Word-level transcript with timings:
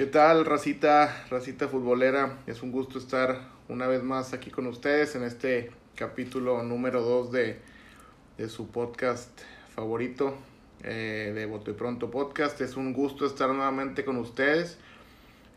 ¿Qué 0.00 0.06
tal, 0.06 0.46
racita, 0.46 1.26
racita 1.28 1.68
futbolera? 1.68 2.38
Es 2.46 2.62
un 2.62 2.72
gusto 2.72 2.98
estar 2.98 3.38
una 3.68 3.86
vez 3.86 4.02
más 4.02 4.32
aquí 4.32 4.50
con 4.50 4.66
ustedes 4.66 5.14
en 5.14 5.24
este 5.24 5.72
capítulo 5.94 6.62
número 6.62 7.02
2 7.02 7.30
de, 7.30 7.58
de 8.38 8.48
su 8.48 8.70
podcast 8.70 9.28
favorito, 9.74 10.34
eh, 10.84 11.32
de 11.34 11.44
Voto 11.44 11.70
y 11.70 11.74
Pronto 11.74 12.10
Podcast. 12.10 12.58
Es 12.62 12.78
un 12.78 12.94
gusto 12.94 13.26
estar 13.26 13.50
nuevamente 13.50 14.02
con 14.02 14.16
ustedes. 14.16 14.78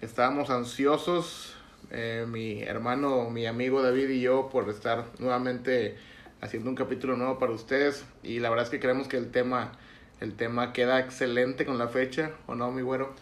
Estábamos 0.02 0.50
ansiosos, 0.50 1.56
eh, 1.90 2.26
mi 2.28 2.64
hermano, 2.64 3.30
mi 3.30 3.46
amigo 3.46 3.82
David 3.82 4.10
y 4.10 4.20
yo, 4.20 4.50
por 4.50 4.68
estar 4.70 5.06
nuevamente 5.20 5.96
haciendo 6.42 6.70
un 6.70 6.76
capítulo 6.76 7.16
nuevo 7.16 7.40
para 7.40 7.54
ustedes. 7.54 8.04
Y 8.24 8.40
la 8.40 8.50
verdad 8.50 8.66
es 8.66 8.72
que 8.72 8.82
creemos 8.82 9.08
que 9.08 9.16
el 9.16 9.32
tema, 9.32 9.72
el 10.20 10.36
tema 10.36 10.74
queda 10.74 11.00
excelente 11.00 11.66
con 11.66 11.78
la 11.78 11.88
fecha, 11.88 12.32
¿o 12.46 12.56
no, 12.56 12.70
mi 12.72 12.82
güero? 12.82 13.16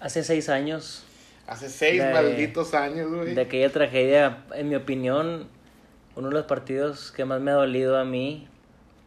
Hace 0.00 0.22
seis 0.22 0.48
años. 0.48 1.04
Hace 1.46 1.68
seis 1.68 2.02
De- 2.02 2.12
malditos 2.12 2.74
años, 2.74 3.10
güey. 3.10 3.34
De 3.34 3.40
aquella 3.40 3.70
tragedia, 3.72 4.44
en 4.54 4.68
mi 4.68 4.74
opinión, 4.76 5.48
uno 6.14 6.28
de 6.28 6.34
los 6.34 6.44
partidos 6.46 7.10
que 7.12 7.24
más 7.24 7.40
me 7.40 7.50
ha 7.50 7.54
dolido 7.54 7.98
a 7.98 8.04
mí, 8.04 8.46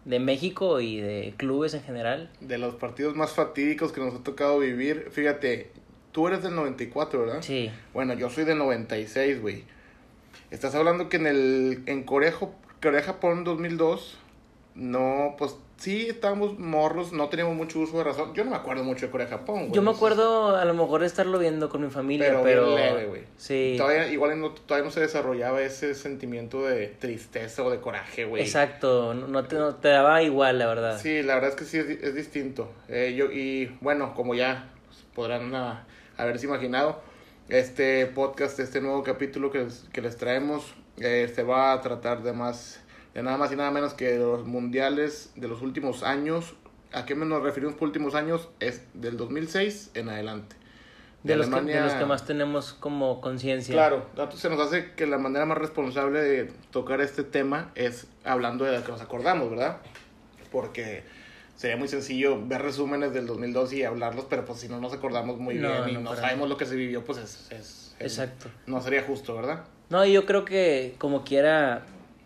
de 0.05 0.19
México 0.19 0.79
y 0.79 0.99
de 0.99 1.33
clubes 1.37 1.73
en 1.75 1.83
general. 1.83 2.29
De 2.39 2.57
los 2.57 2.75
partidos 2.75 3.15
más 3.15 3.31
fatídicos 3.31 3.91
que 3.91 4.01
nos 4.01 4.15
ha 4.15 4.23
tocado 4.23 4.57
vivir. 4.59 5.09
Fíjate, 5.11 5.69
tú 6.11 6.27
eres 6.27 6.41
del 6.41 6.55
94, 6.55 7.19
¿verdad? 7.21 7.41
Sí, 7.41 7.71
Bueno, 7.93 8.13
yo 8.15 8.29
soy 8.29 8.43
del 8.45 8.57
96, 8.57 9.39
güey. 9.41 9.63
Estás 10.49 10.73
hablando 10.75 11.07
que 11.09 11.17
en 11.17 11.27
el 11.27 11.83
en 11.85 12.03
Corea, 12.03 12.31
Jo- 12.31 12.55
Corea 12.81 13.03
Japón 13.03 13.43
2002 13.43 14.17
no, 14.73 15.35
pues 15.37 15.53
sí 15.81 16.07
estábamos 16.07 16.59
morros, 16.59 17.11
no 17.11 17.27
teníamos 17.29 17.55
mucho 17.55 17.79
uso 17.79 17.97
de 17.97 18.03
razón. 18.03 18.33
Yo 18.33 18.43
no 18.43 18.51
me 18.51 18.55
acuerdo 18.55 18.83
mucho 18.83 19.07
de 19.07 19.11
Corea 19.11 19.27
Japón, 19.27 19.61
güey. 19.61 19.71
yo 19.71 19.81
me 19.81 19.89
acuerdo 19.91 20.55
a 20.55 20.63
lo 20.63 20.73
mejor 20.75 21.01
de 21.01 21.07
estarlo 21.07 21.39
viendo 21.39 21.69
con 21.69 21.81
mi 21.81 21.89
familia, 21.89 22.27
Pero 22.27 22.43
pero... 22.43 22.65
bien 22.67 22.77
leve, 22.77 23.05
güey. 23.07 23.23
Sí, 23.37 23.75
Todavía, 23.77 24.07
igual 24.11 24.39
no, 24.39 24.51
todavía 24.51 24.85
no 24.85 24.91
se 24.91 24.99
desarrollaba 25.01 25.61
ese 25.61 25.95
sentimiento 25.95 26.63
de 26.65 26.87
tristeza 26.87 27.63
o 27.63 27.71
de 27.71 27.79
coraje, 27.79 28.25
güey. 28.25 28.43
exacto, 28.43 29.13
no 29.15 29.43
te, 29.45 29.55
no 29.55 29.75
te 29.75 29.87
daba 29.89 30.21
igual, 30.21 30.59
la 30.59 30.67
verdad. 30.67 30.99
Sí, 31.01 31.23
la 31.23 31.33
verdad 31.33 31.49
es 31.49 31.55
que 31.55 31.65
sí 31.65 31.77
es, 31.79 31.89
es 31.89 32.13
distinto. 32.15 32.71
Eh, 32.87 33.15
yo, 33.17 33.31
y 33.31 33.75
bueno, 33.81 34.13
como 34.13 34.35
ya 34.35 34.69
podrán 35.15 35.53
ah, 35.55 35.85
haberse 36.17 36.45
imaginado, 36.45 37.01
este 37.49 38.05
podcast, 38.05 38.59
este 38.59 38.79
nuevo 38.81 39.03
capítulo 39.03 39.51
que 39.51 39.59
les, 39.63 39.85
que 39.91 40.01
les 40.01 40.15
traemos, 40.15 40.63
eh, 40.99 41.29
se 41.33 41.43
va 41.43 41.73
a 41.73 41.81
tratar 41.81 42.21
de 42.23 42.33
más, 42.33 42.79
de 43.13 43.23
nada 43.23 43.37
más 43.37 43.51
y 43.51 43.55
nada 43.55 43.71
menos 43.71 43.93
que 43.93 44.09
de 44.13 44.19
los 44.19 44.45
mundiales 44.45 45.31
de 45.35 45.47
los 45.47 45.61
últimos 45.61 46.03
años. 46.03 46.53
¿A 46.93 47.05
qué 47.05 47.15
nos 47.15 47.41
referimos 47.41 47.75
por 47.75 47.87
últimos 47.87 48.15
años? 48.15 48.49
Es 48.59 48.81
del 48.93 49.15
2006 49.17 49.91
en 49.93 50.09
adelante. 50.09 50.55
de, 51.23 51.35
los 51.35 51.45
que, 51.47 51.51
de 51.51 51.57
Alemania- 51.59 51.83
los 51.85 51.93
que 51.93 52.05
más 52.05 52.25
tenemos 52.25 52.73
como 52.73 53.21
conciencia. 53.21 53.73
Claro, 53.75 54.05
se 54.35 54.49
nos 54.49 54.59
hace 54.59 54.93
que 54.95 55.05
la 55.05 55.17
manera 55.19 55.45
más 55.45 55.57
responsable 55.59 56.19
de 56.19 56.51
tocar 56.71 56.99
este 56.99 57.23
tema 57.23 57.71
es 57.75 58.07
hablando 58.23 58.65
de 58.65 58.77
lo 58.77 58.83
que 58.83 58.91
nos 58.91 59.01
acordamos, 59.01 59.49
¿verdad? 59.51 59.77
Porque 60.51 61.03
sería 61.55 61.77
muy 61.77 61.87
sencillo 61.87 62.45
ver 62.47 62.61
resúmenes 62.63 63.13
del 63.13 63.27
2002 63.27 63.71
y 63.73 63.83
hablarlos, 63.83 64.25
pero 64.29 64.45
pues 64.45 64.59
si 64.59 64.67
no 64.67 64.79
nos 64.81 64.93
acordamos 64.93 65.37
muy 65.37 65.55
No, 65.55 65.83
bien 65.85 65.99
y 65.99 66.03
no, 66.03 66.15
sabemos 66.15 66.49
lo 66.49 66.57
que 66.57 66.65
se 66.65 66.75
vivió, 66.75 67.05
pues 67.05 67.19
es, 67.19 67.51
es- 67.51 67.95
es- 67.99 68.17
Exacto. 68.17 68.49
no 68.65 68.81
sería 68.81 69.03
justo, 69.03 69.35
¿verdad? 69.35 69.63
No, 69.89 70.03
yo 70.05 70.25
creo 70.25 70.43
que 70.43 70.95
como 70.97 71.23
quiera, 71.23 71.83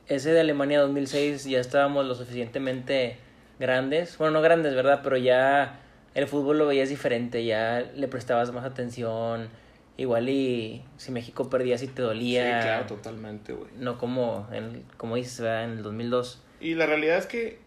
ese 0.08 0.31
de 0.31 0.39
Alemania 0.39 0.80
2006 0.81 1.45
ya 1.45 1.59
estábamos 1.59 2.06
lo 2.06 2.16
suficientemente 2.16 3.17
grandes. 3.59 4.17
Bueno, 4.17 4.34
no 4.34 4.42
grandes, 4.42 4.75
¿verdad? 4.75 5.02
Pero 5.03 5.17
ya 5.17 5.80
el 6.14 6.28
fútbol 6.28 6.58
lo 6.58 6.67
veías 6.67 6.89
diferente, 6.89 7.44
ya 7.46 7.79
le 7.96 8.07
prestabas 8.07 8.52
más 8.52 8.66
atención. 8.66 9.50
Igual 9.97 10.28
y 10.28 10.84
si 10.97 11.12
México 11.12 11.50
perdía, 11.50 11.78
si 11.78 11.88
te 11.88 12.02
dolía. 12.02 12.62
Sí, 12.62 12.68
claro, 12.68 12.85
totalmente, 12.85 13.53
güey. 13.53 13.69
No 13.78 13.97
como, 13.97 14.47
en, 14.52 14.84
como 14.97 15.16
dices, 15.16 15.40
¿verdad? 15.40 15.63
En 15.66 15.72
el 15.72 15.84
2002. 15.84 16.41
Y 16.59 16.75
la 16.75 16.85
realidad 16.85 17.18
es 17.18 17.25
que 17.28 17.59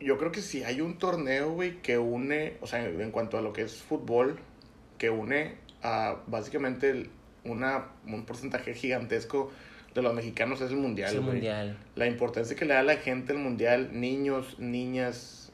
yo 0.00 0.18
creo 0.18 0.32
que 0.32 0.42
si 0.42 0.64
hay 0.64 0.80
un 0.80 0.98
torneo, 0.98 1.52
güey, 1.52 1.76
que 1.82 1.98
une, 1.98 2.56
o 2.60 2.66
sea, 2.66 2.84
en 2.84 3.10
cuanto 3.12 3.38
a 3.38 3.42
lo 3.42 3.52
que 3.52 3.62
es 3.62 3.76
fútbol, 3.76 4.38
que 4.98 5.10
une 5.10 5.54
a 5.82 6.16
básicamente 6.26 7.08
una, 7.44 7.86
un 8.06 8.24
porcentaje 8.24 8.74
gigantesco 8.74 9.52
de 9.96 10.02
los 10.02 10.14
mexicanos 10.14 10.60
es 10.60 10.70
el 10.70 10.76
mundial. 10.76 11.08
Es 11.10 11.14
el 11.16 11.22
mundial. 11.22 11.76
La 11.96 12.06
importancia 12.06 12.54
que 12.56 12.64
le 12.64 12.74
da 12.74 12.80
a 12.80 12.84
la 12.84 12.96
gente 12.96 13.32
el 13.32 13.38
mundial, 13.38 13.90
niños, 13.92 14.58
niñas, 14.58 15.50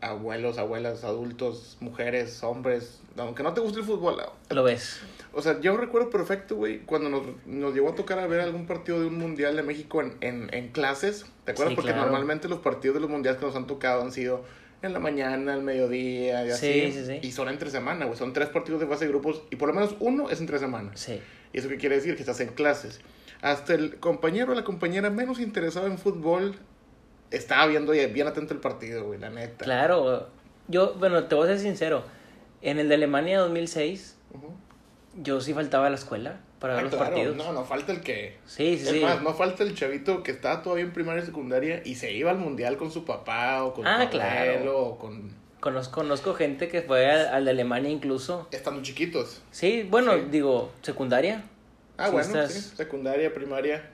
abuelos, 0.00 0.58
abuelas, 0.58 1.04
adultos, 1.04 1.76
mujeres, 1.80 2.42
hombres, 2.44 3.00
aunque 3.16 3.42
no 3.42 3.54
te 3.54 3.60
guste 3.60 3.80
el 3.80 3.84
fútbol. 3.84 4.16
Lo 4.50 4.62
ves. 4.62 5.00
O 5.32 5.42
sea, 5.42 5.60
yo 5.60 5.76
recuerdo 5.76 6.10
perfecto, 6.10 6.56
güey, 6.56 6.80
cuando 6.80 7.08
nos, 7.10 7.22
nos 7.46 7.74
llegó 7.74 7.90
a 7.90 7.94
tocar 7.94 8.18
a 8.18 8.26
ver 8.26 8.40
algún 8.40 8.66
partido 8.66 9.00
de 9.00 9.06
un 9.06 9.18
mundial 9.18 9.56
de 9.56 9.62
México 9.62 10.00
en, 10.00 10.16
en, 10.20 10.48
en 10.54 10.68
clases. 10.68 11.26
¿Te 11.44 11.52
acuerdas? 11.52 11.72
Sí, 11.72 11.76
Porque 11.76 11.90
claro. 11.92 12.06
normalmente 12.06 12.48
los 12.48 12.60
partidos 12.60 12.94
de 12.94 13.00
los 13.00 13.10
mundiales 13.10 13.40
que 13.40 13.46
nos 13.46 13.56
han 13.56 13.66
tocado 13.66 14.02
han 14.02 14.12
sido 14.12 14.44
en 14.82 14.92
la 14.92 14.98
mañana, 14.98 15.54
al 15.54 15.62
mediodía 15.62 16.46
y 16.46 16.50
así. 16.50 16.72
Sí, 16.72 16.92
sí, 16.92 17.06
sí. 17.06 17.18
Y 17.22 17.32
son 17.32 17.48
entre 17.48 17.70
semana, 17.70 18.04
güey. 18.04 18.16
Son 18.18 18.32
tres 18.32 18.48
partidos 18.50 18.80
de 18.80 18.86
fase 18.86 19.06
de 19.06 19.10
grupos 19.10 19.42
y 19.50 19.56
por 19.56 19.68
lo 19.68 19.74
menos 19.74 19.96
uno 20.00 20.30
es 20.30 20.40
entre 20.40 20.58
semanas. 20.58 21.00
Sí. 21.00 21.20
¿Y 21.52 21.58
eso 21.58 21.68
qué 21.68 21.76
quiere 21.78 21.96
decir? 21.96 22.14
Que 22.14 22.22
estás 22.22 22.40
en 22.40 22.48
clases. 22.48 23.00
Hasta 23.42 23.74
el 23.74 23.96
compañero 23.98 24.52
o 24.52 24.54
la 24.54 24.64
compañera 24.64 25.10
menos 25.10 25.38
interesado 25.40 25.86
en 25.86 25.98
fútbol 25.98 26.56
estaba 27.30 27.66
viendo 27.66 27.94
y 27.94 28.04
bien 28.06 28.26
atento 28.26 28.54
el 28.54 28.60
partido, 28.60 29.04
güey, 29.04 29.18
la 29.18 29.30
neta. 29.30 29.64
Claro. 29.64 30.28
Yo, 30.68 30.94
bueno, 30.94 31.24
te 31.24 31.34
voy 31.34 31.44
a 31.46 31.50
ser 31.52 31.60
sincero. 31.60 32.04
En 32.62 32.78
el 32.78 32.88
de 32.88 32.94
Alemania 32.96 33.38
2006, 33.40 34.16
Ujú. 34.34 34.52
yo 35.22 35.40
sí 35.40 35.52
faltaba 35.54 35.86
a 35.86 35.90
la 35.90 35.96
escuela 35.96 36.40
para 36.58 36.74
ver 36.74 36.80
Ah, 36.80 36.84
los 36.86 36.94
claro. 36.94 37.10
partidos. 37.14 37.36
No, 37.36 37.52
no 37.52 37.64
falta 37.64 37.92
el 37.92 38.00
que. 38.00 38.38
Sí, 38.46 38.78
sí, 38.78 38.84
es 38.84 38.88
sí. 38.90 39.00
más, 39.00 39.22
no 39.22 39.34
falta 39.34 39.62
el 39.62 39.74
chavito 39.74 40.22
que 40.22 40.30
estaba 40.32 40.62
todavía 40.62 40.84
en 40.84 40.92
primaria 40.92 41.22
y 41.22 41.26
secundaria 41.26 41.82
y 41.84 41.94
se 41.96 42.12
iba 42.12 42.30
al 42.30 42.38
mundial 42.38 42.76
con 42.78 42.90
su 42.90 43.04
papá 43.04 43.62
o 43.64 43.74
con 43.74 43.86
Ah, 43.86 44.04
su 44.04 44.10
claro. 44.10 44.50
abuelo 44.52 44.78
o 44.80 44.98
con. 44.98 45.34
Conozco, 45.60 46.00
conozco 46.00 46.34
gente 46.34 46.68
que 46.68 46.82
fue 46.82 47.10
al, 47.10 47.26
al 47.28 47.44
de 47.44 47.50
Alemania 47.50 47.90
incluso. 47.90 48.48
Estando 48.50 48.82
chiquitos. 48.82 49.42
Sí, 49.50 49.86
bueno, 49.88 50.14
Sí. 50.14 50.20
digo, 50.30 50.70
secundaria. 50.82 51.44
Ah, 51.98 52.10
bueno, 52.10 52.28
estás- 52.28 52.52
sí, 52.52 52.76
secundaria, 52.76 53.32
primaria. 53.32 53.90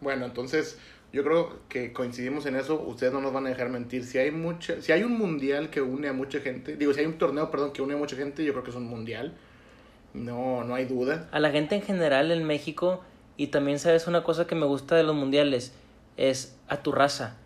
Bueno, 0.00 0.24
entonces 0.26 0.78
yo 1.12 1.22
creo 1.22 1.60
que 1.68 1.92
coincidimos 1.92 2.46
en 2.46 2.56
eso. 2.56 2.80
Ustedes 2.80 3.12
no 3.12 3.20
nos 3.20 3.32
van 3.32 3.46
a 3.46 3.50
dejar 3.50 3.68
mentir. 3.68 4.04
Si 4.04 4.18
hay 4.18 4.30
mucha, 4.30 4.80
si 4.82 4.92
hay 4.92 5.02
un 5.04 5.16
mundial 5.16 5.70
que 5.70 5.80
une 5.80 6.08
a 6.08 6.12
mucha 6.12 6.40
gente, 6.40 6.76
digo, 6.76 6.92
si 6.92 7.00
hay 7.00 7.06
un 7.06 7.18
torneo, 7.18 7.50
perdón, 7.50 7.72
que 7.72 7.82
une 7.82 7.94
a 7.94 7.96
mucha 7.96 8.16
gente, 8.16 8.44
yo 8.44 8.52
creo 8.52 8.64
que 8.64 8.70
es 8.70 8.76
un 8.76 8.86
mundial. 8.88 9.34
No, 10.12 10.64
no 10.64 10.74
hay 10.74 10.84
duda. 10.84 11.28
A 11.32 11.40
la 11.40 11.50
gente 11.50 11.74
en 11.74 11.82
general 11.82 12.30
en 12.30 12.44
México, 12.44 13.02
y 13.36 13.48
también 13.48 13.78
sabes 13.78 14.06
una 14.06 14.22
cosa 14.22 14.46
que 14.46 14.54
me 14.54 14.66
gusta 14.66 14.94
de 14.96 15.02
los 15.02 15.14
mundiales, 15.16 15.72
es 16.16 16.56
a 16.68 16.78
tu 16.82 16.92
raza. 16.92 17.36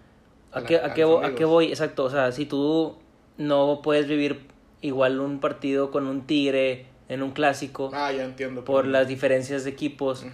¿A, 0.52 0.58
A 0.60 0.64
qué, 0.64 0.76
a 0.76 0.92
qué, 0.94 1.02
a 1.02 1.34
qué 1.34 1.44
voy? 1.44 1.68
Exacto, 1.68 2.04
o 2.04 2.10
sea, 2.10 2.32
si 2.32 2.44
tú 2.46 2.96
no 3.38 3.80
puedes 3.82 4.06
vivir 4.08 4.40
igual 4.80 5.20
un 5.20 5.40
partido 5.40 5.90
con 5.90 6.06
un 6.06 6.26
tigre 6.26 6.86
en 7.08 7.22
un 7.22 7.30
clásico 7.32 7.90
Ah, 7.92 8.12
ya 8.12 8.24
entiendo. 8.24 8.64
por 8.64 8.86
las 8.86 9.08
diferencias 9.08 9.64
de 9.64 9.70
equipos, 9.70 10.24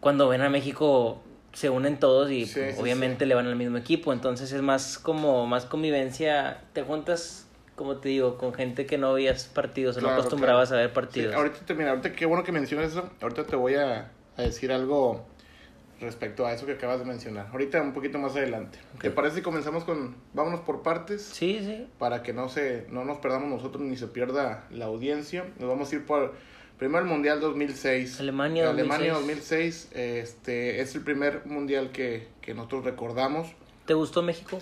cuando 0.00 0.28
ven 0.28 0.42
a 0.42 0.50
México 0.50 1.22
se 1.52 1.68
unen 1.70 1.98
todos 1.98 2.30
y 2.30 2.46
Sí, 2.46 2.60
sí, 2.72 2.80
obviamente 2.80 3.24
sí. 3.24 3.28
le 3.28 3.34
van 3.34 3.46
al 3.46 3.56
mismo 3.56 3.76
equipo, 3.78 4.12
entonces 4.12 4.52
es 4.52 4.62
más 4.62 4.98
como 4.98 5.46
más 5.46 5.64
convivencia, 5.66 6.62
te 6.72 6.82
juntas 6.82 7.46
como 7.76 7.96
te 7.96 8.10
digo, 8.10 8.36
con 8.36 8.52
gente 8.52 8.84
que 8.86 8.98
no 8.98 9.14
veías 9.14 9.46
partidos 9.46 9.96
o 9.96 10.00
no 10.02 10.10
acostumbrabas 10.10 10.68
claro. 10.68 10.82
a 10.82 10.86
ver 10.86 10.92
partidos. 10.92 11.34
ahorita 11.34 11.60
te, 11.64 11.74
mira, 11.74 11.90
ahorita 11.90 12.12
qué 12.12 12.26
bueno 12.26 12.44
que 12.44 12.52
mencionas 12.52 12.92
eso. 12.92 13.10
Ahorita 13.20 13.44
te 13.46 13.56
voy 13.56 13.74
a, 13.74 14.12
a 14.36 14.42
decir 14.42 14.70
algo 14.72 15.26
respecto 16.02 16.46
a 16.46 16.52
eso 16.52 16.66
que 16.66 16.72
acabas 16.72 16.98
de 16.98 17.06
mencionar. 17.06 17.48
Ahorita 17.52 17.80
un 17.80 17.92
poquito 17.92 18.18
más 18.18 18.36
adelante. 18.36 18.78
¿Te 19.00 19.10
parece 19.10 19.36
si 19.36 19.42
comenzamos 19.42 19.84
con 19.84 20.14
vámonos 20.34 20.60
por 20.60 20.82
partes? 20.82 21.22
Sí, 21.22 21.60
sí. 21.60 21.86
Para 21.98 22.22
que 22.22 22.32
no 22.32 22.48
se 22.48 22.86
no 22.90 23.04
nos 23.04 23.18
perdamos 23.18 23.48
nosotros 23.48 23.82
ni 23.82 23.96
se 23.96 24.08
pierda 24.08 24.66
la 24.70 24.86
audiencia. 24.86 25.46
Nos 25.58 25.68
vamos 25.68 25.90
a 25.90 25.94
ir 25.94 26.04
por 26.04 26.34
primero 26.78 27.00
el 27.04 27.08
Mundial 27.08 27.40
2006. 27.40 28.20
Alemania 28.20 28.66
2006. 28.66 28.90
Alemania 28.90 29.14
2006 29.14 29.88
este 29.94 30.80
es 30.80 30.94
el 30.94 31.02
primer 31.02 31.46
mundial 31.46 31.90
que, 31.92 32.28
que 32.40 32.54
nosotros 32.54 32.84
recordamos. 32.84 33.48
¿Te 33.86 33.94
gustó 33.94 34.22
México? 34.22 34.58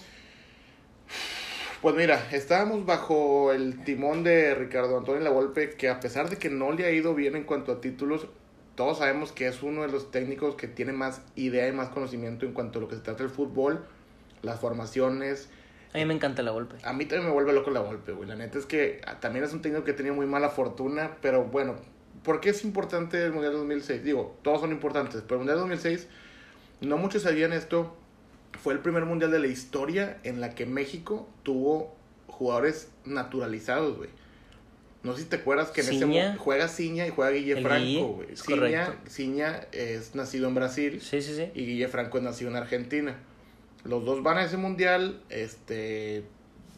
Pues 1.81 1.95
mira, 1.95 2.29
estábamos 2.31 2.85
bajo 2.85 3.53
el 3.53 3.85
timón 3.85 4.23
de 4.23 4.55
Ricardo 4.55 4.99
Antonio 4.99 5.23
Lavolpe, 5.23 5.71
que 5.71 5.89
a 5.89 5.99
pesar 5.99 6.29
de 6.29 6.37
que 6.37 6.51
no 6.51 6.73
le 6.73 6.85
ha 6.85 6.91
ido 6.91 7.15
bien 7.15 7.37
en 7.37 7.45
cuanto 7.45 7.73
a 7.73 7.81
títulos, 7.81 8.27
todos 8.75 8.99
sabemos 8.99 9.33
que 9.33 9.47
es 9.47 9.63
uno 9.63 9.83
de 9.83 9.89
los 9.89 10.11
técnicos 10.11 10.55
que 10.55 10.69
tiene 10.69 10.93
más 10.93 11.23
idea 11.37 11.69
y 11.69 11.73
más 11.73 11.89
conocimiento 11.89 12.47
en 12.47 12.53
cuanto 12.53 12.79
a 12.79 12.83
lo 12.83 12.89
que 12.89 12.97
se 12.97 13.03
trata 13.03 13.23
del 13.23 13.33
fútbol, 13.33 13.85
las 14.43 14.61
formaciones. 14.61 15.49
A 15.93 15.99
mí 15.99 16.05
me 16.05 16.15
encanta 16.15 16.43
la 16.43 16.53
golpe. 16.53 16.77
A 16.85 16.93
mí 16.93 17.05
también 17.05 17.27
me 17.27 17.33
vuelve 17.33 17.53
loco 17.53 17.71
Lavolpe, 17.71 18.13
güey. 18.13 18.29
La 18.29 18.37
neta 18.37 18.59
es 18.59 18.67
que 18.67 19.01
también 19.21 19.45
es 19.45 19.53
un 19.53 19.61
técnico 19.61 19.85
que 19.85 19.93
tenía 19.93 20.13
muy 20.13 20.27
mala 20.27 20.49
fortuna, 20.49 21.17
pero 21.21 21.45
bueno, 21.45 21.77
¿por 22.23 22.41
qué 22.41 22.51
es 22.51 22.65
importante 22.65 23.23
el 23.23 23.33
Mundial 23.33 23.53
2006? 23.55 24.05
Digo, 24.05 24.37
todos 24.43 24.61
son 24.61 24.71
importantes, 24.71 25.23
pero 25.23 25.35
el 25.35 25.39
Mundial 25.41 25.59
2006, 25.59 26.09
no 26.83 26.97
muchos 26.97 27.23
sabían 27.23 27.53
esto, 27.53 27.97
fue 28.63 28.75
el 28.75 28.81
primer 28.81 29.05
mundial 29.05 29.31
de 29.31 29.39
la 29.39 29.47
historia 29.47 30.19
en 30.23 30.41
la 30.41 30.55
que 30.55 30.67
México 30.67 31.29
tuvo 31.43 31.95
jugadores 32.27 32.91
naturalizados, 33.05 33.97
güey. 33.97 34.11
No 35.03 35.15
sé 35.17 35.23
si 35.23 35.29
te 35.29 35.37
acuerdas 35.37 35.71
que 35.71 35.81
en 35.81 35.87
ese 35.89 35.99
Ciña. 36.01 36.33
mo- 36.33 36.39
juega 36.39 36.69
Ciña 36.69 37.07
y 37.07 37.11
juega 37.11 37.31
Guille 37.33 37.63
Franco, 37.63 38.07
güey. 38.17 38.29
Ciña, 39.09 39.67
es 39.73 40.15
nacido 40.15 40.49
en 40.49 40.55
Brasil 40.55 41.01
Sí, 41.01 41.23
sí, 41.23 41.35
sí. 41.35 41.49
y 41.55 41.65
Guille 41.67 41.89
Franco 41.89 42.19
es 42.19 42.25
nacido 42.25 42.51
en 42.51 42.57
Argentina. 42.57 43.17
Los 43.85 44.05
dos 44.05 44.23
van 44.23 44.37
a 44.39 44.45
ese 44.45 44.59
mundial, 44.59 45.23
este, 45.31 46.25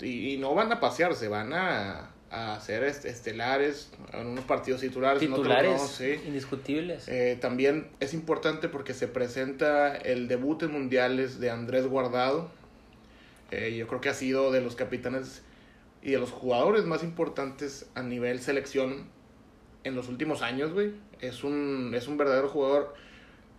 y, 0.01 0.35
y 0.35 0.37
no 0.39 0.55
van 0.55 0.71
a 0.71 0.79
pasearse, 0.79 1.27
van 1.27 1.53
a, 1.53 2.11
a 2.31 2.55
hacer 2.55 2.85
est- 2.85 3.05
estelares 3.07 3.91
en 4.13 4.29
unos 4.29 4.45
partidos 4.45 4.83
titulares, 4.83 5.19
Titulares 5.21 5.81
no, 5.81 5.87
sí. 5.89 6.15
indiscutibles. 6.25 7.09
Eh, 7.09 7.37
también 7.41 7.89
es 7.99 8.15
importante 8.15 8.69
porque 8.69 8.95
se 8.95 9.09
presenta 9.09 9.97
el 9.97 10.29
debut 10.29 10.63
en 10.63 10.71
mundiales 10.71 11.41
de 11.41 11.51
Andrés 11.51 11.89
Guardado. 11.89 12.51
Eh, 13.51 13.75
yo 13.77 13.87
creo 13.89 14.01
que 14.01 14.09
ha 14.09 14.15
sido 14.15 14.53
de 14.53 14.61
los 14.61 14.77
capitanes 14.77 15.43
y 16.03 16.11
de 16.11 16.19
los 16.19 16.31
jugadores 16.31 16.85
más 16.85 17.03
importantes 17.03 17.87
a 17.95 18.03
nivel 18.03 18.41
selección 18.41 19.07
en 19.85 19.95
los 19.95 20.09
últimos 20.09 20.43
años, 20.43 20.73
güey. 20.73 20.93
Es 21.21 21.45
un, 21.45 21.93
es 21.95 22.09
un 22.09 22.17
verdadero 22.17 22.49
jugador 22.49 22.95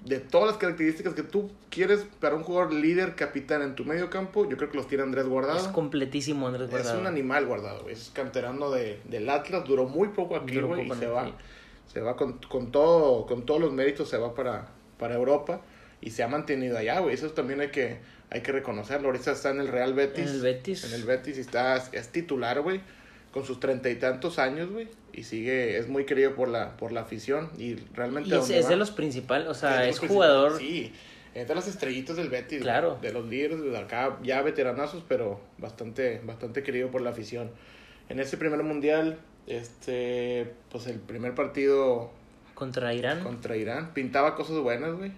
de 0.05 0.19
todas 0.19 0.47
las 0.47 0.57
características 0.57 1.13
que 1.13 1.23
tú 1.23 1.49
quieres 1.69 2.05
para 2.19 2.35
un 2.35 2.43
jugador 2.43 2.73
líder, 2.73 3.15
capitán 3.15 3.61
en 3.61 3.75
tu 3.75 3.85
medio 3.85 4.09
campo. 4.09 4.47
Yo 4.49 4.57
creo 4.57 4.69
que 4.69 4.75
los 4.77 4.87
tiene 4.87 5.03
Andrés 5.03 5.25
Guardado. 5.27 5.59
es 5.59 5.67
completísimo 5.69 6.47
Andrés 6.47 6.65
Es 6.65 6.71
Guardado. 6.71 6.99
un 6.99 7.07
animal 7.07 7.45
guardado, 7.45 7.83
güey. 7.83 7.93
Es 7.93 8.11
canterano 8.13 8.69
de, 8.69 8.99
del 9.05 9.29
Atlas, 9.29 9.63
duró 9.63 9.85
muy 9.85 10.09
poco 10.09 10.35
aquí, 10.35 10.55
Duró 10.55 10.77
y 10.77 10.89
se 10.89 11.07
va, 11.07 11.31
se 11.87 12.01
va 12.01 12.17
con, 12.17 12.39
con 12.49 12.71
todo, 12.71 13.25
con 13.25 13.45
todos 13.45 13.61
los 13.61 13.71
méritos, 13.71 14.09
se 14.09 14.17
va 14.17 14.35
para, 14.35 14.67
para 14.97 15.15
Europa 15.15 15.61
y 16.01 16.11
se 16.11 16.21
ha 16.23 16.27
mantenido 16.27 16.77
allá, 16.77 16.99
güey. 16.99 17.13
Eso 17.13 17.29
también 17.31 17.61
hay 17.61 17.69
que, 17.69 17.99
hay 18.29 18.41
que 18.41 18.51
reconocerlo. 18.51 19.07
Ahorita 19.07 19.31
está 19.31 19.51
en 19.51 19.59
el 19.59 19.67
Real 19.67 19.93
Betis. 19.93 20.29
En 20.29 20.35
el 20.35 20.41
Betis. 20.41 20.83
En 20.85 20.93
el 20.93 21.03
Betis 21.03 21.37
y 21.37 21.41
está, 21.41 21.77
es 21.77 22.09
titular, 22.09 22.61
güey, 22.61 22.81
con 23.31 23.45
sus 23.45 23.59
treinta 23.59 23.89
y 23.89 23.95
tantos 23.95 24.39
años, 24.39 24.71
güey. 24.71 24.87
Y 25.13 25.23
sigue, 25.23 25.77
es 25.77 25.87
muy 25.87 26.05
querido 26.05 26.35
por 26.35 26.47
la, 26.47 26.75
por 26.77 26.91
la 26.91 27.01
afición 27.01 27.51
y 27.57 27.75
realmente... 27.93 28.29
Y 28.29 28.33
es, 28.33 28.49
es 28.49 28.67
de 28.67 28.75
los 28.75 28.91
principales, 28.91 29.47
o 29.47 29.53
sea, 29.53 29.81
de 29.81 29.89
es 29.89 29.99
jugador. 29.99 30.57
Sí, 30.57 30.91
entre 31.35 31.55
las 31.55 31.67
estrellitas 31.67 32.15
del 32.15 32.29
Betis. 32.29 32.61
Claro. 32.61 32.97
De 33.01 33.13
los 33.13 33.27
líderes 33.27 33.61
de 33.61 33.77
acá, 33.77 34.17
ya 34.23 34.41
veteranazos, 34.41 35.03
pero 35.07 35.39
bastante, 35.57 36.21
bastante 36.23 36.63
querido 36.63 36.89
por 36.89 37.01
la 37.01 37.11
afición. 37.11 37.51
En 38.09 38.19
ese 38.19 38.37
primer 38.37 38.63
mundial, 38.63 39.19
este, 39.47 40.51
pues 40.71 40.87
el 40.87 40.99
primer 40.99 41.35
partido 41.35 42.11
Contra 42.53 42.93
Irán. 42.93 43.23
contra 43.23 43.57
Irán 43.57 43.93
pintaba 43.93 44.35
cosas 44.35 44.57
buenas, 44.57 44.93
güey. 44.93 45.11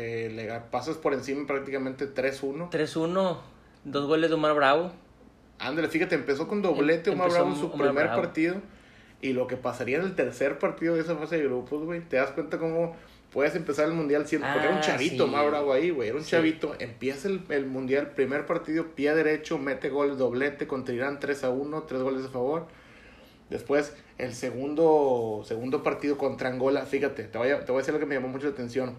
Eh, 0.00 0.30
le 0.32 0.48
pasas 0.70 0.96
por 0.96 1.12
encima 1.12 1.44
prácticamente 1.44 2.06
3-1. 2.06 2.70
3-1, 2.70 3.36
dos 3.82 4.06
goles 4.06 4.30
de 4.30 4.34
Omar 4.36 4.54
Bravo. 4.54 4.92
Ándale, 5.58 5.88
fíjate, 5.88 6.14
empezó 6.14 6.46
con 6.46 6.62
doblete 6.62 7.10
Omar 7.10 7.26
Empezó 7.26 7.42
Bravo 7.42 7.54
en 7.56 7.60
su 7.60 7.66
Omar 7.66 7.88
primer 7.88 8.04
Bravo. 8.06 8.22
partido. 8.22 8.56
Y 9.20 9.32
lo 9.32 9.48
que 9.48 9.56
pasaría 9.56 9.98
en 9.98 10.04
el 10.04 10.14
tercer 10.14 10.60
partido 10.60 10.94
de 10.94 11.00
esa 11.00 11.16
fase 11.16 11.38
de 11.38 11.44
grupos, 11.48 11.82
güey, 11.84 12.00
te 12.00 12.14
das 12.16 12.30
cuenta 12.30 12.58
cómo 12.58 12.94
puedes 13.32 13.56
empezar 13.56 13.86
el 13.88 13.94
mundial 13.94 14.24
siendo. 14.28 14.46
porque 14.46 14.66
era 14.66 14.70
un 14.72 14.78
Ah, 14.78 14.82
chavito 14.82 15.24
sí. 15.24 15.28
Omar 15.30 15.48
Bravo 15.50 15.72
ahí, 15.72 15.90
güey. 15.90 16.10
Era 16.10 16.18
un 16.18 16.22
Sí. 16.22 16.30
chavito. 16.30 16.76
Empieza 16.78 17.26
el, 17.26 17.42
el 17.48 17.66
mundial, 17.66 18.12
primer 18.12 18.46
partido, 18.46 18.94
pie 18.94 19.12
derecho, 19.16 19.58
mete 19.58 19.88
gol, 19.90 20.16
doblete 20.16 20.68
contra 20.68 20.94
Irán 20.94 21.18
3 21.18 21.42
a 21.42 21.50
1, 21.50 21.82
tres 21.82 22.02
goles 22.02 22.24
a 22.24 22.28
favor. 22.28 22.68
Después, 23.50 23.96
el 24.18 24.32
segundo, 24.34 25.42
segundo 25.44 25.82
partido 25.82 26.16
contra 26.18 26.50
Angola, 26.50 26.82
fíjate, 26.86 27.24
te 27.24 27.36
voy, 27.38 27.48
a, 27.50 27.64
te 27.64 27.72
voy 27.72 27.78
a 27.78 27.82
decir 27.82 27.94
lo 27.94 27.98
que 27.98 28.06
me 28.06 28.14
llamó 28.14 28.28
mucho 28.28 28.46
la 28.46 28.52
atención. 28.52 28.94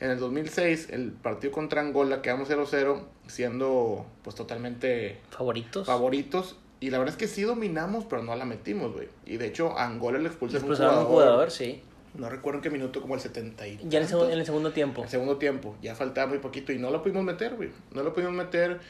En 0.00 0.10
el 0.10 0.18
2006, 0.18 0.88
el 0.90 1.12
partido 1.12 1.52
contra 1.52 1.82
Angola 1.82 2.22
quedamos 2.22 2.48
0-0, 2.50 3.02
siendo 3.26 4.06
pues 4.22 4.34
totalmente 4.34 5.18
Favoritos. 5.30 5.86
favoritos. 5.86 6.56
Y 6.80 6.88
la 6.90 6.98
verdad 6.98 7.12
es 7.14 7.18
que 7.18 7.28
sí 7.28 7.42
dominamos, 7.42 8.06
pero 8.08 8.22
no 8.22 8.34
la 8.34 8.46
metimos, 8.46 8.94
güey. 8.94 9.08
Y 9.26 9.36
de 9.36 9.46
hecho, 9.46 9.76
a 9.78 9.84
Angola 9.84 10.18
le 10.18 10.28
expulsaron 10.28 10.70
un 10.70 10.74
jugador. 10.76 11.00
un 11.00 11.06
jugador, 11.06 11.50
sí. 11.50 11.82
No 12.14 12.28
recuerdo 12.30 12.58
en 12.58 12.62
qué 12.62 12.70
minuto, 12.70 13.02
como 13.02 13.14
el 13.14 13.20
70 13.20 13.66
y 13.68 13.76
Ya 13.88 13.98
en 13.98 14.04
el, 14.04 14.10
tantos. 14.10 14.32
en 14.32 14.38
el 14.38 14.46
segundo 14.46 14.72
tiempo. 14.72 15.02
El 15.02 15.08
segundo 15.10 15.36
tiempo. 15.36 15.76
Ya 15.82 15.94
faltaba 15.94 16.26
muy 16.28 16.38
poquito 16.38 16.72
y 16.72 16.78
no 16.78 16.90
lo 16.90 17.02
pudimos 17.02 17.22
meter, 17.22 17.54
güey. 17.54 17.68
No 17.92 18.02
lo 18.02 18.14
pudimos 18.14 18.32
meter. 18.34 18.80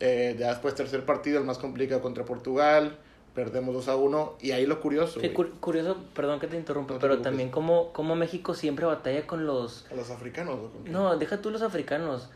Eh, 0.00 0.34
ya 0.38 0.48
después, 0.50 0.74
tercer 0.74 1.04
partido, 1.06 1.38
el 1.38 1.44
más 1.44 1.58
complicado 1.58 2.02
contra 2.02 2.24
Portugal. 2.24 2.98
Perdemos 3.36 3.72
2 3.74 3.86
a 3.88 3.94
1. 3.96 4.38
Y 4.40 4.50
ahí 4.52 4.66
lo 4.66 4.80
curioso, 4.80 5.20
Sí, 5.20 5.28
cur- 5.28 5.52
curioso, 5.60 5.96
perdón 6.14 6.40
que 6.40 6.46
te 6.48 6.56
interrumpa, 6.56 6.94
No 6.94 6.98
te 6.98 7.02
pero 7.02 7.12
preocupes. 7.12 7.30
también 7.30 7.50
como, 7.50 7.92
como 7.92 8.16
México 8.16 8.54
siempre 8.54 8.86
batalla 8.86 9.26
con 9.26 9.46
los... 9.46 9.86
A 9.92 9.94
los 9.94 10.10
africanos, 10.10 10.54
¿o 10.58 10.70
con 10.72 10.84
qué? 10.84 10.90
No, 10.90 11.16
deja 11.18 11.40
tú 11.42 11.50
los 11.50 11.60
africanos. 11.62 12.30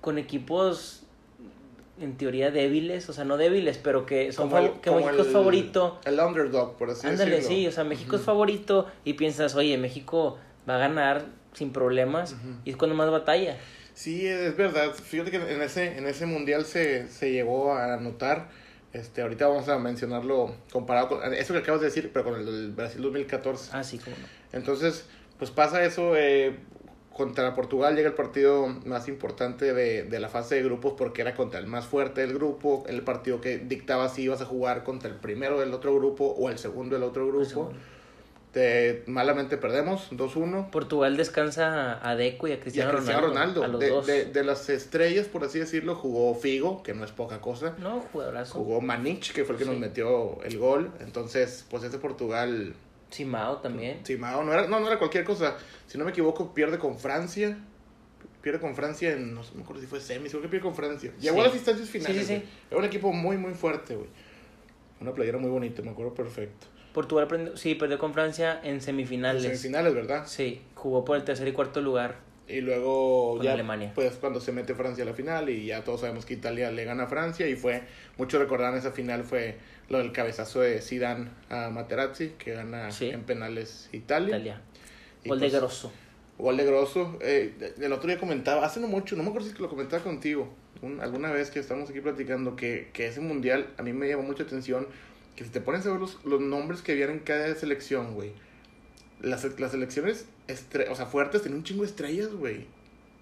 Con 0.00 0.16
equipos 0.18 1.02
en 2.00 2.16
teoría 2.16 2.50
débiles, 2.50 3.08
o 3.08 3.12
sea, 3.12 3.24
no 3.24 3.36
débiles, 3.36 3.76
pero 3.78 4.06
que 4.06 4.32
son 4.32 4.48
Como 4.48 4.58
el- 4.64 4.70
fav- 4.72 4.80
que 4.80 4.88
como 4.90 5.00
México 5.04 5.20
es 5.22 5.26
el- 5.28 5.32
favorito. 5.34 5.98
El 6.04 6.18
underdog, 6.20 6.76
por 6.78 6.90
así 6.90 7.06
Ándale, 7.06 7.30
decirlo. 7.32 7.56
sí, 7.56 7.66
o 7.66 7.72
sea, 7.72 7.84
México 7.84 8.16
es 8.16 8.22
favorito 8.22 8.86
y 9.04 9.12
piensas, 9.14 9.54
oye, 9.56 9.76
México 9.76 10.38
va 10.68 10.76
a 10.76 10.78
ganar 10.78 11.26
sin 11.52 11.72
problemas 11.72 12.34
y 12.64 12.70
es 12.70 12.76
cuando 12.76 12.94
más 12.96 13.10
batalla. 13.10 13.58
Sí, 13.94 14.24
es 14.26 14.56
verdad. 14.56 14.92
Fíjate 14.94 15.32
que 15.32 15.36
en 15.38 15.60
ese, 15.60 15.98
en 15.98 16.06
ese 16.06 16.24
mundial 16.24 16.64
se, 16.64 17.08
se 17.08 17.32
llegó 17.32 17.72
a 17.74 17.94
anotar. 17.94 18.48
Este, 18.98 19.22
ahorita 19.22 19.46
vamos 19.46 19.68
a 19.68 19.78
mencionarlo 19.78 20.54
comparado 20.72 21.08
con 21.08 21.34
eso 21.34 21.52
que 21.52 21.60
acabas 21.60 21.80
de 21.80 21.86
decir, 21.86 22.10
pero 22.12 22.24
con 22.24 22.34
el 22.40 22.72
Brasil 22.72 23.00
2014. 23.00 23.70
Ah, 23.72 23.84
sí, 23.84 23.98
como 23.98 24.16
no. 24.16 24.26
Entonces, 24.52 25.06
pues 25.38 25.50
pasa 25.50 25.84
eso. 25.84 26.16
eh, 26.16 26.56
contra 27.18 27.52
Portugal 27.52 27.96
llega 27.96 28.08
el 28.08 28.14
partido 28.14 28.68
más 28.86 29.08
importante 29.08 29.74
de, 29.74 30.04
de 30.04 30.20
la 30.20 30.28
fase 30.28 30.54
de 30.54 30.62
grupos 30.62 30.94
porque 30.96 31.22
era 31.22 31.34
contra 31.34 31.58
el 31.58 31.66
más 31.66 31.84
fuerte 31.84 32.20
del 32.20 32.32
grupo. 32.32 32.84
El 32.88 33.02
partido 33.02 33.40
que 33.40 33.58
dictaba 33.58 34.08
si 34.08 34.22
ibas 34.22 34.40
a 34.40 34.44
jugar 34.44 34.84
contra 34.84 35.10
el 35.10 35.16
primero 35.16 35.58
del 35.58 35.74
otro 35.74 35.92
grupo 35.96 36.26
o 36.26 36.48
el 36.48 36.58
segundo 36.58 36.94
del 36.94 37.02
otro 37.02 37.26
grupo. 37.26 37.72
Te- 38.52 39.04
malamente 39.06 39.58
perdemos 39.58 40.08
2-1. 40.10 40.70
Portugal 40.70 41.16
descansa 41.18 42.00
a 42.06 42.16
Deco 42.16 42.48
y 42.48 42.52
a 42.52 42.54
Y 42.54 42.56
a 42.56 42.60
Cristiano, 42.60 42.92
Ronaldo. 43.28 43.62
A 43.62 43.68
los 43.68 43.78
de, 43.80 43.88
dos. 43.90 44.06
de- 44.06 44.24
de 44.24 44.42
las 44.44 44.68
estrellas, 44.70 45.26
por 45.26 45.44
así 45.44 45.58
decirlo, 45.58 45.94
jugó 45.94 46.34
Figo, 46.34 46.82
que 46.82 46.94
no 46.94 47.04
es 47.04 47.12
poca 47.12 47.40
cosa. 47.42 47.74
No, 47.78 48.00
jugadorazo. 48.12 48.54
Jugó 48.54 48.80
Manich, 48.80 49.32
que 49.32 49.44
fue 49.44 49.54
el 49.54 49.58
que 49.58 49.66
nos 49.66 49.76
metió 49.76 50.42
el 50.42 50.58
gol. 50.58 50.90
Entonces, 51.00 51.66
pues 51.70 51.82
ese 51.84 51.98
Portugal, 51.98 52.74
Simao 53.10 53.58
también. 53.58 54.04
Simao, 54.04 54.42
no 54.44 54.52
era, 54.52 54.66
no, 54.66 54.80
no 54.80 54.86
era 54.86 54.98
cualquier 54.98 55.24
cosa. 55.24 55.56
Si 55.86 55.98
no 55.98 56.04
me 56.04 56.10
equivoco, 56.10 56.54
pierde 56.54 56.78
con 56.78 56.98
Francia. 56.98 57.58
Pierde 58.40 58.60
con 58.60 58.74
Francia 58.74 59.12
en, 59.12 59.34
no 59.34 59.42
sé, 59.42 59.50
no 59.52 59.56
me 59.58 59.62
acuerdo 59.64 59.82
si 59.82 59.88
fue 59.88 60.00
semis, 60.00 60.30
creo 60.30 60.40
que 60.42 60.48
pierde 60.48 60.64
con 60.64 60.74
Francia. 60.74 61.12
Llegó 61.20 61.36
Sí. 61.36 61.40
a 61.40 61.44
las 61.44 61.54
instancias 61.54 61.88
finales. 61.90 62.26
Sí, 62.26 62.36
sí. 62.36 62.44
Era 62.70 62.78
un 62.78 62.84
equipo 62.86 63.12
muy, 63.12 63.36
muy 63.36 63.52
fuerte, 63.52 63.94
güey. 63.96 64.08
Una 65.00 65.12
playera 65.12 65.38
muy 65.38 65.50
bonita, 65.50 65.82
me 65.82 65.90
acuerdo 65.90 66.14
perfecto. 66.14 66.66
Portugal 66.98 67.26
aprendió- 67.26 67.56
sí, 67.56 67.76
perdió 67.76 67.96
con 67.96 68.12
Francia 68.12 68.60
en 68.64 68.80
semifinales. 68.80 69.44
Semifinales, 69.44 69.94
¿verdad? 69.94 70.24
Sí, 70.26 70.60
jugó 70.74 71.04
por 71.04 71.16
el 71.16 71.22
tercer 71.22 71.46
y 71.46 71.52
cuarto 71.52 71.80
lugar. 71.80 72.16
Y 72.48 72.60
luego 72.60 73.36
Con 73.36 73.44
ya, 73.44 73.52
Alemania. 73.52 73.92
pues 73.94 74.14
cuando 74.14 74.40
se 74.40 74.50
mete 74.50 74.74
Francia 74.74 75.04
a 75.04 75.06
la 75.06 75.12
final 75.14 75.48
y 75.48 75.66
ya 75.66 75.84
todos 75.84 76.00
sabemos 76.00 76.26
que 76.26 76.34
Italia 76.34 76.72
le 76.72 76.84
gana 76.84 77.04
a 77.04 77.06
Francia 77.06 77.46
y 77.46 77.54
fue, 77.54 77.82
mucho 78.16 78.40
recordarán 78.40 78.76
esa 78.76 78.90
final 78.90 79.22
fue 79.22 79.58
lo 79.88 79.98
del 79.98 80.10
cabezazo 80.10 80.58
de 80.60 80.80
Zidane 80.80 81.28
a 81.50 81.70
Materazzi 81.70 82.30
que 82.36 82.54
gana 82.54 82.90
Sí. 82.90 83.10
en 83.10 83.22
penales 83.22 83.88
Italia. 83.92 84.60
Gol 85.24 85.38
de 85.38 85.46
pues, 85.46 85.52
Grosso. 85.52 85.92
Gol 86.36 86.56
de 86.56 86.64
Grosso. 86.64 87.16
Eh, 87.20 87.54
el 87.80 87.92
otro 87.92 88.08
día 88.08 88.18
comentaba, 88.18 88.66
hace 88.66 88.80
no 88.80 88.88
mucho, 88.88 89.14
no 89.14 89.22
me 89.22 89.28
acuerdo 89.28 89.46
si 89.48 89.56
lo 89.62 89.68
comentaba 89.68 90.02
contigo, 90.02 90.48
un- 90.82 91.00
alguna 91.00 91.30
vez 91.30 91.50
que 91.52 91.60
estamos 91.60 91.90
aquí 91.90 92.00
platicando, 92.00 92.56
que, 92.56 92.88
que 92.92 93.06
ese 93.06 93.20
mundial 93.20 93.68
a 93.76 93.82
mí 93.84 93.92
me 93.92 94.08
llamó 94.08 94.24
mucha 94.24 94.42
atención, 94.42 94.88
que 95.38 95.44
si 95.44 95.50
te 95.50 95.60
pones 95.60 95.86
a 95.86 95.92
ver 95.92 96.00
los, 96.00 96.18
los 96.24 96.40
nombres 96.40 96.82
que 96.82 96.90
habían 96.90 97.10
en 97.10 97.18
cada 97.20 97.54
selección, 97.54 98.14
güey. 98.14 98.32
Las, 99.20 99.44
las 99.60 99.70
selecciones, 99.70 100.26
o 100.90 100.94
sea, 100.96 101.06
fuertes, 101.06 101.42
tenían 101.42 101.58
un 101.58 101.64
chingo 101.64 101.82
de 101.82 101.88
estrellas, 101.88 102.32
güey. 102.32 102.66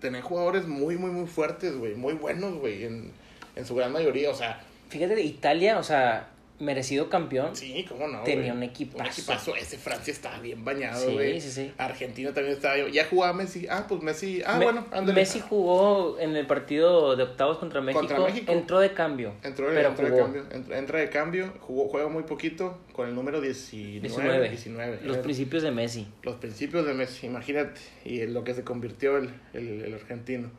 Tenían 0.00 0.22
jugadores 0.22 0.66
muy, 0.66 0.96
muy, 0.96 1.10
muy 1.10 1.26
fuertes, 1.26 1.76
güey. 1.76 1.94
Muy 1.94 2.14
buenos, 2.14 2.54
güey, 2.54 2.84
en, 2.84 3.12
en 3.54 3.66
su 3.66 3.74
gran 3.74 3.92
mayoría, 3.92 4.30
o 4.30 4.34
sea, 4.34 4.62
Fíjate, 4.88 5.20
Italia, 5.20 5.78
o 5.78 5.82
sea, 5.82 6.28
merecido 6.58 7.10
campeón. 7.10 7.54
sí, 7.54 7.84
cómo 7.88 8.08
no, 8.08 8.22
Tenía 8.22 8.52
güey. 8.52 8.56
un 8.56 8.62
equipazo. 8.62 9.00
Un 9.04 9.06
equipazo, 9.10 9.56
ese 9.56 9.76
Francia 9.76 10.10
estaba 10.12 10.38
bien 10.40 10.64
bañado, 10.64 11.06
Sí, 11.06 11.12
güey. 11.12 11.40
sí, 11.40 11.50
sí. 11.50 11.72
Argentina 11.76 12.32
también 12.32 12.56
estaba, 12.56 12.76
ya 12.88 13.04
jugaba 13.04 13.32
Messi, 13.34 13.66
ah, 13.68 13.84
pues 13.88 14.02
Messi, 14.02 14.42
ah, 14.46 14.56
Me- 14.58 14.64
bueno, 14.64 14.86
ándale. 14.90 15.12
Messi 15.12 15.40
jugó 15.40 16.18
en 16.18 16.34
el 16.34 16.46
partido 16.46 17.14
de 17.14 17.24
octavos 17.24 17.58
contra 17.58 17.80
México. 17.82 18.00
Contra 18.00 18.20
México. 18.20 18.50
Entró 18.50 18.80
de 18.80 18.92
cambio. 18.94 19.34
Entró, 19.42 19.66
pero 19.68 19.88
entra 19.90 20.04
de 20.06 20.10
jugó. 20.10 20.22
cambio, 20.22 20.44
entra, 20.50 20.78
entra 20.78 20.98
de 21.00 21.10
cambio, 21.10 21.52
jugó, 21.60 21.88
juega 21.88 22.08
muy 22.08 22.22
poquito 22.22 22.78
con 22.92 23.08
el 23.08 23.14
número 23.14 23.40
19. 23.40 24.00
19. 24.00 24.48
19. 24.48 24.98
Los 25.04 25.18
principios 25.18 25.62
de 25.62 25.70
Messi. 25.72 26.06
los 26.22 26.36
principios 26.36 26.86
de 26.86 26.94
Messi, 26.94 27.26
imagínate, 27.26 27.80
y 28.04 28.20
en 28.22 28.32
lo 28.32 28.44
que 28.44 28.54
se 28.54 28.64
convirtió 28.64 29.18
el, 29.18 29.28
el, 29.52 29.82
el 29.84 29.94
argentino. 29.94 30.50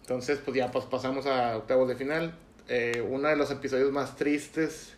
Entonces, 0.00 0.38
pues 0.44 0.56
ya 0.56 0.70
pues, 0.70 0.84
pasamos 0.86 1.26
a 1.26 1.56
octavos 1.56 1.88
de 1.88 1.96
final. 1.96 2.32
Eh, 2.68 3.04
uno 3.08 3.28
de 3.28 3.36
los 3.36 3.50
episodios 3.50 3.92
más 3.92 4.16
tristes 4.16 4.95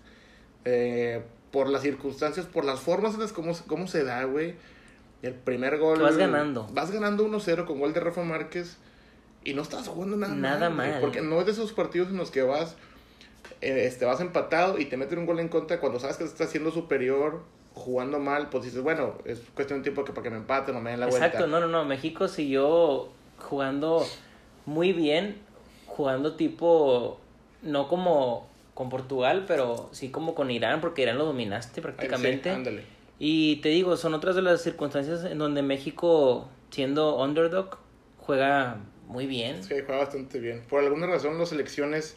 eh, 0.65 1.23
por 1.51 1.69
las 1.69 1.83
circunstancias, 1.83 2.47
por 2.47 2.65
las 2.65 2.81
formas 2.81 3.15
en 3.15 3.21
las 3.21 3.33
cómo, 3.33 3.53
cómo 3.67 3.87
se 3.87 4.05
da, 4.05 4.25
güey. 4.25 4.55
El 5.23 5.35
primer 5.35 5.79
gol. 5.79 6.01
Vas 6.01 6.17
ganando. 6.17 6.69
Vas 6.73 6.91
ganando 6.91 7.27
1-0 7.27 7.65
con 7.65 7.81
gol 7.81 7.93
de 7.93 8.01
Rafa 8.01 8.23
Márquez 8.23 8.77
y 9.45 9.55
no 9.55 9.63
estás 9.63 9.89
jugando 9.89 10.17
nada, 10.17 10.35
Nada 10.35 10.71
mal. 10.71 10.99
Porque 11.01 11.23
no 11.23 11.41
es 11.41 11.47
de 11.47 11.53
esos 11.53 11.73
partidos 11.73 12.11
en 12.11 12.17
los 12.17 12.31
que 12.31 12.43
vas 12.43 12.77
eh, 13.61 13.87
este, 13.87 14.05
vas 14.05 14.21
empatado 14.21 14.79
y 14.79 14.85
te 14.85 14.97
meten 14.97 15.19
un 15.19 15.27
gol 15.27 15.41
en 15.41 15.49
contra 15.49 15.81
cuando 15.81 15.99
sabes 15.99 16.17
que 16.17 16.25
te 16.25 16.31
estás 16.31 16.49
haciendo 16.49 16.71
superior, 16.71 17.43
jugando 17.75 18.21
mal, 18.21 18.51
pues 18.51 18.65
dices, 18.65 18.83
bueno, 18.83 19.15
es 19.25 19.41
cuestión 19.55 19.81
de 19.81 19.85
tiempo 19.85 20.05
que 20.05 20.13
para 20.13 20.23
que 20.23 20.31
me 20.31 20.37
empaten 20.37 20.77
o 20.77 20.81
me 20.81 20.91
den 20.91 21.01
la 21.01 21.07
vuelta. 21.07 21.27
Exacto, 21.27 21.49
no, 21.49 21.61
no, 21.61 21.67
no. 21.67 21.85
México 21.85 22.29
siguió 22.29 23.09
jugando 23.39 24.07
muy 24.67 24.93
bien, 24.93 25.39
jugando 25.87 26.35
tipo, 26.35 27.19
no 27.63 27.89
como 27.89 28.48
con 28.79 28.91
Portugal, 28.91 29.45
pero 29.49 29.89
sí 29.91 30.11
como 30.11 30.37
con 30.37 30.53
Irán, 30.53 30.81
porque 30.81 31.03
Irán 31.03 31.19
lo 31.19 31.25
dominaste 31.25 31.83
prácticamente. 31.83 32.49
Sí, 32.49 32.55
ándale. 32.55 32.83
Y 33.19 33.57
te 33.57 33.71
digo, 33.71 33.97
son 33.97 34.15
otras 34.15 34.37
de 34.37 34.43
las 34.43 34.63
circunstancias 34.63 35.25
en 35.25 35.37
donde 35.39 35.63
México, 35.63 36.49
siendo 36.71 37.21
underdog, 37.21 37.79
juega 38.19 38.77
muy 39.09 39.27
bien. 39.27 39.65
Sí, 39.65 39.75
juega 39.85 39.97
bastante 39.97 40.39
bien. 40.39 40.63
Por 40.69 40.85
alguna 40.85 41.09
razón, 41.09 41.37
las 41.41 41.49
selecciones 41.49 42.17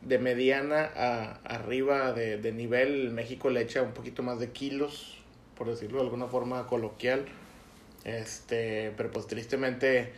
de 0.00 0.18
mediana 0.18 0.90
a 0.96 1.32
arriba 1.44 2.14
de, 2.14 2.38
de 2.38 2.50
nivel, 2.52 3.10
México 3.10 3.50
le 3.50 3.60
echa 3.60 3.82
un 3.82 3.92
poquito 3.92 4.22
más 4.22 4.40
de 4.40 4.52
kilos, 4.52 5.18
por 5.54 5.68
decirlo 5.68 5.98
de 5.98 6.04
alguna 6.04 6.28
forma 6.28 6.66
coloquial. 6.66 7.26
Este, 8.04 8.94
pero 8.96 9.10
pues 9.10 9.26
tristemente, 9.26 10.14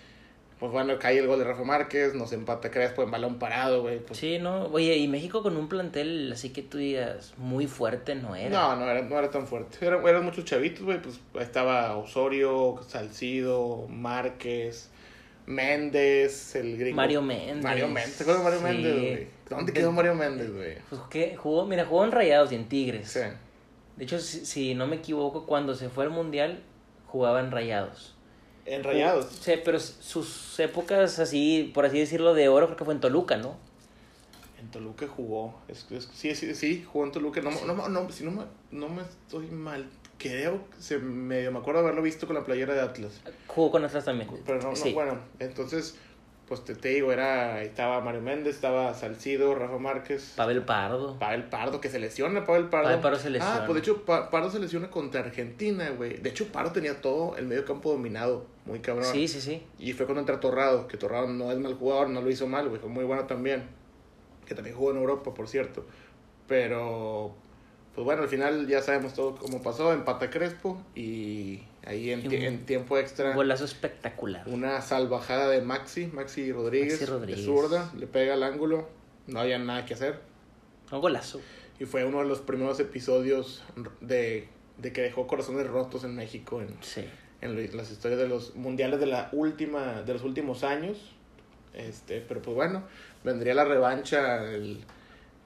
pues 0.63 0.71
bueno, 0.71 0.97
cae 0.97 1.19
el 1.19 1.27
gol 1.27 1.41
de 1.41 1.45
Rafa 1.45 1.65
Márquez, 1.65 2.15
nos 2.15 2.33
empata 2.33 2.71
Crespo 2.71 3.03
en 3.03 3.11
balón 3.11 3.41
parado, 3.41 3.83
güey. 3.83 3.99
Pues, 3.99 4.17
Sí, 4.21 4.39
no, 4.39 4.67
oye, 4.67 4.97
y 4.97 5.09
México 5.09 5.43
con 5.43 5.57
un 5.57 5.69
plantel 5.69 6.31
así 6.33 6.51
que 6.51 6.63
tú 6.63 6.79
digas 6.79 7.35
muy 7.37 7.67
fuerte 7.67 8.15
no 8.15 8.37
era. 8.37 8.49
No, 8.49 8.77
no 8.77 8.89
era, 8.89 9.03
no 9.03 9.19
era 9.19 9.29
tan 9.29 9.49
fuerte. 9.49 9.85
Eran, 9.85 10.07
eran 10.07 10.25
muchos 10.25 10.45
chavitos, 10.45 10.85
güey. 10.85 11.03
Pues 11.03 11.19
estaba 11.41 11.97
Osorio, 11.97 12.79
Salcido, 12.87 13.89
Márquez, 13.89 14.89
Méndez, 15.47 16.55
el 16.55 16.79
gringo. 16.79 16.95
Mario 16.95 17.23
Méndez. 17.23 17.65
Mario 17.65 17.89
Méndez. 17.89 18.19
¿Te 18.19 18.23
acuerdas 18.23 18.45
de 18.45 18.61
Mario 18.61 18.61
Sí. 18.61 18.65
Méndez, 18.85 19.01
güey? 19.17 19.27
¿Dónde 19.51 19.73
quedó 19.73 19.91
Mario 19.91 20.15
Méndez, 20.15 20.55
güey? 20.55 20.77
Pues 20.89 21.01
que 21.11 21.35
jugó, 21.35 21.67
mira, 21.67 21.85
jugó 21.87 22.05
en 22.05 22.13
Rayados 22.13 22.53
y 22.53 22.55
en 22.55 22.69
Tigres. 22.69 23.09
Sí. 23.11 23.21
De 23.97 24.05
hecho, 24.05 24.21
si, 24.21 24.47
si 24.47 24.77
no 24.77 24.87
me 24.87 24.95
equivoco, 24.95 25.45
cuando 25.45 25.75
se 25.75 25.89
fue 25.89 26.05
al 26.05 26.11
Mundial, 26.11 26.63
jugaba 27.09 27.41
en 27.41 27.51
Rayados. 27.51 28.12
En 28.65 28.85
Rayados. 28.85 29.27
Sí, 29.41 29.53
pero 29.65 29.81
sus 29.81 30.59
épocas 30.61 31.19
así, 31.19 31.71
por 31.75 31.85
así 31.87 31.99
decirlo, 31.99 32.35
de 32.35 32.49
oro, 32.49 32.67
creo 32.67 32.77
que 32.77 32.85
fue 32.85 32.95
en 32.95 33.01
Toluca, 33.01 33.37
¿no? 33.37 33.57
En 34.61 34.71
Toluca 34.71 35.09
jugó. 35.09 35.55
Es, 35.69 35.87
es- 35.91 36.09
sí, 36.15 36.35
sí, 36.35 36.55
sí, 36.55 36.85
jugó 36.91 37.05
en 37.07 37.13
Toluca. 37.13 37.41
No, 37.41 37.51
no, 37.67 37.89
no, 37.89 38.11
si 38.13 38.25
no, 38.25 38.31
me- 38.31 38.45
no 38.71 38.89
me 38.89 39.03
estoy 39.03 39.47
mal. 39.49 39.89
Creo 40.19 40.61
que 40.71 40.81
se 40.81 40.99
medio 40.99 41.51
me 41.51 41.59
acuerdo 41.59 41.81
haberlo 41.81 42.01
visto 42.03 42.29
con 42.29 42.37
la 42.37 42.45
playera 42.45 42.75
de 42.75 42.81
Atlas. 42.83 43.21
Jugó 43.49 43.73
con 43.73 43.85
Atlas 43.85 44.05
también. 44.05 44.31
Pero 44.47 44.59
no, 44.63 44.71
no, 44.71 44.77
Sí. 44.77 44.93
bueno, 44.93 45.19
entonces, 45.41 45.97
pues 46.53 46.65
te, 46.67 46.75
te 46.75 46.91
digo, 46.91 47.13
era, 47.13 47.63
estaba 47.63 48.03
Mario 48.03 48.21
Méndez, 48.21 48.57
estaba 48.57 48.93
Salcido, 48.93 49.55
Rafa 49.55 49.79
Márquez. 49.79 50.35
Pavel 50.37 50.63
Pardo. 50.67 51.19
Pavel 51.19 51.45
Pardo, 51.45 51.81
que 51.81 51.89
se 51.89 51.99
lesiona, 51.99 52.45
Pavel 52.45 52.69
Pardo. 52.69 52.89
Pavel 52.89 53.01
Pardo 53.01 53.19
se 53.19 53.31
lesiona. 53.31 53.63
Ah, 53.63 53.63
pues 53.65 53.77
de 53.77 53.81
hecho, 53.81 54.05
Pa- 54.05 54.29
Pardo 54.29 54.51
se 54.51 54.59
lesiona 54.59 54.91
contra 54.91 55.23
Argentina, 55.23 55.89
güey. 55.97 56.19
De 56.19 56.29
hecho, 56.29 56.49
Pardo 56.53 56.71
tenía 56.73 57.01
todo 57.01 57.39
el 57.39 57.47
medio 57.47 57.65
campo 57.65 57.91
dominado, 57.91 58.45
muy 58.67 58.81
cabrón. 58.81 59.07
Sí, 59.11 59.29
sí, 59.29 59.41
sí. 59.41 59.63
Y 59.79 59.95
fue 59.95 60.05
cuando 60.05 60.21
entra 60.21 60.41
Torrado, 60.41 60.87
que 60.89 60.99
Torrado 60.99 61.27
no 61.29 61.51
es 61.51 61.57
mal 61.57 61.73
jugador, 61.75 62.11
no 62.11 62.21
lo 62.21 62.29
hizo 62.29 62.47
mal, 62.47 62.69
güey, 62.69 62.79
fue 62.79 62.91
muy 62.91 63.05
bueno 63.05 63.25
también. 63.25 63.63
Que 64.45 64.55
también 64.55 64.77
jugó 64.77 64.91
en 64.91 64.99
Europa, 64.99 65.33
por 65.33 65.49
cierto. 65.49 65.87
Pero, 66.47 67.35
pues 67.95 68.05
bueno, 68.05 68.23
al 68.23 68.29
final 68.29 68.67
ya 68.67 68.83
sabemos 68.83 69.15
todo 69.15 69.37
cómo 69.37 69.63
pasó, 69.63 69.93
empata 69.93 70.29
Crespo 70.29 70.83
y 70.95 71.63
ahí 71.85 72.11
en, 72.11 72.27
un 72.27 72.33
en 72.33 72.65
tiempo 72.67 72.99
extra 72.99 73.31
Un 73.31 73.37
golazo 73.37 73.65
espectacular. 73.65 74.45
una 74.49 74.81
salvajada 74.83 75.49
de 75.49 75.61
Maxi, 75.63 76.07
Maxi 76.07 76.53
Rodríguez, 76.53 76.93
Maxi 77.01 77.07
Rodríguez. 77.07 77.39
de 77.41 77.45
zurda, 77.45 77.93
le 77.99 78.07
pega 78.07 78.35
al 78.35 78.43
ángulo, 78.43 78.89
no 79.27 79.41
había 79.41 79.59
nada 79.59 79.85
que 79.85 79.95
hacer. 79.95 80.21
Un 80.91 81.01
golazo. 81.01 81.41
Y 81.81 81.85
fue 81.85 82.05
uno 82.05 82.21
de 82.21 82.27
los 82.29 82.41
primeros 82.41 82.79
episodios 82.81 83.65
de, 84.01 84.49
de 84.79 84.93
que 84.93 85.01
dejó 85.03 85.27
corazones 85.27 85.67
rotos 85.67 86.05
en 86.05 86.15
México 86.15 86.61
en, 86.61 86.69
Sí. 86.83 87.05
en 87.41 87.77
las 87.77 87.91
historias 87.91 88.21
de 88.21 88.29
los 88.29 88.55
mundiales 88.55 89.01
de 89.01 89.07
la 89.07 89.29
última 89.33 90.03
de 90.03 90.13
los 90.13 90.23
últimos 90.23 90.63
años. 90.65 90.99
Este, 91.75 92.21
pero 92.21 92.43
pues 92.43 92.55
bueno, 92.55 92.85
vendría 93.25 93.55
la 93.55 93.65
revancha 93.65 94.45
el 94.45 94.85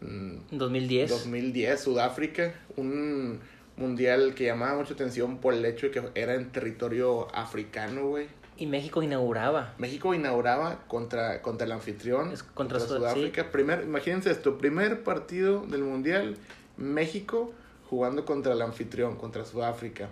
mm, 0.01 0.39
2010. 0.51 1.09
2010 1.11 1.81
Sudáfrica, 1.81 2.53
un 2.77 3.41
mundial 3.77 4.35
que 4.35 4.45
llamaba 4.45 4.79
mucha 4.79 4.95
atención 4.95 5.39
por 5.39 5.55
el 5.55 5.65
hecho 5.65 5.87
de 5.87 5.93
que 5.93 6.03
era 6.15 6.35
en 6.35 6.51
territorio 6.51 7.29
africano, 7.35 8.09
güey. 8.09 8.27
Y 8.59 8.67
México 8.67 9.03
inauguraba. 9.03 9.75
México 9.77 10.15
inauguraba 10.15 10.81
contra, 10.89 11.43
contra 11.43 11.67
el 11.67 11.73
anfitrión, 11.73 12.33
Es 12.33 12.43
contra 12.43 12.79
contra, 12.79 12.81
Sud- 12.81 12.97
Sudáfrica. 12.97 13.51
Primer, 13.53 13.83
imagínense 13.83 14.31
esto, 14.31 14.57
primer 14.57 15.03
partido 15.05 15.67
del 15.67 15.83
Mundial, 15.83 16.37
México 16.79 17.53
jugando 17.91 18.25
contra 18.25 18.55
el 18.55 18.63
anfitrión, 18.63 19.17
contra 19.17 19.45
Sudáfrica. 19.45 20.09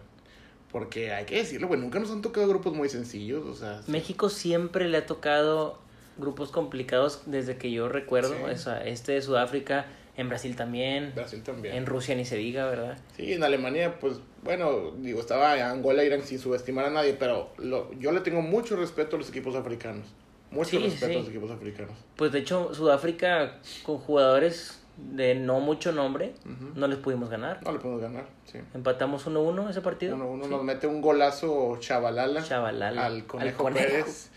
Porque 0.70 1.12
hay 1.12 1.24
que 1.24 1.36
decirlo, 1.36 1.68
güey, 1.68 1.80
nunca 1.80 1.98
nos 2.00 2.10
han 2.10 2.20
tocado 2.20 2.48
grupos 2.48 2.74
muy 2.74 2.88
sencillos, 2.88 3.46
o 3.46 3.54
sea... 3.54 3.80
México 3.86 4.28
siempre 4.28 4.88
le 4.88 4.98
ha 4.98 5.06
tocado 5.06 5.78
grupos 6.18 6.50
complicados 6.50 7.22
desde 7.26 7.56
que 7.56 7.70
yo 7.70 7.88
recuerdo. 7.88 8.34
Sí. 8.34 8.42
O 8.52 8.56
sea, 8.58 8.84
este 8.84 9.12
de 9.12 9.22
Sudáfrica, 9.22 9.86
en 10.16 10.28
Brasil 10.28 10.54
también, 10.56 11.12
Brasil 11.14 11.42
también. 11.42 11.74
en 11.74 11.86
Rusia 11.86 12.14
ni 12.14 12.24
se 12.24 12.36
diga, 12.36 12.66
¿verdad? 12.66 12.98
Sí, 13.16 13.32
en 13.32 13.42
Alemania, 13.42 13.98
pues, 13.98 14.20
bueno, 14.42 14.92
digo, 14.98 15.20
estaba 15.20 15.52
Angola, 15.70 16.04
Irán 16.04 16.22
sin 16.22 16.38
subestimar 16.38 16.84
a 16.84 16.90
nadie, 16.90 17.14
pero 17.14 17.50
lo, 17.58 17.92
yo 17.94 18.12
le 18.12 18.20
tengo 18.20 18.40
mucho 18.42 18.76
respeto 18.76 19.16
a 19.16 19.18
los 19.18 19.28
equipos 19.28 19.54
africanos. 19.56 20.06
Mucho 20.50 20.70
Sí, 20.70 20.78
respeto 20.78 21.06
sí. 21.06 21.14
a 21.14 21.18
los 21.18 21.28
equipos 21.28 21.50
africanos. 21.50 21.94
Pues 22.16 22.30
de 22.30 22.38
hecho, 22.40 22.72
Sudáfrica 22.74 23.58
con 23.82 23.98
jugadores 23.98 24.80
de 24.96 25.34
no 25.34 25.58
mucho 25.58 25.90
nombre, 25.90 26.34
no 26.76 26.86
les 26.86 26.98
pudimos 26.98 27.28
ganar. 27.28 27.60
No 27.64 27.72
le 27.72 27.80
podemos 27.80 28.00
ganar, 28.02 28.26
sí. 28.44 28.58
Empatamos 28.74 29.26
1-1 29.26 29.68
ese 29.70 29.80
partido. 29.80 30.14
Uno, 30.14 30.28
uno 30.30 30.44
Sí. 30.44 30.50
nos 30.50 30.62
mete 30.62 30.86
un 30.86 31.00
golazo 31.00 31.76
chavalala. 31.80 32.44
Chavalala. 32.44 33.04
al 33.06 33.26
conejo, 33.26 33.66
Al 33.66 33.74
conejo. 33.74 33.88
Pérez. 33.90 34.30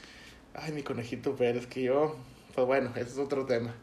Ay, 0.55 0.71
mi 0.71 0.81
conejito 0.81 1.35
Pérez, 1.35 1.67
que 1.67 1.83
yo, 1.83 2.15
pues 2.55 2.65
bueno, 2.65 2.89
ese 2.95 3.11
es 3.11 3.17
otro 3.19 3.45
tema. 3.45 3.75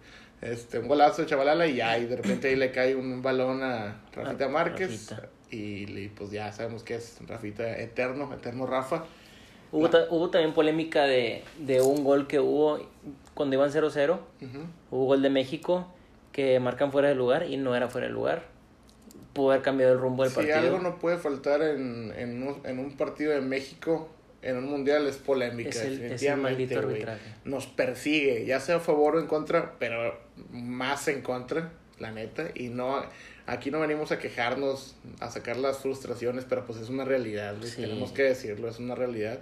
Este, 0.44 0.78
un 0.78 0.88
golazo 0.88 1.22
de 1.22 1.28
chavalala 1.28 1.66
y 1.66 1.76
ya, 1.76 1.96
y 1.98 2.04
de 2.06 2.16
repente 2.16 2.48
ahí 2.48 2.56
le 2.56 2.70
cae 2.70 2.94
un 2.94 3.22
balón 3.22 3.62
a 3.62 4.02
Rafita 4.12 4.48
Márquez. 4.48 5.10
Rafita. 5.10 5.28
Y, 5.50 5.86
le- 5.86 6.08
pues 6.10 6.30
ya 6.30 6.52
sabemos 6.52 6.82
que 6.82 6.96
es 6.96 7.18
Rafita 7.26 7.78
eterno, 7.78 8.32
eterno 8.34 8.66
Rafa. 8.66 9.04
Hubo, 9.72 9.88
ta- 9.90 10.06
hubo 10.10 10.30
también 10.30 10.52
polémica 10.52 11.04
de, 11.04 11.42
de 11.58 11.80
un 11.80 12.04
gol 12.04 12.26
que 12.26 12.38
hubo 12.40 12.78
cuando 13.34 13.56
iban 13.56 13.70
0-0. 13.70 14.12
Ujú. 14.12 14.58
Hubo 14.90 15.06
gol 15.06 15.22
de 15.22 15.30
México 15.30 15.86
que 16.32 16.60
marcan 16.60 16.92
fuera 16.92 17.08
de 17.08 17.14
lugar 17.14 17.46
y 17.48 17.56
no 17.56 17.74
era 17.74 17.88
fuera 17.88 18.06
de 18.06 18.12
lugar. 18.12 18.42
Pudo 19.32 19.50
haber 19.50 19.62
cambiado 19.62 19.92
el 19.94 19.98
rumbo 19.98 20.22
del 20.24 20.30
Si 20.30 20.36
partido. 20.36 20.58
algo 20.58 20.78
no 20.78 20.98
puede 20.98 21.16
faltar 21.18 21.62
en, 21.62 22.12
en, 22.16 22.42
un, 22.46 22.60
en 22.64 22.78
un 22.78 22.96
partido 22.96 23.32
de 23.32 23.40
México, 23.40 24.08
en 24.44 24.56
un 24.58 24.66
mundial, 24.66 25.06
es 25.06 25.16
polémica. 25.16 25.70
Es 25.70 25.76
el- 25.76 25.82
es 25.82 25.92
el 25.92 26.00
definitivamente, 26.02 26.76
arbitraje. 26.76 27.20
Nos 27.44 27.66
persigue, 27.66 28.44
ya 28.46 28.60
sea 28.60 28.76
a 28.76 28.80
favor 28.80 29.16
o 29.16 29.20
en 29.20 29.26
contra, 29.26 29.74
pero 29.78 30.18
más 30.52 31.08
en 31.08 31.22
contra, 31.22 31.72
la 31.98 32.12
neta. 32.12 32.48
Y 32.54 32.68
no, 32.68 33.02
aquí 33.46 33.70
no 33.70 33.80
venimos 33.80 34.12
a 34.12 34.18
quejarnos, 34.18 34.96
a 35.20 35.30
sacar 35.30 35.56
las 35.56 35.78
frustraciones, 35.78 36.44
pero 36.48 36.64
pues 36.66 36.78
es 36.78 36.88
una 36.90 37.04
realidad. 37.04 37.56
Sí. 37.62 37.82
tenemos 37.82 38.12
que 38.12 38.22
decirlo, 38.24 38.68
es 38.68 38.78
una 38.78 38.94
realidad. 38.94 39.40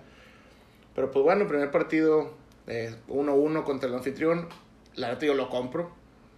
Pero 0.94 1.10
pues 1.10 1.22
bueno, 1.24 1.46
primer 1.48 1.70
partido, 1.70 2.32
eh, 2.66 2.94
1-1 3.08 3.64
contra 3.64 3.88
el 3.88 3.94
anfitrión. 3.94 4.48
La 4.94 5.08
neta 5.08 5.26
yo 5.26 5.34
lo 5.34 5.48
compro, 5.48 5.90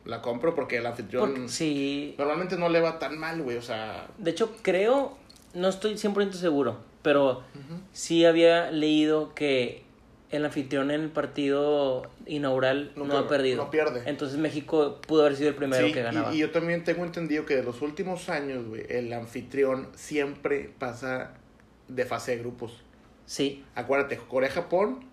la 0.04 0.23
compro 0.23 0.54
porque 0.54 0.76
el 0.78 0.87
anfitrión 0.87 1.33
Porque, 1.35 1.49
sí, 1.49 2.14
normalmente 2.18 2.56
no 2.56 2.68
le 2.68 2.80
va 2.80 2.99
tan 2.99 3.18
mal, 3.18 3.42
güey, 3.42 3.56
o 3.56 3.62
sea... 3.62 4.06
de 4.18 4.30
hecho 4.30 4.56
creo, 4.62 5.18
no 5.54 5.68
estoy 5.68 5.94
100% 5.97 6.33
seguro, 6.35 6.78
pero 7.04 7.44
sí 7.92 8.25
había 8.25 8.70
leído 8.70 9.34
que 9.34 9.84
el 10.30 10.44
anfitrión 10.44 10.90
en 10.90 11.02
el 11.02 11.11
partido 11.11 12.11
inaugural 12.26 12.92
no, 12.96 13.16
ha 13.16 13.28
perdido. 13.28 13.62
no 13.64 13.70
pierde. 13.70 14.02
Entonces 14.06 14.38
México 14.38 15.00
pudo 15.06 15.20
haber 15.20 15.37
sido 15.37 15.50
el 15.50 15.54
primero 15.54 15.87
Sí, 15.87 15.92
que 15.92 16.02
ganaba. 16.02 16.32
Y, 16.32 16.38
y 16.38 16.40
yo 16.40 16.50
también 16.50 16.82
tengo 16.82 17.04
entendido 17.04 17.44
que 17.44 17.54
de 17.56 17.62
los 17.62 17.82
últimos 17.82 18.30
años, 18.30 18.66
güey, 18.66 18.84
el 18.88 19.12
anfitrión 19.12 19.90
siempre 19.94 20.73
pasa 20.78 21.34
de 21.87 22.04
fase 22.06 22.32
de 22.32 22.38
grupos. 22.38 22.82
Sí, 23.26 23.62
Acuérdate, 23.75 24.16
Corea-Japón, 24.16 25.04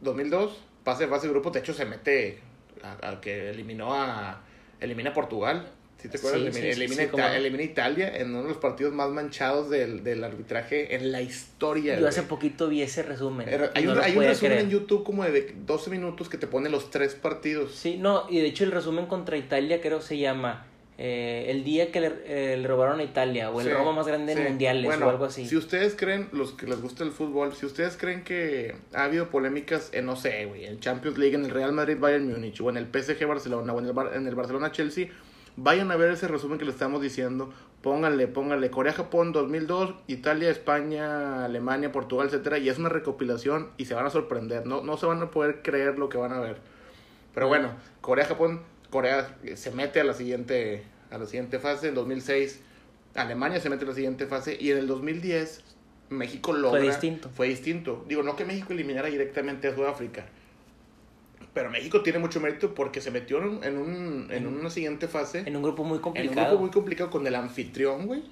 2002, 0.00 0.58
pase 0.82 1.04
de 1.04 1.10
fase 1.10 1.26
de 1.26 1.32
grupos, 1.34 1.52
de 1.52 1.60
hecho 1.60 1.74
se 1.74 1.84
mete 1.84 2.40
al 3.02 3.20
que 3.20 3.50
eliminó 3.50 3.94
a... 3.94 4.40
Elimina 4.80 5.10
a 5.10 5.12
Portugal. 5.12 5.68
¿Sí 6.00 6.08
te 6.08 6.16
acuerdas? 6.16 6.40
Sí, 6.40 6.46
elimina, 6.60 6.74
sí, 6.74 6.80
elimina 6.80 7.02
Ita- 7.62 7.62
Italia 7.64 8.16
en 8.16 8.30
uno 8.30 8.42
de 8.44 8.48
los 8.50 8.58
partidos 8.58 8.92
más 8.92 9.10
manchados 9.10 9.68
del, 9.68 10.04
del 10.04 10.22
arbitraje 10.22 10.94
en 10.94 11.10
la 11.10 11.20
historia. 11.22 11.94
yo 11.94 12.00
güey. 12.00 12.08
hace 12.08 12.22
poquito 12.22 12.68
vi 12.68 12.82
ese 12.82 13.02
resumen. 13.02 13.48
Era- 13.48 13.72
Hay, 13.74 13.84
no 13.84 13.92
un, 13.94 13.98
hay 14.00 14.16
un 14.16 14.22
resumen 14.24 14.52
creer. 14.52 14.64
en 14.64 14.70
YouTube 14.70 15.02
como 15.04 15.24
de 15.24 15.54
12 15.66 15.90
minutos 15.90 16.28
que 16.28 16.38
te 16.38 16.46
pone 16.46 16.68
los 16.70 16.90
tres 16.90 17.14
partidos. 17.16 17.74
Sí, 17.74 17.96
no, 17.98 18.26
y 18.30 18.38
de 18.40 18.46
hecho 18.46 18.62
el 18.64 18.70
resumen 18.70 19.06
contra 19.06 19.36
Italia 19.36 19.80
creo 19.80 20.00
se 20.00 20.18
llama 20.18 20.66
eh, 21.00 21.46
el 21.48 21.62
día 21.64 21.90
que 21.92 22.00
le, 22.00 22.12
eh, 22.26 22.56
le 22.56 22.66
robaron 22.68 23.00
a 23.00 23.02
Italia 23.04 23.50
o 23.50 23.60
el 23.60 23.68
robo 23.70 23.92
más 23.92 24.06
grande 24.06 24.32
en 24.32 24.42
mundiales 24.44 24.84
Bueno, 24.84 25.06
o 25.06 25.10
algo 25.10 25.24
así. 25.24 25.46
Si 25.48 25.56
ustedes 25.56 25.94
creen, 25.96 26.28
los 26.32 26.52
que 26.52 26.66
les 26.66 26.80
gusta 26.80 27.02
el 27.04 27.10
fútbol, 27.12 27.54
si 27.54 27.66
ustedes 27.66 27.96
creen 27.96 28.22
que 28.24 28.74
ha 28.94 29.04
habido 29.04 29.30
polémicas 29.30 29.90
en, 29.92 30.06
no 30.06 30.14
sé, 30.16 30.46
güey, 30.46 30.64
en 30.64 30.78
Champions 30.80 31.18
League, 31.18 31.34
en 31.36 31.44
el 31.44 31.50
Real 31.50 31.72
Madrid 31.72 31.96
Bayern 31.98 32.28
Múnich, 32.28 32.60
o 32.60 32.70
en 32.70 32.76
el 32.78 32.86
PSG 32.86 33.26
Barcelona, 33.26 33.72
o 33.72 33.78
en 33.80 33.86
el, 33.86 33.92
Bar- 33.92 34.14
en 34.16 34.26
el 34.28 34.34
Barcelona 34.36 34.72
Chelsea, 34.72 35.08
vayan 35.58 35.90
a 35.90 35.96
ver 35.96 36.10
ese 36.10 36.28
resumen 36.28 36.58
que 36.58 36.64
le 36.64 36.70
estamos 36.70 37.02
diciendo. 37.02 37.52
Pónganle, 37.82 38.26
pónganle 38.26 38.70
Corea-Japón 38.70 39.32
2002, 39.32 39.94
Italia, 40.08 40.50
España, 40.50 41.44
Alemania, 41.44 41.92
Portugal, 41.92 42.26
etcétera, 42.26 42.58
y 42.58 42.68
es 42.68 42.78
una 42.78 42.88
recopilación 42.88 43.70
y 43.76 43.84
se 43.84 43.94
van 43.94 44.06
a 44.06 44.10
sorprender. 44.10 44.66
No, 44.66 44.82
no 44.82 44.96
se 44.96 45.06
van 45.06 45.22
a 45.22 45.30
poder 45.30 45.62
creer 45.62 45.98
lo 45.98 46.08
que 46.08 46.18
van 46.18 46.32
a 46.32 46.40
ver. 46.40 46.58
Pero 47.34 47.48
bueno, 47.48 47.72
Corea-Japón, 48.00 48.62
Corea 48.90 49.36
se 49.54 49.70
mete 49.70 50.00
a 50.00 50.04
la 50.04 50.14
siguiente 50.14 50.84
a 51.10 51.18
la 51.18 51.26
siguiente 51.26 51.58
fase, 51.58 51.88
en 51.88 51.94
2006 51.94 52.60
Alemania 53.14 53.60
se 53.60 53.70
mete 53.70 53.84
a 53.84 53.88
la 53.88 53.94
siguiente 53.94 54.26
fase 54.26 54.56
y 54.58 54.70
en 54.70 54.78
el 54.78 54.86
2010 54.86 55.62
México 56.10 56.52
logra 56.52 56.80
distinto. 56.80 57.28
Fue 57.28 57.48
distinto. 57.48 58.04
Digo, 58.08 58.22
no 58.22 58.36
que 58.36 58.44
México 58.44 58.72
eliminara 58.72 59.08
directamente 59.08 59.68
a 59.68 59.74
Sudáfrica. 59.74 60.26
Pero 61.54 61.70
México 61.70 62.02
tiene 62.02 62.18
mucho 62.18 62.40
mérito 62.40 62.74
porque 62.74 63.00
se 63.00 63.10
metió 63.10 63.38
en, 63.38 63.44
un- 63.48 63.64
en, 63.64 63.78
un, 63.78 64.28
en 64.30 64.46
una 64.46 64.70
siguiente 64.70 65.08
fase 65.08 65.42
En 65.46 65.56
un 65.56 65.62
grupo 65.62 65.82
muy 65.82 65.94
en 65.94 65.96
un 65.96 66.02
complicado. 66.02 66.48
grupo 66.48 66.62
muy 66.62 66.70
complicado 66.70 67.10
con 67.10 67.26
el 67.26 67.34
anfitrión, 67.34 68.06
güey. 68.06 68.22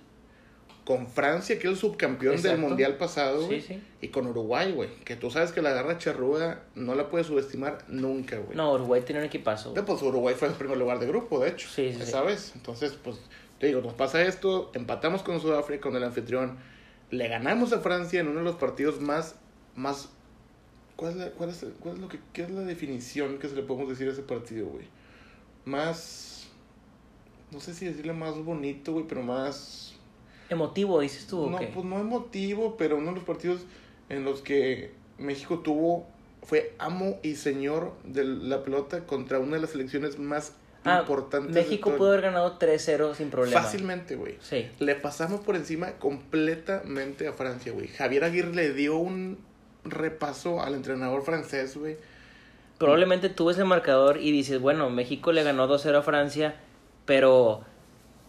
Con 0.85 1.09
Francia, 1.09 1.59
que 1.59 1.67
es 1.67 1.73
el 1.73 1.77
subcampeón 1.77 2.41
del 2.41 2.59
mundial 2.59 2.97
pasado, 2.97 3.41
Sí, 3.41 3.47
güey. 3.47 3.61
sí. 3.61 3.83
Y 4.01 4.09
con 4.09 4.29
Uruguay, 4.29 4.71
güey. 4.71 4.89
Que 5.05 5.17
tú 5.17 5.33
sabes 5.33 5.51
que 5.51 5.61
la 5.61 5.71
garra 5.71 5.99
charruga 5.99 6.63
no 6.77 6.95
la 6.95 7.09
puedes 7.09 7.27
subestimar 7.27 7.79
nunca, 7.89 8.39
güey. 8.39 8.57
No, 8.57 8.73
Uruguay 8.75 9.03
tiene 9.05 9.21
un 9.21 9.27
equipazo. 9.27 9.75
Pues 9.75 10.03
Uruguay 10.03 10.37
fue 10.39 10.47
el 10.47 10.55
primer 10.55 10.77
lugar 10.79 11.01
de 11.01 11.09
grupo, 11.09 11.41
de 11.43 11.49
hecho. 11.51 11.69
Sí, 11.69 11.93
sí, 11.93 11.99
sí. 12.05 12.11
¿Sabes? 12.13 12.53
Entonces, 12.55 12.93
pues, 13.03 13.17
te 13.59 13.67
digo, 13.67 13.81
nos 13.81 13.95
pasa 13.95 14.23
esto, 14.23 14.71
empatamos 14.75 15.25
con 15.25 15.41
Sudáfrica, 15.41 15.81
con 15.83 15.97
el 15.97 16.05
anfitrión, 16.05 16.57
le 17.11 17.27
ganamos 17.27 17.73
a 17.73 17.81
Francia 17.81 18.21
en 18.21 18.29
uno 18.29 18.39
de 18.39 18.45
los 18.45 18.55
partidos 18.57 19.01
más, 19.01 19.35
más, 19.75 20.11
¿cuál 20.97 21.13
es, 21.13 21.17
la- 21.19 21.31
cuál 21.31 21.51
es, 21.51 21.65
cuál 21.81 21.95
es 21.97 22.01
lo 22.01 22.09
que, 22.09 22.19
qué 22.33 22.43
es 22.43 22.51
la 22.51 22.63
definición 22.63 23.39
que 23.39 23.49
se 23.49 23.55
le 23.55 23.63
podemos 23.63 23.89
decir 23.91 24.09
a 24.09 24.13
ese 24.13 24.23
partido, 24.23 24.67
güey? 24.67 24.87
Más, 25.65 26.47
no 27.51 27.61
sé 27.61 27.75
si 27.75 27.87
decirle 27.87 28.13
más 28.13 28.37
bonito, 28.39 28.93
güey, 28.93 29.07
pero 29.09 29.23
más, 29.23 29.95
Emotivo, 30.49 31.01
dices 31.01 31.27
tú, 31.27 31.43
¿o 31.43 31.51
no, 31.51 31.59
qué? 31.59 31.67
pues 31.67 31.85
no 31.85 31.99
emotivo, 31.99 32.77
pero 32.77 32.97
uno 32.99 33.09
de 33.11 33.17
los 33.17 33.25
partidos 33.25 33.63
en 34.09 34.25
los 34.25 34.43
que 34.43 34.93
México 35.19 35.59
tuvo, 35.59 36.07
fue 36.45 36.73
amo 36.79 37.19
y 37.25 37.35
señor 37.35 37.95
de 38.05 38.23
la 38.25 38.63
pelota 38.63 39.05
contra 39.07 39.41
una 39.41 39.57
de 39.57 39.63
las 39.63 39.71
selecciones 39.71 40.19
más 40.19 40.53
Ah, 40.85 41.01
importantes. 41.01 41.53
México 41.53 41.97
pudo 41.97 42.11
haber 42.11 42.21
ganado 42.21 42.61
3-0 42.61 43.17
sin 43.17 43.29
problema. 43.31 43.61
Fácilmente, 43.61 44.15
güey. 44.15 44.37
Sí. 44.41 44.69
Le 44.79 44.95
pasamos 44.95 45.41
por 45.41 45.57
encima 45.57 45.95
completamente 45.95 47.27
a 47.27 47.33
Francia, 47.33 47.73
güey. 47.73 47.89
Javier 47.89 48.23
Aguirre 48.23 48.55
le 48.55 48.73
dio 48.73 48.97
un 48.97 49.37
repaso 49.91 50.63
al 50.63 50.75
entrenador 50.75 51.23
francés, 51.25 51.77
güey. 51.77 51.97
Probablemente 52.79 53.29
tú 53.31 53.47
ves 53.47 53.59
el 53.59 53.65
marcador 53.65 54.19
y 54.19 54.33
dices, 54.33 54.61
bueno, 54.61 54.91
México 54.91 55.33
le 55.33 55.43
ganó 55.43 55.67
2-0 55.67 55.97
a 55.99 56.03
Francia, 56.03 56.55
pero 57.07 57.63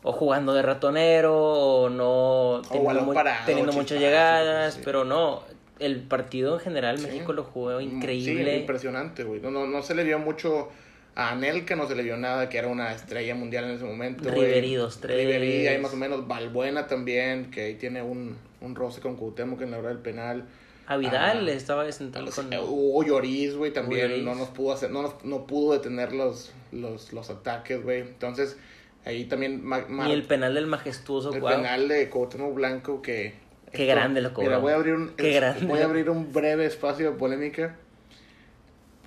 o 0.04 0.12
jugando 0.14 0.54
de 0.54 0.62
ratonero 0.62 1.36
o 1.36 1.90
no 1.90 2.62
teniendo, 2.64 2.88
balón 2.88 3.06
mu- 3.08 3.14
parado, 3.14 3.46
teniendo 3.46 3.74
muchas 3.74 4.00
llegadas, 4.00 4.76
sí. 4.76 4.82
pero 4.86 5.04
no, 5.04 5.42
el 5.80 6.00
partido 6.02 6.54
en 6.56 6.60
general 6.62 6.98
Sí. 6.98 7.08
México 7.08 7.34
lo 7.34 7.44
jugó 7.44 7.80
Sí, 7.80 7.86
increíble. 7.86 8.58
impresionante, 8.60 9.24
güey. 9.24 9.42
No, 9.42 9.52
no, 9.52 9.68
no 9.68 9.82
se 9.82 9.96
le 9.96 10.04
vio 10.06 10.18
mucho 10.18 10.70
a 11.16 11.32
Anelka, 11.32 11.76
no 11.76 11.88
se 11.88 11.96
le 11.96 12.04
vio 12.04 12.16
nada, 12.16 12.48
que 12.48 12.58
era 12.58 12.68
una 12.70 12.94
estrella 12.94 13.36
mundial 13.36 13.66
en 13.66 13.72
ese 13.72 13.84
momento. 13.84 14.30
Ribery, 14.30 14.76
dos, 14.76 15.00
tres. 15.02 15.18
Ribery, 15.18 15.68
ahí 15.68 15.78
más 15.82 15.92
o 15.92 15.98
menos. 15.98 16.26
Balbuena 16.28 16.88
también, 16.88 17.52
que 17.52 17.64
ahí 17.66 17.74
tiene 17.76 18.02
un, 18.02 18.38
un 18.62 18.76
roce 18.76 19.02
con 19.02 19.18
Cuauhtémoc 19.18 19.62
en 19.62 19.72
la 19.72 19.80
hora 19.80 19.90
del 19.90 19.98
penal. 19.98 20.46
A 20.88 20.98
Vidal 20.98 21.38
Ah, 21.38 21.42
le 21.42 21.54
estaba 21.54 21.92
sentado 21.92 22.26
O 22.26 22.32
sea, 22.32 22.44
con 22.46 22.54
Hugo 22.60 23.04
Lloris, 23.04 23.56
güey, 23.56 23.74
también 23.74 24.08
Lloris. 24.10 24.24
no 24.24 24.36
nos 24.36 24.48
pudo 24.50 24.72
hacer, 24.74 24.90
no, 24.90 25.02
nos, 25.02 25.24
no 25.26 25.46
pudo 25.46 25.74
detener 25.74 26.14
los, 26.14 26.52
los, 26.72 27.12
los 27.14 27.30
ataques, 27.30 27.84
güey. 27.84 28.00
Entonces, 28.02 28.58
ahí 29.06 29.26
también 29.26 29.64
ma- 29.66 29.86
ma- 29.90 30.08
y 30.08 30.14
el 30.14 30.24
penal 30.24 30.54
del 30.56 30.68
majestuoso 30.68 31.34
el 31.34 31.42
guau. 31.42 31.56
penal 31.58 31.88
de 31.90 32.10
Cuauhtémoc 32.10 32.54
Blanco 32.56 33.02
que 33.02 33.34
Qué 33.74 33.86
grande 33.86 34.22
lo 34.22 34.34
cobró. 34.34 34.48
Mira, 34.48 34.58
voy 34.60 34.72
a 34.72 34.76
abrir 34.76 34.94
un 34.94 35.10
Qué 35.10 35.32
es- 35.32 35.36
grande. 35.36 35.66
voy 35.66 35.80
a 35.80 35.86
abrir 35.86 36.10
un 36.10 36.32
breve 36.32 36.66
espacio 36.66 37.12
de 37.12 37.18
polémica. 37.18 37.76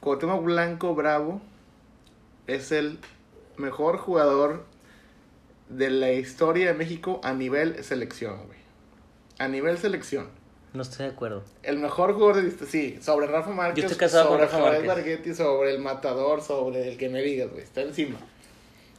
Cuauhtémoc 0.01 0.43
Blanco 0.45 0.95
Bravo 0.95 1.41
es 2.47 2.73
el 2.73 2.99
mejor 3.57 3.97
jugador 3.99 4.65
de 5.69 5.91
la 5.91 6.13
historia 6.13 6.67
de 6.69 6.75
México 6.75 7.21
a 7.25 7.33
nivel 7.33 7.83
selección, 7.85 8.37
güey. 8.47 8.59
A 9.39 9.49
nivel 9.49 9.79
selección. 9.79 10.29
No 10.73 10.83
estoy 10.83 11.07
de 11.07 11.13
acuerdo. 11.13 11.43
El 11.63 11.79
mejor 11.79 12.15
jugador 12.15 12.43
de 12.43 12.67
sí, 12.67 12.99
sobre 13.03 13.27
Rafa 13.27 13.51
Márquez, 13.51 13.83
Yo 13.83 13.89
estoy 13.91 13.99
casado 13.99 14.29
con 14.29 14.39
sobre 14.39 14.45
Rafa 14.47 14.59
Javier 14.59 14.87
Márquez. 14.87 15.05
Barghetti, 15.05 15.35
sobre 15.35 15.75
el 15.75 15.81
matador, 15.81 16.41
sobre 16.43 16.89
el 16.93 16.97
que 16.97 17.09
me 17.09 17.23
digas, 17.23 17.51
güey, 17.51 17.63
está 17.65 17.83
encima. 17.83 18.19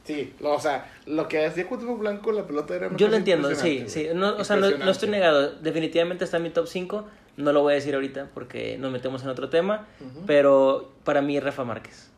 Sí, 0.04 0.34
lo- 0.40 0.52
o 0.54 0.60
sea, 0.60 0.90
lo 1.06 1.28
que 1.28 1.46
hacía 1.46 1.66
Cuauhtémoc 1.68 1.98
Blanco 2.00 2.32
la 2.32 2.44
pelota 2.46 2.74
era 2.74 2.90
Yo 2.96 3.08
lo 3.08 3.16
entiendo, 3.16 3.54
sí, 3.54 3.84
sí. 3.86 4.08
No, 4.14 4.36
o 4.36 4.44
sea, 4.44 4.56
no, 4.56 4.70
no 4.70 4.90
estoy 4.90 5.08
negado. 5.08 5.52
Definitivamente 5.60 6.24
está 6.24 6.36
en 6.38 6.42
mi 6.42 6.50
top 6.50 6.66
5. 6.66 7.06
No 7.38 7.52
lo 7.52 7.62
voy 7.62 7.72
a 7.72 7.76
decir 7.76 7.94
ahorita 7.94 8.28
porque 8.34 8.76
nos 8.78 8.92
metemos 8.92 9.22
en 9.22 9.28
otro 9.30 9.48
tema. 9.48 9.86
Pero 10.26 10.90
para 11.04 11.22
mí, 11.22 11.38
Rafa 11.40 11.64
Márquez. 11.64 12.10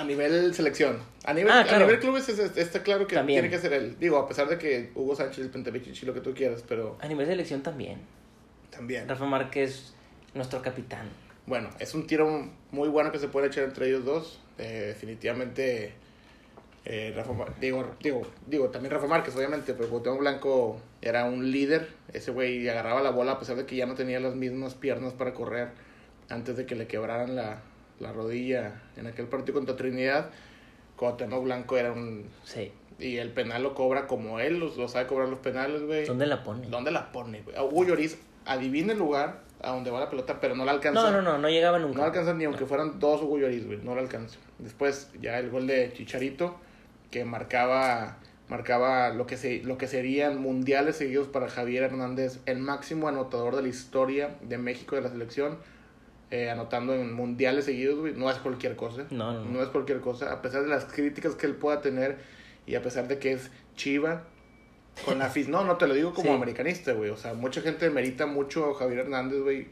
A 0.00 0.04
nivel 0.04 0.54
selección. 0.54 0.98
A 1.24 1.34
nivel, 1.34 1.52
Ah, 1.52 1.66
a 1.68 1.78
nivel 1.78 1.98
clubes 2.00 2.28
es- 2.28 2.38
es- 2.38 2.56
está 2.56 2.82
claro 2.82 3.06
que 3.06 3.14
También. 3.16 3.40
tiene 3.42 3.54
que 3.54 3.60
ser 3.60 3.72
él. 3.74 3.96
Digo, 4.00 4.16
a 4.18 4.26
pesar 4.26 4.48
de 4.48 4.56
que 4.58 4.90
Hugo 4.94 5.14
Sánchez, 5.14 5.48
Pentevichich 5.48 6.02
y 6.02 6.06
lo 6.06 6.14
que 6.14 6.20
tú 6.20 6.32
quieras, 6.34 6.64
pero 6.66 6.96
A 7.00 7.06
nivel 7.08 7.26
selección 7.26 7.62
también. 7.62 7.98
también. 8.70 9.06
Rafa 9.08 9.26
Márquez, 9.26 9.92
nuestro 10.34 10.62
capitán. 10.62 11.08
Bueno, 11.46 11.68
es 11.78 11.94
un 11.94 12.06
tiro 12.06 12.48
muy 12.70 12.88
bueno 12.88 13.12
que 13.12 13.18
se 13.18 13.28
puede 13.28 13.48
echar 13.48 13.64
entre 13.64 13.88
ellos 13.88 14.04
dos. 14.04 14.40
Eh, 14.58 14.84
definitivamente, 14.88 15.92
eh, 16.84 17.12
Rafa, 17.14 17.32
digo, 17.60 17.94
digo, 18.02 18.22
digo, 18.46 18.68
también 18.70 18.92
Rafa 18.92 19.06
Márquez, 19.06 19.34
obviamente, 19.36 19.74
pero 19.74 19.88
Cuauhtémoc 19.90 20.20
Blanco 20.20 20.80
era 21.02 21.24
un 21.26 21.50
líder. 21.50 21.88
Ese 22.12 22.30
güey 22.30 22.68
agarraba 22.68 23.02
la 23.02 23.10
bola 23.10 23.32
a 23.32 23.38
pesar 23.38 23.56
de 23.56 23.66
que 23.66 23.76
ya 23.76 23.86
no 23.86 23.94
tenía 23.94 24.18
las 24.20 24.34
mismas 24.34 24.74
piernas 24.74 25.12
para 25.12 25.34
correr 25.34 25.68
antes 26.30 26.56
de 26.56 26.64
que 26.64 26.74
le 26.74 26.86
quebraran 26.86 27.34
la, 27.36 27.62
la 28.00 28.12
rodilla 28.12 28.80
en 28.96 29.06
aquel 29.06 29.26
partido 29.26 29.54
contra 29.54 29.76
Trinidad. 29.76 30.30
Cuauhtémoc 30.96 31.44
Blanco 31.44 31.76
era 31.76 31.92
un... 31.92 32.26
Sí. 32.44 32.72
Y 32.98 33.16
el 33.16 33.30
penal 33.30 33.62
lo 33.62 33.74
cobra 33.74 34.06
como 34.06 34.40
él, 34.40 34.58
los, 34.58 34.76
lo 34.76 34.88
sabe 34.88 35.06
cobrar 35.06 35.28
los 35.28 35.38
penales, 35.38 35.82
güey. 35.82 36.04
¿Dónde 36.04 36.26
la 36.26 36.42
pone? 36.42 36.66
¿Dónde 36.68 36.90
la 36.90 37.12
pone, 37.12 37.40
güey? 37.42 37.56
A 37.56 37.62
Hugo 37.64 37.84
Lloris 37.84 38.18
adivina 38.44 38.92
el 38.92 38.98
lugar 38.98 39.40
a 39.62 39.70
donde 39.72 39.90
va 39.90 40.00
la 40.00 40.10
pelota, 40.10 40.40
pero 40.40 40.54
no 40.56 40.64
la 40.64 40.72
alcanza. 40.72 41.00
No, 41.00 41.10
no, 41.10 41.22
no, 41.22 41.38
no 41.38 41.48
llegaba 41.48 41.78
No 41.78 41.88
nunca. 41.88 42.04
alcanza 42.04 42.34
ni 42.34 42.44
aunque 42.44 42.66
fueran 42.66 42.98
dos 42.98 43.22
Hugo 43.22 43.38
Lloris, 43.38 43.66
güey. 43.66 43.78
No 43.82 43.94
lo 43.94 44.00
alcanza. 44.00 44.38
Después 44.58 45.10
ya 45.20 45.38
el 45.38 45.50
gol 45.50 45.66
de 45.66 45.92
Chicharito, 45.94 46.56
que 47.10 47.24
marcaba 47.24 48.18
marcaba 48.48 49.10
lo 49.10 49.26
que 49.26 49.36
se 49.36 49.62
lo 49.62 49.78
que 49.78 49.86
serían 49.86 50.42
mundiales 50.42 50.96
seguidos 50.96 51.28
para 51.28 51.48
Javier 51.48 51.84
Hernández, 51.84 52.40
el 52.46 52.58
máximo 52.58 53.08
anotador 53.08 53.54
de 53.56 53.62
la 53.62 53.68
historia 53.68 54.36
de 54.42 54.58
México 54.58 54.96
de 54.96 55.02
la 55.02 55.08
selección, 55.08 55.58
eh, 56.30 56.48
anotando 56.50 56.94
en 56.94 57.12
mundiales 57.12 57.64
seguidos, 57.64 57.98
güey. 57.98 58.14
No 58.14 58.30
es 58.30 58.36
cualquier 58.38 58.76
cosa. 58.76 59.06
No, 59.10 59.32
no, 59.32 59.44
no. 59.44 59.50
No 59.50 59.62
es 59.62 59.68
cualquier 59.68 60.00
cosa. 60.00 60.32
A 60.32 60.42
pesar 60.42 60.62
de 60.62 60.68
las 60.68 60.84
críticas 60.84 61.34
que 61.34 61.46
él 61.46 61.54
pueda 61.56 61.80
tener 61.80 62.18
y 62.66 62.74
a 62.76 62.82
pesar 62.82 63.08
de 63.08 63.18
que 63.18 63.32
es 63.32 63.50
chiva, 63.76 64.24
con 65.04 65.18
la. 65.18 65.32
No, 65.48 65.64
no 65.64 65.76
te 65.76 65.86
lo 65.88 65.94
digo 65.94 66.12
como 66.14 66.28
Sí. 66.30 66.34
americanista, 66.36 66.92
güey. 66.92 67.10
O 67.10 67.16
sea, 67.16 67.34
mucha 67.34 67.60
gente 67.62 67.90
merita 67.90 68.26
mucho 68.26 68.70
a 68.70 68.74
Javier 68.74 69.00
Hernández, 69.00 69.40
güey. 69.40 69.66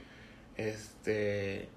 Este. 0.56 1.68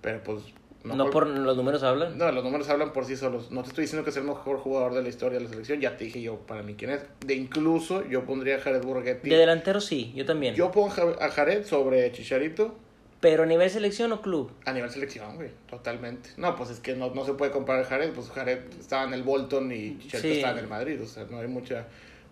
Pero 0.00 0.22
pues. 0.22 0.42
No, 0.84 1.10
por 1.10 1.26
los 1.26 1.56
números 1.56 1.82
hablan. 1.82 2.16
No, 2.16 2.30
los 2.32 2.44
números 2.44 2.68
hablan 2.68 2.92
por 2.92 3.04
sí 3.04 3.16
solos. 3.16 3.50
No 3.50 3.62
te 3.62 3.68
estoy 3.70 3.82
diciendo 3.82 4.04
que 4.04 4.10
es 4.10 4.16
el 4.16 4.22
mejor 4.24 4.58
jugador 4.58 4.94
de 4.94 5.02
la 5.02 5.08
historia 5.08 5.38
de 5.38 5.44
la 5.44 5.50
selección. 5.50 5.80
Ya 5.80 5.96
te 5.96 6.04
dije 6.04 6.22
yo 6.22 6.38
para 6.38 6.62
mí 6.62 6.76
quién 6.78 6.92
es. 6.92 7.02
De 7.26 7.34
incluso 7.34 8.06
yo 8.08 8.24
pondría 8.24 8.56
a 8.56 8.60
Jared 8.60 8.82
Borghetti. 8.82 9.28
De 9.28 9.36
delantero 9.36 9.80
sí, 9.80 10.12
yo 10.14 10.24
también. 10.24 10.54
Yo 10.54 10.70
pongo 10.70 10.92
a 11.20 11.28
Jared 11.30 11.64
sobre 11.64 12.10
Chicharito. 12.12 12.76
Pero 13.20 13.42
a 13.42 13.46
nivel 13.46 13.68
selección 13.68 14.12
o 14.12 14.22
club. 14.22 14.52
A 14.64 14.72
nivel 14.72 14.90
selección, 14.90 15.34
güey, 15.36 15.50
totalmente. 15.68 16.30
No, 16.36 16.54
pues 16.54 16.70
es 16.70 16.78
que 16.80 16.94
no, 16.94 17.10
no 17.14 17.24
se 17.24 17.34
puede 17.34 17.50
comparar 17.50 17.84
Jared, 17.84 18.12
pues 18.12 18.30
Jared 18.30 18.60
estaba 18.78 19.04
en 19.04 19.12
el 19.14 19.24
Bolton 19.24 19.72
y 19.72 19.98
Chicharito 19.98 20.28
Sí. 20.28 20.36
estaba 20.36 20.52
en 20.52 20.58
el 20.60 20.68
Madrid, 20.68 21.02
o 21.02 21.06
sea, 21.06 21.24
no 21.28 21.38
hay 21.38 21.48
mucha... 21.48 21.86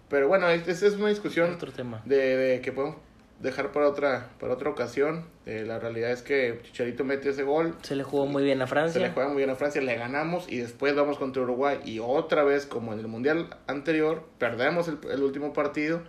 Pero 0.08 0.28
bueno, 0.28 0.48
es- 0.48 0.68
esa 0.68 0.86
es 0.86 0.94
una 0.94 1.08
discusión 1.08 1.54
Otro 1.54 1.72
tema. 1.72 2.02
de, 2.04 2.36
de 2.36 2.60
que 2.60 2.70
podemos 2.70 2.98
dejar 3.40 3.70
para 3.72 3.88
otra 3.88 4.30
para 4.38 4.54
otra 4.54 4.70
ocasión. 4.70 5.26
Eh, 5.44 5.64
la 5.66 5.78
realidad 5.80 6.10
es 6.12 6.22
que 6.22 6.60
Chicharito 6.62 7.02
mete 7.04 7.30
ese 7.30 7.42
gol, 7.42 7.76
Se 7.82 7.96
le 7.96 8.02
jugó 8.04 8.24
muy 8.26 8.44
bien 8.44 8.62
a 8.62 8.66
se 8.66 8.70
Francia. 8.70 9.00
le 9.02 9.10
juega 9.10 9.28
muy 9.28 9.38
bien 9.38 9.50
a 9.50 9.56
Francia, 9.56 9.82
le 9.82 9.94
ganamos 9.96 10.48
y 10.48 10.58
después 10.58 10.94
vamos 10.94 11.18
contra 11.18 11.42
Uruguay 11.42 11.80
y 11.84 11.98
otra 11.98 12.44
vez, 12.44 12.64
como 12.64 12.92
en 12.92 13.00
el 13.00 13.08
Mundial 13.08 13.50
anterior, 13.66 14.22
perdemos 14.38 14.86
el, 14.88 14.98
el 15.10 15.22
último 15.24 15.52
partido, 15.52 16.00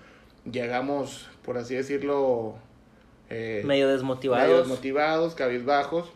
llegamos, 0.49 1.27
por 1.43 1.57
así 1.57 1.75
decirlo... 1.75 2.59
eh, 3.29 3.61
medio 3.65 3.67
medio 3.67 3.87
desmotivados. 3.89 4.59
desmotivados, 4.59 5.35
cabizbajos. 5.35 6.09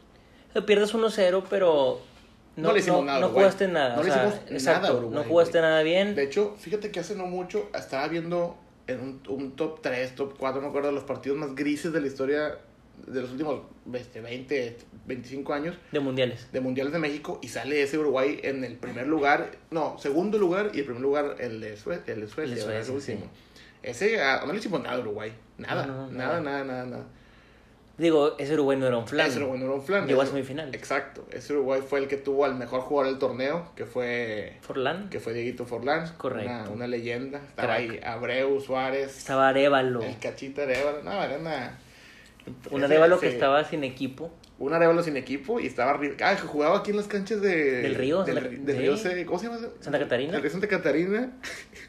Pierdes 0.65 0.93
1-0, 0.93 1.43
pero 1.50 2.02
No, 2.58 2.74
le 2.74 2.80
hicimos 2.80 3.06
nada. 3.06 3.17
a 3.19 3.21
No 3.21 3.30
jugaste 3.30 3.67
nada. 3.67 3.95
No 3.95 4.02
o 4.02 4.04
le 4.04 4.10
hicimos 4.10 4.34
exacto, 4.50 4.88
nada 4.88 4.95
Uruguay. 5.00 5.15
No 5.24 5.30
jugaste 5.30 5.60
güey. 5.60 5.69
nada 5.69 5.84
bien. 5.84 6.15
De 6.15 6.24
hecho, 6.24 6.56
fíjate 6.60 6.91
que 6.91 7.00
hace 7.00 7.15
no 7.15 7.26
mucho 7.26 7.69
estaba 7.74 8.08
viendo 8.08 8.58
en 8.88 9.00
un, 9.00 9.21
un 9.30 9.52
top 9.56 9.82
3, 9.82 10.15
top 10.15 10.34
4, 10.38 10.60
no 10.62 10.67
me 10.67 10.69
acuerdo, 10.69 10.89
de 10.89 10.95
los 10.95 11.04
partidos 11.06 11.38
más 11.38 11.56
grises 11.56 11.93
de 11.93 12.02
la 12.02 12.08
historia 12.08 12.58
de 13.08 13.21
los 13.21 13.32
últimos 13.32 13.62
este, 13.93 14.21
20, 14.21 14.78
25 15.08 15.54
años 15.54 15.76
De 15.91 16.00
mundiales. 16.02 16.52
de 16.52 16.60
Mundiales 16.60 16.93
de 16.93 17.00
México 17.00 17.39
y 17.41 17.47
sale 17.47 17.82
ese 17.82 17.97
Uruguay 17.97 18.39
en 18.43 18.63
el 18.63 18.76
primer 18.76 19.08
lugar, 19.08 19.52
no, 19.71 19.97
segundo 19.97 20.38
lugar 20.38 20.71
y 20.74 20.80
el 20.80 20.86
primer 20.86 21.02
lugar 21.02 21.38
el 21.39 21.62
de, 21.62 21.78
Sue- 21.78 22.02
el 22.06 22.21
de 22.21 22.28
Suecia, 22.28 22.54
El 22.54 22.56
de. 22.56 22.84
Suecia, 22.84 23.15
último. 23.15 23.32
Ese, 23.83 24.21
ah, 24.21 24.43
no 24.45 24.53
le 24.53 24.59
hicimos 24.59 24.81
nada 24.81 24.95
a 24.95 24.99
Uruguay, 24.99 25.33
nada, 25.57 25.85
No, 25.85 26.07
no, 26.07 26.11
nada, 26.11 26.39
nada. 26.41 26.63
nada, 26.63 26.85
nada. 26.85 27.03
Digo, 27.97 28.35
ese 28.39 28.53
Uruguay 28.53 28.77
no 28.77 28.87
era 28.87 28.97
un 28.97 29.07
flan. 29.07 29.27
Ese 29.27 29.37
Uruguay 29.37 29.59
no 29.59 29.65
era 29.65 29.75
un 29.75 29.81
flan. 29.83 30.07
Llegó 30.07 30.21
a 30.21 30.25
semifinales. 30.25 30.73
Exacto, 30.73 31.27
ese 31.31 31.53
Uruguay 31.53 31.81
fue 31.87 31.99
el 31.99 32.07
que 32.07 32.17
tuvo 32.17 32.45
al 32.45 32.55
mejor 32.55 32.81
jugador 32.81 33.11
del 33.11 33.19
torneo, 33.19 33.69
que 33.75 33.85
fue 33.85 34.57
Forlán. 34.61 35.09
que 35.09 35.19
fue 35.19 35.33
Dieguito 35.33 35.65
Forlán, 35.65 36.11
Correcto. 36.17 36.51
Una, 36.51 36.69
una 36.69 36.87
leyenda. 36.87 37.39
Estaba 37.39 37.75
Crack. 37.75 37.89
ahí 37.91 37.99
Abreu, 38.03 38.59
Suárez, 38.59 39.17
Estaba 39.17 39.49
Arevalo. 39.49 40.01
el 40.01 40.17
Cachita 40.19 40.63
Arevalo. 40.63 41.03
No, 41.03 41.23
era 41.23 41.37
una. 41.37 41.77
Un 42.71 42.83
Arevalo 42.83 43.19
que 43.19 43.27
estaba 43.27 43.63
sin 43.65 43.83
equipo. 43.83 44.31
Un 44.62 44.74
Arevalo 44.74 45.02
sin 45.02 45.17
equipo 45.17 45.60
y 45.60 45.65
estaba 45.65 45.91
arriba. 45.91 46.13
Ah, 46.21 46.38
jugaba 46.38 46.78
aquí 46.78 46.91
en 46.91 46.97
las 46.97 47.08
canchas 47.08 47.41
de. 47.41 47.82
Del 47.82 47.95
Río, 47.95 48.24
Del, 48.24 48.36
Santa- 48.36 48.50
del 48.50 48.76
sí. 48.76 48.82
Río 48.82 48.95
C- 48.97 49.26
¿Cómo 49.26 49.39
se 49.39 49.47
llama? 49.47 49.60
Santa 49.80 49.97
Catarina. 50.00 50.36
El 50.36 50.41
Río 50.41 50.52
Santa 50.52 50.67
Catarina. 50.67 51.32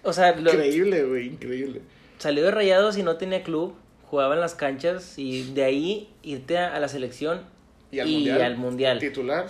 O 0.03 0.13
sea, 0.13 0.35
lo- 0.35 0.51
Increíble, 0.53 1.05
güey, 1.05 1.27
increíble. 1.27 1.83
salió 2.19 2.43
de 2.45 2.51
Rayados 2.51 2.97
y 2.97 3.03
no 3.03 3.17
tenía 3.19 3.43
club. 3.43 3.75
Jugaba 4.05 4.35
en 4.35 4.41
las 4.41 4.55
canchas 4.55 5.19
y 5.19 5.53
de 5.55 5.65
ahí 5.65 6.15
irte 6.23 6.57
a, 6.59 6.75
a 6.75 6.81
la 6.81 6.89
selección 6.89 7.43
Y 7.91 7.99
al 7.99 8.09
mundial. 8.09 8.43
al 8.43 8.57
mundial. 8.57 8.99
Titular. 8.99 9.47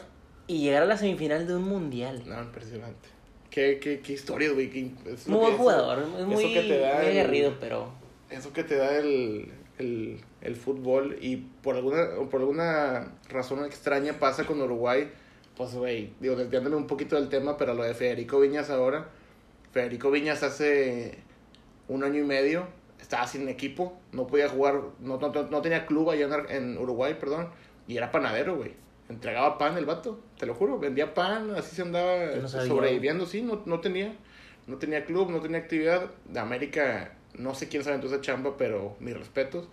Y 0.49 0.59
llegar 0.63 0.83
a 0.83 0.87
la 0.87 0.97
semifinal 0.97 1.47
de 1.47 1.55
un 1.57 1.63
mundial. 1.63 2.23
No, 2.27 2.41
impresionante. 2.43 3.09
Qué, 3.51 3.79
qué, 3.81 4.01
qué 4.01 4.13
historia, 4.15 4.51
güey. 4.53 4.69
qué- 4.71 4.91
Muy 5.27 5.39
buen 5.39 5.57
jugador, 5.57 6.03
es 6.19 6.25
muy, 6.27 6.45
muy 6.45 6.59
aguerrido, 6.59 7.55
pero 7.61 7.93
eso 8.31 8.53
que 8.53 8.65
te 8.65 8.77
da 8.77 8.97
el, 8.99 9.49
el, 9.79 10.19
el 10.43 10.57
fútbol 10.57 11.17
y 11.21 11.37
por 11.37 11.77
alguna, 11.77 12.09
por 12.31 12.41
alguna 12.41 13.13
razón 13.29 13.65
extraña 13.65 14.15
pasa 14.19 14.45
con 14.45 14.61
Uruguay, 14.61 15.11
pues 15.57 15.75
güey, 15.75 16.13
digo, 16.21 16.37
desviándome 16.37 16.77
un 16.77 16.87
poquito 16.87 17.17
del 17.17 17.29
tema, 17.29 17.57
pero 17.57 17.75
lo 17.75 17.85
de 17.85 17.95
Federico 17.95 18.41
Viñas 18.41 18.71
ahora, 18.71 19.09
Federico 19.73 20.11
Viñas 20.11 20.43
hace 20.43 21.19
un 21.89 22.05
año 22.05 22.21
y 22.21 22.25
medio 22.25 22.67
estaba 23.01 23.27
sin 23.27 23.49
equipo, 23.49 23.99
no 24.13 24.27
podía 24.27 24.49
jugar, 24.49 24.81
no, 25.01 25.19
no, 25.19 25.33
no- 25.33 25.63
tenía 25.63 25.87
club 25.87 26.11
allá 26.11 26.29
en, 26.49 26.79
Uruguay, 26.79 27.17
perdón, 27.19 27.49
y 27.89 27.97
era 27.97 28.11
panadero, 28.11 28.57
güey. 28.57 28.73
Entregaba 29.09 29.59
pan 29.59 29.77
el 29.77 29.85
vato, 29.85 30.21
te 30.39 30.47
lo 30.47 30.55
juro, 30.55 30.79
vendía 30.79 31.13
pan, 31.13 31.51
así 31.57 31.75
se 31.77 31.83
andaba 31.83 32.27
no 32.41 32.49
sobreviviendo, 32.49 33.27
sí, 33.27 33.43
no, 33.43 33.63
no 33.67 33.81
tenía, 33.81 34.15
no 34.67 34.77
tenía 34.79 35.05
club, 35.05 35.31
no 35.31 35.41
tenía 35.41 35.59
actividad. 35.59 36.11
De 36.25 36.39
América, 36.39 37.13
no 37.35 37.55
sé 37.55 37.69
quién 37.69 37.83
sabe 37.83 37.97
entonces 37.97 38.21
chamba, 38.21 38.57
pero 38.57 38.97
mis 39.01 39.17
respetos. 39.17 39.69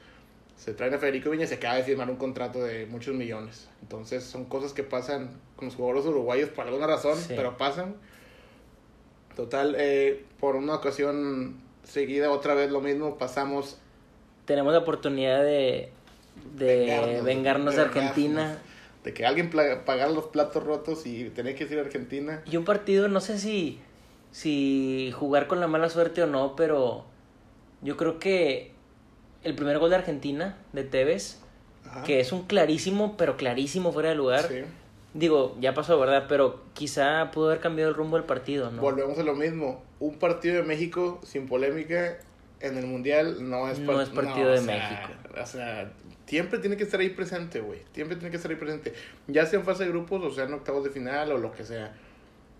Se 0.59 0.73
traen 0.73 0.93
a 0.93 0.97
Federico 0.97 1.29
Viñas 1.29 1.47
y 1.47 1.49
se 1.49 1.55
acaba 1.55 1.75
de 1.75 1.83
firmar 1.83 2.09
un 2.09 2.17
contrato 2.17 2.61
de 2.61 2.85
muchos 2.85 3.15
millones. 3.15 3.69
Entonces 3.81 4.25
son 4.25 4.43
cosas 4.45 4.73
que 4.73 4.83
pasan 4.83 5.29
con 5.55 5.67
los 5.69 5.75
jugadores 5.75 6.05
uruguayos 6.05 6.49
por 6.49 6.67
alguna 6.67 6.85
razón, 6.85 7.17
Sí. 7.17 7.33
pero 7.35 7.57
pasan. 7.57 7.95
Total, 9.35 9.75
eh, 9.77 10.25
por 10.39 10.55
una 10.57 10.75
ocasión 10.75 11.55
seguida, 11.85 12.29
otra 12.29 12.53
vez 12.55 12.71
lo 12.71 12.81
mismo, 12.81 13.17
pasamos 13.17 13.77
tenemos 14.45 14.73
la 14.73 14.79
oportunidad 14.79 15.43
de, 15.43 15.91
de 16.55 16.75
Vengarnos, 16.75 17.23
vengarnos, 17.23 17.75
de 17.75 17.81
Argentina. 17.83 18.41
vengarnos. 18.41 18.69
de 19.03 19.13
que 19.13 19.25
alguien 19.25 19.49
pagara 19.51 20.09
los 20.09 20.25
platos 20.25 20.63
rotos 20.63 21.05
y 21.05 21.29
tenía 21.29 21.55
que 21.55 21.63
ir 21.65 21.77
a 21.77 21.81
Argentina. 21.83 22.41
Y 22.45 22.57
un 22.57 22.65
partido, 22.65 23.07
no 23.07 23.21
sé 23.21 23.37
si, 23.39 23.79
si 24.31 25.13
jugar 25.15 25.47
con 25.47 25.59
la 25.61 25.67
mala 25.67 25.87
suerte 25.89 26.21
o 26.23 26.27
no, 26.27 26.55
pero 26.55 27.05
yo 27.81 27.95
creo 27.95 28.17
que 28.19 28.71
el 29.43 29.55
primer 29.55 29.79
gol 29.79 29.89
de 29.89 29.97
Argentina, 29.97 30.57
de 30.73 30.83
Tevez, 30.83 31.39
Ajá. 31.85 32.03
que 32.03 32.19
es 32.19 32.31
un 32.31 32.43
clarísimo, 32.45 33.15
pero 33.17 33.37
clarísimo 33.37 33.91
fuera 33.91 34.09
de 34.09 34.15
lugar. 34.15 34.47
Sí. 34.47 34.61
Digo, 35.13 35.57
ya 35.59 35.73
pasó, 35.73 35.99
¿verdad? 35.99 36.25
Pero 36.29 36.61
quizá 36.73 37.31
pudo 37.31 37.47
haber 37.47 37.59
cambiado 37.59 37.89
el 37.89 37.95
rumbo 37.95 38.17
del 38.17 38.25
partido, 38.25 38.69
¿no? 38.69 38.81
Volvemos 38.81 39.17
a 39.17 39.23
lo 39.23 39.33
mismo. 39.35 39.83
Un 39.99 40.19
partido 40.19 40.55
de 40.55 40.63
México 40.63 41.19
sin 41.23 41.47
polémica 41.47 42.19
en 42.59 42.77
el 42.77 42.85
Mundial 42.85 43.49
no 43.49 43.69
es, 43.69 43.79
No 43.79 44.01
es 44.01 44.09
partido 44.09 44.49
o 44.49 44.51
de 44.51 44.59
sea, 44.59 44.75
México. 44.75 45.41
O 45.41 45.45
sea, 45.45 45.91
siempre 46.27 46.59
tiene 46.59 46.77
que 46.77 46.83
estar 46.83 46.99
ahí 46.99 47.09
presente, 47.09 47.59
güey. 47.59 47.79
Siempre 47.93 48.17
tiene 48.17 48.29
que 48.29 48.37
estar 48.37 48.51
ahí 48.51 48.57
presente. 48.57 48.93
Ya 49.27 49.45
sea 49.47 49.59
en 49.59 49.65
fase 49.65 49.85
de 49.85 49.89
grupos, 49.89 50.23
o 50.23 50.31
sea 50.31 50.43
en 50.43 50.53
octavos 50.53 50.83
de 50.83 50.91
final, 50.91 51.31
o 51.31 51.37
lo 51.37 51.51
que 51.51 51.63
sea. 51.63 51.91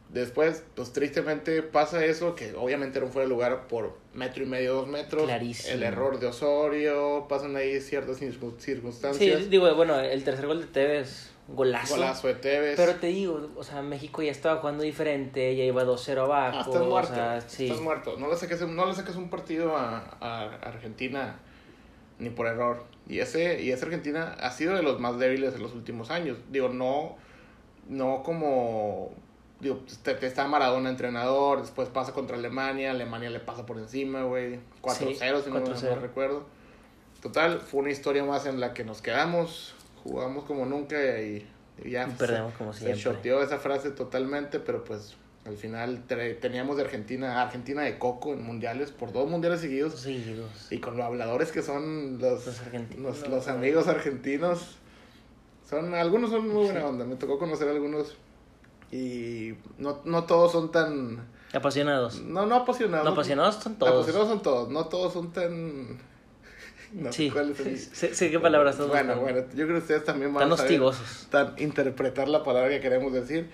Después, 0.10 0.64
pues 0.76 0.92
tristemente 0.92 1.62
pasa 1.62 2.04
eso, 2.04 2.34
que 2.34 2.54
obviamente 2.56 2.98
era 2.98 3.06
un 3.06 3.12
fuera 3.14 3.28
de 3.28 3.30
lugar 3.34 3.68
por 3.68 3.96
metro 4.16 4.44
y 4.44 4.48
medio, 4.48 4.74
dos 4.74 4.88
metros. 4.88 5.24
Clarísimo. 5.26 5.74
El 5.76 5.84
error 5.84 6.20
de 6.20 6.26
Osorio, 6.28 7.28
pasan 7.30 7.56
ahí 7.56 7.80
ciertas 7.80 8.20
circun- 8.20 8.56
Sí, 8.58 8.74
circunstancias. 8.74 9.50
digo, 9.52 9.72
bueno, 9.76 10.00
el 10.00 10.24
tercer 10.24 10.48
gol 10.48 10.62
de 10.62 10.66
Tevez, 10.68 11.30
golazo. 11.48 11.94
Golazo 11.94 12.28
de 12.28 12.34
Tevez. 12.34 12.76
Pero 12.76 12.96
te 12.96 13.06
digo, 13.08 13.50
o 13.56 13.64
sea, 13.64 13.84
México 13.84 14.24
ya 14.24 14.32
estaba 14.32 14.60
jugando 14.60 14.82
diferente, 14.82 15.56
ya 15.56 15.64
iba 15.64 15.84
2-0 15.84 16.24
abajo. 16.24 16.58
Ah, 16.58 16.62
estás 16.66 16.82
muerto. 16.88 17.12
O 17.12 17.16
sea, 17.16 17.42
sí. 17.42 17.66
Estás 17.66 17.82
muerto. 17.82 18.16
No 18.18 18.30
le 18.30 18.36
saques, 18.36 18.62
no 18.68 18.86
le 18.88 18.96
saques 18.96 19.16
un 19.16 19.30
partido 19.30 19.78
a, 19.78 20.18
a 20.20 20.46
Argentina 20.64 21.38
ni 22.18 22.32
por 22.32 22.48
error. 22.48 22.84
Y 23.08 23.20
ese, 23.20 23.62
y 23.62 23.70
esa 23.72 23.86
Argentina 23.86 24.36
ha 24.40 24.50
sido 24.50 24.74
de 24.76 24.82
los 24.82 25.00
más 25.00 25.20
débiles 25.20 25.54
en 25.54 25.62
los 25.62 25.74
últimos 25.76 26.10
años. 26.10 26.38
Digo, 26.50 26.70
no, 26.70 27.16
no 27.88 28.24
como. 28.24 29.14
Digo, 29.60 29.82
te, 30.04 30.14
te 30.16 30.26
está 30.28 30.48
Maradona 30.48 30.90
entrenador, 30.90 31.62
después 31.62 31.90
pasa 31.90 32.14
contra 32.14 32.38
Alemania, 32.38 32.92
Alemania 32.92 33.30
le 33.30 33.40
pasa 33.42 33.66
por 33.66 33.78
encima, 33.78 34.24
güey. 34.24 34.60
4-0, 34.82 34.94
Sí, 34.96 35.16
si 35.46 35.52
no, 35.52 35.60
4-0. 35.64 35.84
no 35.96 35.96
recuerdo. 36.00 36.44
Total, 37.22 37.60
fue 37.60 37.82
una 37.82 37.92
historia 37.92 38.24
más 38.24 38.46
en 38.46 38.62
la 38.62 38.74
que 38.74 38.86
nos 38.86 39.02
quedamos, 39.02 39.74
jugamos 40.04 40.46
como 40.46 40.66
nunca 40.66 40.96
y, 41.22 41.46
y 41.84 41.92
ya 41.92 42.08
Y 42.08 42.12
perdemos 42.12 42.54
como 42.54 42.72
se 42.72 42.80
siempre. 42.94 43.02
shoteó 43.02 43.44
esa 43.44 43.58
frase 43.58 43.92
totalmente, 43.92 44.60
pero 44.62 44.86
pues 44.86 45.16
al 45.46 45.58
final 45.58 46.04
teníamos 46.40 46.78
de 46.78 46.84
Argentina, 46.84 47.42
Argentina 47.42 47.82
de 47.82 47.98
coco 47.98 48.32
en 48.32 48.42
mundiales, 48.44 48.92
por 48.92 49.12
dos 49.12 49.30
mundiales 49.30 49.60
seguidos, 49.60 50.00
Seguidos. 50.00 50.72
y 50.72 50.78
con 50.80 50.96
los 50.96 51.06
habladores 51.06 51.52
que 51.52 51.62
son 51.62 52.18
los, 52.20 52.46
Los 52.46 52.60
argentinos. 52.62 53.20
los, 53.20 53.30
los 53.30 53.48
amigos 53.50 53.88
argentinos, 53.90 54.78
son 55.70 55.94
algunos 55.96 56.30
son 56.30 56.48
muy 56.48 56.66
buena 56.66 56.86
onda, 56.86 57.04
me 57.04 57.16
tocó 57.18 57.38
conocer 57.40 57.68
algunos 57.68 58.16
y 58.92 59.54
no, 59.78 60.00
no 60.06 60.24
todos 60.24 60.52
son 60.52 60.72
tan, 60.72 61.28
Apasionados. 61.54 62.22
no, 62.22 62.46
no 62.46 62.56
apasionados. 62.56 63.06
No, 63.06 63.12
apasionados 63.12 63.56
son 63.56 63.76
todos. 63.76 63.94
Apasionados 63.94 64.30
son 64.30 64.42
todos, 64.42 64.70
no 64.70 64.86
todos 64.86 65.14
son 65.14 65.32
tan... 65.32 65.98
No 66.92 67.14
Sí. 67.14 67.30
cuál 67.30 67.52
es 67.52 67.60
el- 67.60 67.78
Sé, 67.78 68.16
sé 68.16 68.32
qué 68.32 68.40
palabras 68.40 68.74
estás 68.76 68.88
Bueno, 68.90 69.16
bueno, 69.20 69.42
yo 69.54 69.66
creo 69.66 69.68
que 69.68 69.78
ustedes 69.84 70.04
también 70.06 70.34
van 70.34 70.44
Tan 70.46 70.54
a 70.54 70.58
saber 70.58 70.82
hostigosos. 70.82 71.28
tan 71.30 71.54
interpretar 71.60 72.28
la 72.28 72.44
palabra 72.44 72.70
que 72.70 72.80
queremos 72.80 73.14
decir. 73.14 73.48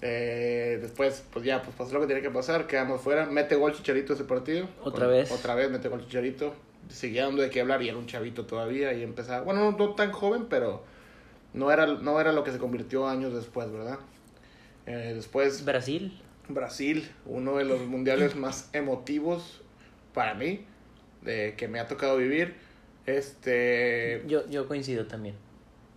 Eh, 0.00 0.78
después, 0.80 1.24
pues 1.32 1.44
ya, 1.44 1.60
pues 1.60 1.74
pasó 1.76 1.94
lo 1.94 2.00
que 2.02 2.06
tenía 2.06 2.22
que 2.22 2.30
pasar, 2.30 2.68
quedamos 2.68 3.00
fuera. 3.00 3.26
Mete 3.26 3.56
gol 3.56 3.74
Chicharito 3.74 4.12
ese 4.12 4.22
partido. 4.22 4.68
Otra 4.84 5.06
Con- 5.06 5.14
vez. 5.16 5.32
Otra 5.32 5.56
vez 5.56 5.68
mete 5.72 5.88
gol 5.88 6.04
Chicharito. 6.04 6.54
Seguía 6.88 7.24
dando 7.24 7.42
de 7.42 7.50
qué 7.50 7.60
hablar 7.62 7.82
y 7.82 7.88
era 7.88 7.98
un 7.98 8.06
chavito 8.06 8.46
todavía 8.46 8.92
y 8.92 9.02
empezaba. 9.02 9.40
Bueno, 9.42 9.72
no, 9.72 9.76
no 9.76 9.94
tan 9.96 10.12
joven, 10.12 10.46
pero 10.48 10.84
no 11.54 11.72
era, 11.72 11.84
no 11.86 12.20
era 12.20 12.30
lo 12.32 12.44
que 12.44 12.52
se 12.52 12.58
convirtió 12.58 13.08
años 13.08 13.34
después, 13.34 13.72
¿verdad? 13.72 13.98
Eh, 14.88 15.12
después, 15.14 15.64
Brasil. 15.64 16.18
Brasil, 16.48 17.06
uno 17.26 17.56
de 17.56 17.64
los 17.64 17.80
mundiales 17.86 18.34
más 18.36 18.70
emotivos 18.72 19.60
para 20.14 20.32
mí, 20.34 20.60
de 21.22 21.54
que 21.56 21.68
me 21.68 21.78
ha 21.78 21.86
tocado 21.86 22.16
vivir. 22.16 22.54
Este. 23.06 24.22
Yo, 24.26 24.48
yo 24.48 24.66
coincido 24.66 25.06
también. 25.06 25.34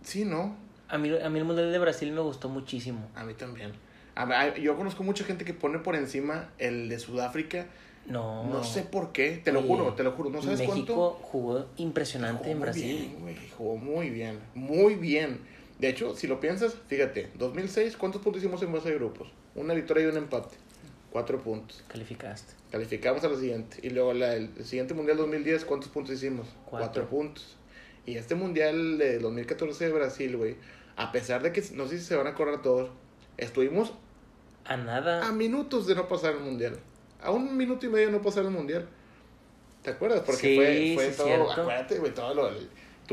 Sí, 0.02 0.24
¿no? 0.24 0.56
A 0.88 0.98
mí, 0.98 1.10
a 1.16 1.30
mí 1.30 1.38
el 1.38 1.44
Mundial 1.44 1.72
de 1.72 1.78
Brasil 1.78 2.12
me 2.12 2.20
gustó 2.20 2.48
muchísimo. 2.48 3.08
A 3.14 3.24
mí 3.24 3.34
también. 3.34 3.72
A 4.14 4.24
a- 4.24 4.58
yo 4.58 4.76
conozco 4.76 5.02
mucha 5.02 5.24
gente 5.24 5.44
que 5.44 5.54
pone 5.54 5.78
por 5.78 5.94
encima 5.96 6.50
el 6.58 6.88
de 6.90 6.98
Sudáfrica. 6.98 7.66
No. 8.06 8.44
No 8.44 8.64
sé 8.64 8.82
por 8.82 9.12
qué, 9.12 9.40
te 9.42 9.52
lo 9.52 9.60
Oye, 9.60 9.68
juro, 9.68 9.94
te 9.94 10.02
lo 10.02 10.12
juro. 10.12 10.28
¿No 10.28 10.42
sabes 10.42 10.58
México 10.58 10.74
cuánto? 10.74 11.10
jugó 11.22 11.66
impresionante 11.76 12.38
Jugó 12.42 12.50
en 12.52 12.60
Brasil. 12.60 12.96
bien, 12.98 13.20
güey, 13.20 13.36
jugó 13.56 13.76
muy 13.76 14.10
bien, 14.10 14.38
muy 14.54 14.96
bien. 14.96 15.38
De 15.82 15.88
hecho, 15.88 16.14
si 16.14 16.28
lo 16.28 16.38
piensas, 16.38 16.76
fíjate, 16.86 17.30
2006, 17.34 17.96
¿cuántos 17.96 18.22
puntos 18.22 18.40
hicimos 18.40 18.62
en 18.62 18.72
base 18.72 18.90
de 18.90 18.94
grupos? 18.94 19.28
Una 19.56 19.74
victoria 19.74 20.04
y 20.04 20.06
un 20.06 20.16
empate. 20.16 20.54
Cuatro 21.10 21.40
puntos. 21.40 21.82
Calificaste. 21.88 22.54
Calificamos 22.70 23.24
a 23.24 23.28
la 23.28 23.36
siguiente. 23.36 23.78
Y 23.82 23.90
luego 23.90 24.12
la- 24.14 24.36
el, 24.36 24.64
siguiente 24.64 24.94
mundial 24.94 25.16
2010, 25.16 25.64
¿cuántos 25.64 25.90
puntos 25.90 26.14
hicimos? 26.14 26.46
Cuatro. 26.66 26.86
Cuatro 26.86 27.08
puntos. 27.08 27.56
Y 28.06 28.16
este 28.16 28.36
mundial 28.36 28.96
de 28.96 29.18
2014 29.18 29.86
de 29.86 29.92
Brasil, 29.92 30.36
güey, 30.36 30.54
a 30.94 31.10
pesar 31.10 31.42
de 31.42 31.50
que 31.52 31.62
no 31.74 31.88
sé 31.88 31.98
si 31.98 32.04
se 32.04 32.14
van 32.14 32.28
a 32.28 32.30
acordar 32.30 32.62
todos, 32.62 32.90
estuvimos 33.36 33.92
A 34.64 34.76
nada. 34.76 35.26
a 35.26 35.32
minutos 35.32 35.88
de 35.88 35.96
no 35.96 36.06
pasar 36.06 36.34
el 36.34 36.40
mundial. 36.40 36.78
A 37.20 37.32
un 37.32 37.56
minuto 37.56 37.86
y 37.86 37.88
medio 37.88 38.06
de 38.06 38.12
no 38.12 38.22
pasar 38.22 38.44
el 38.44 38.50
mundial. 38.52 38.88
¿Te 39.82 39.90
acuerdas? 39.90 40.20
Porque 40.20 40.38
Sí, 40.40 40.54
fue, 40.56 40.92
fue 40.94 41.10
sí, 41.10 41.16
todo. 41.16 41.26
cierto. 41.26 41.50
Acuérdate, 41.62 41.98
güey, 41.98 42.14
todo 42.14 42.34
lo. 42.34 42.50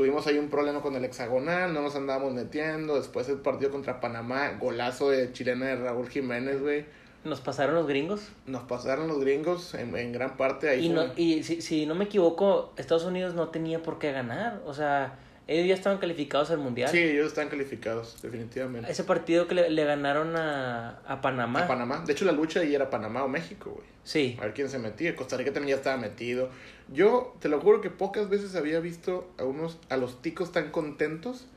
Tuvimos 0.00 0.26
ahí 0.26 0.38
un 0.38 0.48
problema 0.48 0.80
con 0.80 0.96
el 0.96 1.04
hexagonal, 1.04 1.74
no 1.74 1.82
nos 1.82 1.94
andábamos 1.94 2.32
metiendo. 2.32 2.96
Después 2.96 3.28
el 3.28 3.36
partido 3.40 3.70
contra 3.70 4.00
Panamá, 4.00 4.52
golazo 4.58 5.10
de 5.10 5.30
chilena 5.34 5.66
de 5.66 5.76
Raúl 5.76 6.08
Jiménez, 6.08 6.58
güey. 6.62 6.86
¿Nos 7.22 7.42
pasaron 7.42 7.74
los 7.74 7.86
gringos? 7.86 8.30
Nos 8.46 8.62
pasaron 8.62 9.08
los 9.08 9.20
gringos 9.20 9.74
en, 9.74 9.94
en 9.94 10.12
gran 10.12 10.38
parte 10.38 10.70
ahí. 10.70 10.86
Y, 10.86 10.94
fue- 10.94 11.06
no, 11.06 11.12
y 11.16 11.42
si, 11.42 11.60
si 11.60 11.84
no 11.84 11.94
me 11.94 12.04
equivoco, 12.06 12.72
Estados 12.78 13.04
Unidos 13.04 13.34
no 13.34 13.48
tenía 13.48 13.82
por 13.82 13.98
qué 13.98 14.10
ganar. 14.10 14.62
O 14.64 14.72
sea, 14.72 15.18
ellos 15.50 15.66
ya 15.66 15.74
estaban 15.74 15.98
calificados 15.98 16.50
al 16.52 16.58
Mundial. 16.58 16.88
Sí, 16.90 16.98
ellos 16.98 17.26
están 17.26 17.48
calificados, 17.48 18.22
definitivamente. 18.22 18.90
Ese 18.90 19.02
partido 19.02 19.48
que 19.48 19.56
le, 19.56 19.68
le 19.68 19.84
ganaron 19.84 20.36
a, 20.36 21.00
a 21.06 21.20
Panamá. 21.20 21.64
A 21.64 21.66
Panamá. 21.66 22.04
De 22.06 22.12
hecho, 22.12 22.24
la 22.24 22.30
lucha 22.30 22.60
ahí 22.60 22.72
era 22.72 22.88
Panamá 22.88 23.24
o 23.24 23.28
México, 23.28 23.70
güey. 23.70 23.86
Sí. 24.04 24.36
A 24.38 24.44
ver 24.44 24.54
quién 24.54 24.68
se 24.68 24.78
metía. 24.78 25.16
Costa 25.16 25.36
Rica 25.36 25.52
también 25.52 25.76
ya 25.76 25.80
estaba 25.80 25.96
metido. 25.96 26.50
Yo 26.88 27.36
te 27.40 27.48
lo 27.48 27.60
juro 27.60 27.80
que 27.80 27.90
pocas 27.90 28.28
veces 28.28 28.54
había 28.54 28.78
visto 28.78 29.28
a 29.38 29.44
unos, 29.44 29.78
a 29.88 29.96
los 29.96 30.22
ticos 30.22 30.52
tan 30.52 30.70
contentos 30.70 31.48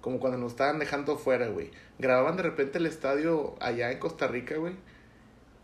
como 0.00 0.18
cuando 0.18 0.38
nos 0.38 0.52
estaban 0.52 0.78
dejando 0.78 1.18
fuera, 1.18 1.48
güey. 1.48 1.70
Grababan 1.98 2.36
de 2.36 2.42
repente 2.42 2.78
el 2.78 2.86
estadio 2.86 3.54
allá 3.60 3.92
en 3.92 3.98
Costa 3.98 4.28
Rica, 4.28 4.56
güey. 4.56 4.74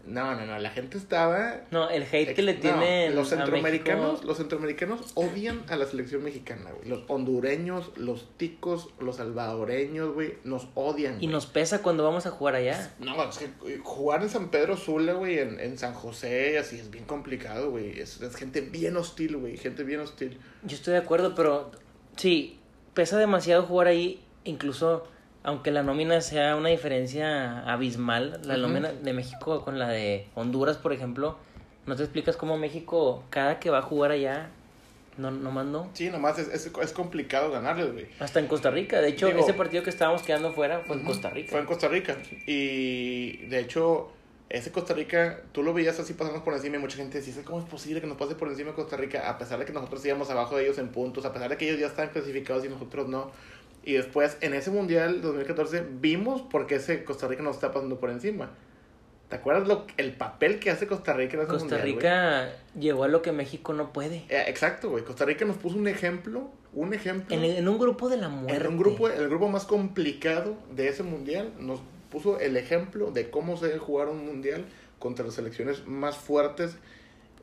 No, 0.06 0.34
no, 0.34 0.46
no, 0.46 0.58
la 0.58 0.70
gente 0.70 0.96
estaba... 0.96 1.61
No, 1.70 1.90
el 1.90 2.02
hate 2.04 2.34
que 2.34 2.40
le 2.40 2.54
No, 2.54 2.61
tienen 2.61 3.14
los 3.14 3.28
centroamericanos, 3.28 4.12
México- 4.12 4.26
los 4.26 4.37
centroamericanos 4.38 5.00
odian 5.14 5.62
a 5.68 5.76
la 5.76 5.84
selección 5.84 6.22
mexicana, 6.22 6.70
güey. 6.72 6.88
Los 6.88 7.02
hondureños, 7.08 7.90
los 7.96 8.26
ticos, 8.38 8.88
los 9.00 9.16
salvadoreños, 9.16 10.14
güey, 10.14 10.34
nos 10.44 10.68
odian. 10.74 11.14
Y 11.16 11.18
güey. 11.18 11.26
nos 11.28 11.44
pesa 11.46 11.82
cuando 11.82 12.04
vamos 12.04 12.24
a 12.26 12.30
jugar 12.30 12.54
allá. 12.54 12.94
No, 13.00 13.22
es 13.28 13.37
que 13.38 13.44
eh, 13.66 13.80
jugar 13.82 14.22
en 14.22 14.30
San 14.30 14.48
Pedro 14.50 14.78
Sula, 14.78 15.12
güey, 15.12 15.40
en, 15.40 15.61
en 15.61 15.76
San 15.76 15.92
José, 15.92 16.58
así 16.58 16.78
es 16.78 16.90
bien 16.90 17.04
complicado, 17.04 17.70
güey. 17.70 18.00
Es, 18.00 18.20
es 18.22 18.34
gente 18.34 18.62
bien 18.62 18.96
hostil, 18.96 19.37
güey, 19.37 19.58
gente 19.58 19.84
bien 19.84 20.00
hostil. 20.00 20.38
Yo 20.62 20.76
estoy 20.76 20.92
de 20.94 21.00
acuerdo, 21.00 21.34
pero 21.34 21.70
sí, 22.16 22.58
pesa 22.94 23.18
demasiado 23.18 23.64
jugar 23.64 23.88
ahí, 23.88 24.24
incluso 24.44 25.06
aunque 25.48 25.70
la 25.70 25.82
nómina 25.82 26.20
sea 26.20 26.56
una 26.56 26.68
diferencia 26.68 27.61
abismal, 27.61 28.40
la 28.44 28.58
nómina 28.58 28.92
de 28.92 29.12
México 29.14 29.64
con 29.64 29.78
la 29.78 29.88
de 29.88 30.26
Honduras, 30.34 30.76
por 30.76 30.92
ejemplo, 30.92 31.38
no 31.87 31.96
te 31.96 32.02
explicas 32.02 32.37
cómo 32.37 32.58
México, 32.58 33.24
cada 33.30 33.58
que 33.58 33.70
va 33.70 33.78
a 33.78 33.82
jugar 33.82 34.11
allá, 34.11 34.50
no, 35.16 35.30
no 35.30 35.50
mandó. 35.50 35.88
Sí, 35.94 36.11
nomás 36.11 36.38
es, 36.38 36.48
es, 36.48 36.70
es 36.82 36.92
complicado 36.92 37.50
ganarles, 37.50 37.92
güey. 37.94 38.06
Hasta 38.20 38.40
en 38.40 38.46
Costa 38.46 38.70
Rica. 38.70 39.00
De 39.00 39.08
hecho, 39.08 39.28
Digo- 39.28 39.40
ese 39.40 39.54
partido 39.54 39.82
que 39.82 39.88
estábamos 39.90 40.22
quedando 40.22 40.52
fuera 40.52 40.80
fue 40.87 40.96
en. 40.96 41.04
Costa 41.04 41.30
Rica. 41.30 41.50
Fue 41.50 41.61
en 41.61 41.66
Costa 41.66 41.88
Rica. 41.88 42.16
Y 42.46 43.38
de 43.46 43.58
hecho, 43.61 44.12
ese 44.50 44.70
Costa 44.70 44.92
Rica, 44.94 45.40
tú 45.52 45.62
lo 45.62 45.72
veías 45.72 45.98
así 45.98 46.12
pasando 46.12 46.44
por 46.44 46.52
encima 46.54 46.76
y 46.76 46.78
mucha 46.78 46.96
gente 46.98 47.18
decía, 47.20 47.42
¿cómo 47.42 47.58
es 47.61 47.64
posible 47.64 48.00
que 48.02 48.06
nos 48.06 48.16
pase 48.18 48.34
por 48.34 48.48
encima 48.48 48.70
de 48.70 48.76
Costa 48.76 48.96
Rica? 48.98 49.28
A 49.30 49.38
pesar 49.38 49.58
de 49.58 49.64
que 49.64 49.72
nosotros 49.72 50.04
íbamos 50.04 50.28
abajo 50.30 50.56
de 50.56 50.64
ellos 50.64 50.78
en 50.78 50.88
puntos, 50.88 51.24
a 51.24 51.32
pesar 51.32 51.48
de 51.48 51.56
que 51.56 51.66
ellos 51.68 51.80
ya 51.80 51.87
estaban 51.87 52.11
clasificados 52.11 52.64
y 52.64 52.68
nosotros 52.68 53.08
no. 53.08 53.30
Y 53.84 53.94
después, 53.94 54.36
en 54.40 54.54
ese 54.54 54.70
Mundial 54.70 55.22
2014, 55.22 55.86
vimos 56.00 56.42
por 56.42 56.66
qué 56.66 56.76
ese 56.76 57.04
Costa 57.04 57.26
Rica 57.26 57.42
nos 57.42 57.56
está 57.56 57.72
pasando 57.72 57.98
por 57.98 58.10
encima. 58.10 58.50
¿Te 59.28 59.36
acuerdas 59.36 59.68
lo, 59.68 59.86
el 59.98 60.12
papel 60.14 60.58
que 60.58 60.70
hace 60.70 60.86
Costa 60.86 61.12
Rica 61.12 61.34
en 61.34 61.40
ese 61.40 61.48
Costa 61.48 61.76
Mundial, 61.76 61.80
güey? 61.82 61.94
Rica 61.94 62.52
llegó 62.78 63.04
a 63.04 63.08
lo 63.08 63.20
que 63.20 63.32
México 63.32 63.74
no 63.74 63.92
puede. 63.92 64.24
Eh, 64.28 64.44
exacto, 64.46 64.90
güey. 64.90 65.04
Costa 65.04 65.24
Rica 65.26 65.44
nos 65.44 65.56
puso 65.58 65.76
un 65.76 65.86
ejemplo, 65.86 66.50
un 66.72 66.94
ejemplo. 66.94 67.36
En, 67.36 67.44
en 67.44 67.68
un 67.68 67.78
grupo 67.78 68.08
de 68.08 68.16
la 68.16 68.28
muerte. 68.28 68.56
En 68.56 68.66
un 68.66 68.78
grupo, 68.78 69.08
el 69.08 69.28
grupo 69.28 69.48
más 69.48 69.66
complicado 69.66 70.56
de 70.74 70.88
ese 70.88 71.02
mundial, 71.02 71.52
nos 71.58 71.80
puso 72.10 72.40
el 72.40 72.56
ejemplo 72.56 73.10
de 73.10 73.30
cómo 73.30 73.56
se 73.58 73.66
debe 73.66 73.78
jugar 73.78 74.08
un 74.08 74.24
mundial 74.24 74.64
contra 74.98 75.26
las 75.26 75.34
selecciones 75.34 75.86
más 75.86 76.16
fuertes 76.16 76.76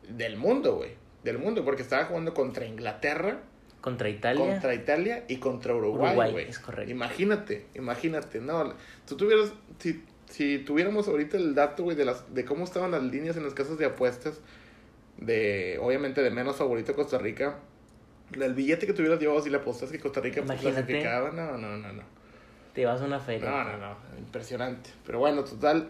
del 0.10 0.38
mundo, 0.38 0.76
güey. 0.78 0.92
Del 1.24 1.38
mundo, 1.38 1.64
porque 1.64 1.82
estaba 1.82 2.06
jugando 2.06 2.34
contra 2.34 2.66
Inglaterra, 2.66 3.42
Contra 3.86 4.10
Italia. 4.10 4.44
contra 4.44 4.74
Italia 4.74 5.26
y 5.28 5.36
contra 5.38 5.76
Uruguay, 5.76 6.32
güey. 6.32 6.50
es 6.50 6.58
correcto. 6.58 6.92
Imagínate, 6.92 7.68
imagínate, 7.76 8.42
no, 8.42 8.74
tú 9.08 9.16
tuvieras, 9.16 9.54
si, 9.78 10.04
si 10.28 10.58
tuviéramos 10.58 11.08
ahorita 11.08 11.38
el 11.38 11.54
dato, 11.54 11.84
güey, 11.84 11.96
de 11.96 12.04
las, 12.04 12.34
de 12.34 12.46
cómo 12.46 12.64
estaban 12.64 12.90
las 12.90 13.04
líneas 13.04 13.38
en 13.38 13.44
las 13.44 13.54
casas 13.54 13.78
de 13.78 13.86
apuestas, 13.86 14.42
de, 15.18 15.78
obviamente, 15.80 16.24
de 16.24 16.32
menos 16.32 16.56
favorito 16.56 16.96
Costa 16.96 17.20
Rica, 17.20 17.60
el 18.34 18.56
billete 18.56 18.88
que 18.88 18.94
tuvieras 18.94 19.20
llevado 19.20 19.40
si 19.44 19.52
le 19.52 19.58
apostas 19.58 19.92
que 19.92 20.00
Costa 20.00 20.20
Rica 20.20 20.42
pues, 20.44 20.62
clasificaba, 20.62 21.30
no, 21.30 21.56
no, 21.56 21.78
no, 21.78 21.94
no. 21.94 22.02
Te 22.74 22.88
vas 22.88 23.00
a 23.02 23.06
una 23.06 23.20
feria. 23.20 23.48
No, 23.48 23.64
no, 23.66 23.78
no, 23.78 23.98
impresionante. 24.18 24.90
Pero 25.06 25.20
bueno, 25.20 25.44
total, 25.44 25.90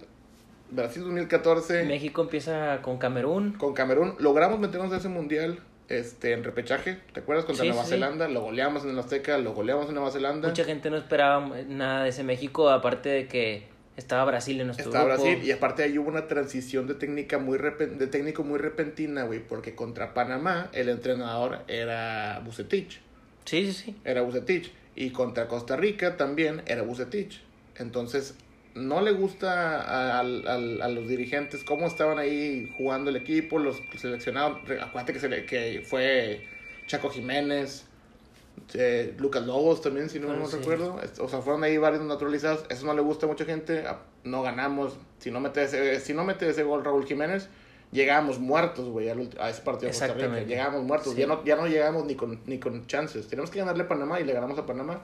Brasil 0.69 1.01
2014 1.01 1.85
México 1.85 2.23
empieza 2.23 2.81
con 2.81 2.97
Camerún. 2.97 3.53
con 3.53 3.73
Camerún, 3.73 4.15
logramos 4.19 4.59
meternos 4.59 4.91
a 4.91 4.97
ese 4.97 5.07
mundial 5.07 5.59
este, 5.89 6.33
en 6.33 6.43
repechaje, 6.43 6.97
¿te 7.13 7.19
acuerdas? 7.19 7.45
Contra 7.45 7.63
Sí, 7.63 7.69
Nueva 7.69 7.83
sí. 7.83 7.91
Zelanda, 7.91 8.27
lo 8.27 8.41
goleamos 8.41 8.83
en 8.83 8.91
el 8.91 8.99
Azteca, 8.99 9.37
lo 9.37 9.53
goleamos 9.53 9.87
en 9.89 9.95
Nueva 9.95 10.11
Zelanda. 10.11 10.47
Mucha 10.49 10.63
gente 10.63 10.89
no 10.89 10.97
esperaba 10.97 11.47
nada 11.67 12.03
de 12.03 12.09
ese 12.09 12.23
México, 12.23 12.69
aparte 12.69 13.09
de 13.09 13.27
que 13.27 13.67
estaba 13.97 14.25
Brasil 14.25 14.59
en 14.59 14.67
nuestro 14.67 14.87
Estaba 14.87 15.05
grupo. 15.05 15.23
Brasil 15.23 15.43
y 15.47 15.51
aparte 15.51 15.83
ahí 15.83 15.97
hubo 15.97 16.09
una 16.09 16.27
transición 16.27 16.85
de 16.87 16.95
técnica 16.95 17.37
muy 17.37 17.57
de 17.57 18.07
técnico 18.07 18.43
muy 18.43 18.59
repentina, 18.59 19.23
güey, 19.23 19.39
porque 19.39 19.73
contra 19.75 20.13
Panamá 20.13 20.69
el 20.73 20.89
entrenador 20.89 21.59
era 21.67 22.41
Bucetich, 22.43 22.99
Sí, 23.45 23.71
sí, 23.71 23.73
sí. 23.73 23.95
era 24.03 24.21
Bucetich 24.21 24.71
y 24.95 25.11
contra 25.11 25.47
Costa 25.47 25.75
Rica 25.77 26.17
también 26.17 26.61
era 26.65 26.81
Bucetich. 26.81 27.41
Entonces, 27.77 28.35
no 28.75 29.01
le 29.01 29.11
gusta 29.13 29.81
a, 29.81 30.19
al- 30.19 30.47
al- 30.47 30.81
a 30.81 30.87
los 30.89 31.07
dirigentes 31.07 31.63
cómo 31.63 31.87
estaban 31.87 32.19
ahí 32.19 32.71
jugando 32.77 33.09
el 33.09 33.15
equipo, 33.15 33.57
los 33.57 33.81
seleccionados, 33.97 34.59
acuérdate 34.81 35.13
que, 35.13 35.19
se 35.19 35.29
le- 35.29 35.45
que 35.45 35.81
fue 35.85 36.41
Chaco 36.87 37.09
Jiménez, 37.09 37.85
eh, 38.73 39.13
Lucas 39.17 39.45
Lobos 39.45 39.81
también, 39.81 40.09
si 40.09 40.19
no 40.19 40.31
Ah, 40.31 40.35
me 40.35 40.45
sí. 40.45 40.57
recuerdo. 40.57 40.99
O 41.19 41.27
sea, 41.27 41.39
fueron 41.41 41.63
ahí 41.63 41.77
varios 41.77 42.03
naturalizados. 42.03 42.65
Eso 42.69 42.85
no 42.85 42.93
le 42.93 43.01
gusta 43.01 43.25
a 43.25 43.29
mucha 43.29 43.45
gente. 43.45 43.79
a- 43.87 43.99
No 44.23 44.41
ganamos. 44.41 44.97
Si 45.19 45.29
no 45.31 45.39
mete 45.39 45.63
ese, 45.63 45.99
si 45.99 46.13
no 46.13 46.23
mete 46.23 46.49
ese 46.49 46.63
gol 46.63 46.83
Raúl 46.83 47.05
Jiménez, 47.05 47.47
llegábamos 47.91 48.39
muertos, 48.39 48.89
güey, 48.89 49.07
a 49.09 49.49
ese 49.49 49.61
partido. 49.61 49.89
Exactamente. 49.89 50.47
Llegábamos 50.47 50.83
muertos. 50.83 51.13
Sí. 51.13 51.19
Ya, 51.21 51.27
no, 51.27 51.43
ya 51.45 51.55
no 51.55 51.67
llegamos 51.67 52.05
ni 52.05 52.15
con, 52.15 52.39
ni 52.47 52.59
con 52.59 52.87
chances. 52.87 53.27
Tenemos 53.27 53.51
que 53.51 53.59
ganarle 53.59 53.83
a 53.83 53.87
Panamá 53.87 54.19
y 54.19 54.23
le 54.23 54.33
ganamos 54.33 54.57
a 54.57 54.65
Panamá. 54.65 55.01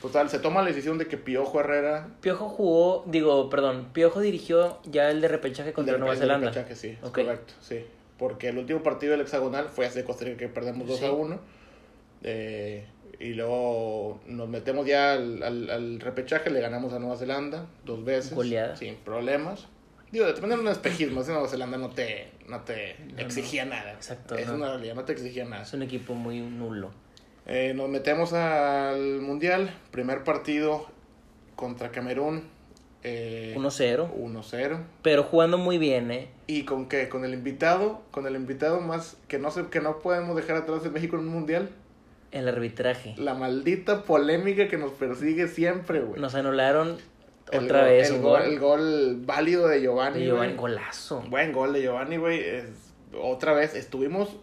Total, 0.00 0.30
se 0.30 0.38
toma 0.38 0.62
la 0.62 0.68
decisión 0.68 0.96
de 0.98 1.06
que 1.08 1.16
Piojo 1.16 1.58
Herrera. 1.60 2.08
Piojo 2.20 2.48
jugó, 2.48 3.04
digo, 3.06 3.50
perdón, 3.50 3.88
Piojo 3.92 4.20
dirigió 4.20 4.78
ya 4.84 5.10
el 5.10 5.20
de 5.20 5.26
repechaje 5.28 5.72
contra 5.72 5.98
Nueva 5.98 6.14
Zelanda. 6.14 6.50
repechaje, 6.50 6.76
sí, 6.76 6.96
correcto, 7.12 7.54
sí. 7.60 7.84
Porque 8.16 8.48
el 8.48 8.58
último 8.58 8.82
partido 8.82 9.12
del 9.12 9.20
hexagonal 9.22 9.68
fue 9.68 9.86
hace 9.86 10.04
Costa 10.04 10.24
Rica 10.24 10.36
que 10.38 10.48
perdemos 10.48 10.86
2 10.86 10.98
Sí. 10.98 11.04
a 11.04 11.10
1. 11.12 11.38
Eh, 12.22 12.84
y 13.20 13.34
luego 13.34 14.20
nos 14.26 14.48
metemos 14.48 14.86
ya 14.86 15.14
al, 15.14 15.42
al, 15.42 15.70
al 15.70 16.00
repechaje, 16.00 16.50
le 16.50 16.60
ganamos 16.60 16.92
a 16.92 16.98
Nueva 17.00 17.16
Zelanda 17.16 17.66
dos 17.84 18.04
veces. 18.04 18.34
Goleada. 18.34 18.76
Sin 18.76 18.94
problemas. 18.96 19.66
Digo, 20.12 20.24
de 20.26 20.32
tener 20.32 20.58
un 20.58 20.68
espejismo, 20.68 21.20
ese 21.20 21.32
Nueva 21.32 21.48
Zelanda 21.48 21.76
no 21.76 21.90
te, 21.90 22.28
no 22.48 22.60
te 22.60 22.96
No, 23.14 23.18
exigía 23.20 23.64
nada. 23.64 23.92
Exacto, 23.92 24.36
Es 24.36 24.46
no. 24.48 24.54
una 24.54 24.68
realidad, 24.70 24.94
no 24.94 25.04
te 25.04 25.12
exigía 25.12 25.44
nada. 25.44 25.62
Es 25.64 25.72
un 25.74 25.82
equipo 25.82 26.14
muy 26.14 26.40
nulo. 26.40 26.90
Eh, 27.48 27.72
nos 27.74 27.88
metemos 27.88 28.32
al 28.32 29.20
Mundial, 29.20 29.74
primer 29.90 30.22
partido 30.24 30.86
contra 31.56 31.90
Camerún. 31.90 32.42
Eh, 33.04 33.54
1-0. 33.56 34.10
1-0. 34.12 34.78
Pero 35.02 35.22
jugando 35.22 35.56
muy 35.56 35.78
bien, 35.78 36.10
¿eh? 36.10 36.28
¿Y 36.46 36.64
con 36.64 36.88
qué? 36.88 37.08
Con 37.08 37.24
el 37.24 37.32
invitado, 37.32 38.02
con 38.10 38.26
el 38.26 38.34
invitado 38.34 38.80
más 38.80 39.16
que 39.28 39.38
no 39.38 39.50
sé, 39.50 39.66
que 39.70 39.80
no 39.80 39.98
podemos 40.00 40.36
dejar 40.36 40.56
atrás 40.56 40.84
en 40.84 40.92
México 40.92 41.16
en 41.16 41.22
un 41.22 41.28
mundial. 41.28 41.70
El 42.32 42.48
arbitraje. 42.48 43.14
La 43.16 43.32
maldita 43.34 44.02
polémica 44.02 44.68
que 44.68 44.76
nos 44.76 44.90
persigue 44.92 45.48
siempre, 45.48 46.00
güey. 46.00 46.20
Nos 46.20 46.34
anularon 46.34 46.98
El 47.50 47.64
otra 47.64 47.80
gol- 47.82 47.88
vez 47.90 48.10
el 48.10 48.16
un 48.16 48.22
gol, 48.22 48.40
gol. 48.42 48.42
el 48.52 48.58
gol 48.58 49.16
válido 49.24 49.68
de 49.68 49.80
Giovanni. 49.80 50.18
de 50.20 50.26
Giovanni, 50.26 50.54
golazo. 50.54 51.22
Buen 51.30 51.52
gol 51.52 51.72
de 51.72 51.80
Giovanni, 51.82 52.16
güey. 52.18 52.40
Es- 52.40 52.92
Otra 53.18 53.54
vez 53.54 53.74
estuvimos. 53.74 54.36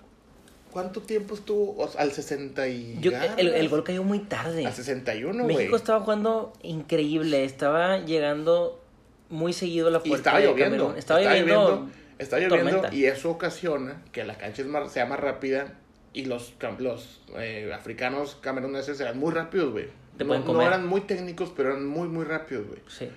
¿Cuánto 0.75 0.99
tiempo 0.99 1.35
estuvo? 1.35 1.73
O 1.81 1.87
sea, 1.87 2.01
al 2.01 2.11
60 2.11 2.67
y. 2.67 2.97
Yo- 2.99 3.13
el, 3.37 3.47
el 3.47 3.69
gol 3.69 3.85
cayó 3.85 4.03
muy 4.03 4.19
tarde. 4.19 4.65
Al 4.65 4.73
61, 4.73 5.43
güey. 5.45 5.55
México 5.55 5.77
estaba 5.77 6.01
jugando 6.01 6.51
increíble, 6.63 7.45
estaba 7.45 7.99
llegando 7.99 8.83
muy 9.29 9.53
seguido 9.53 9.87
a 9.87 9.91
la 9.91 10.01
Y 10.03 10.09
puerta 10.09 10.31
estaba 10.31 10.39
de 10.39 10.47
lloviendo. 10.47 10.75
Camerún. 10.77 10.97
Estaba, 10.99 11.21
lloviendo. 11.21 11.89
Lloviendo 12.19 12.49
tormenta. 12.49 12.93
y 12.93 13.05
eso 13.05 13.31
ocasiona 13.31 14.03
que 14.11 14.25
la 14.25 14.37
cancha 14.37 14.63
es 14.63 14.67
más, 14.67 14.91
sea 14.91 15.05
más 15.05 15.17
rápida 15.17 15.75
y 16.11 16.25
los, 16.25 16.53
los 16.79 17.21
eh, 17.37 17.71
africanos 17.73 18.35
cameruneses 18.41 18.99
eran 18.99 19.17
muy 19.17 19.31
rápidos, 19.33 19.71
güey. 19.71 19.87
No, 20.19 20.61
eran 20.61 20.85
muy 20.85 20.99
técnicos, 20.99 21.53
pero 21.55 21.69
eran 21.69 21.87
muy, 21.87 22.09
muy 22.09 22.25
rápidos, 22.25 22.67
güey. 22.67 22.79
Sí. 22.89 23.07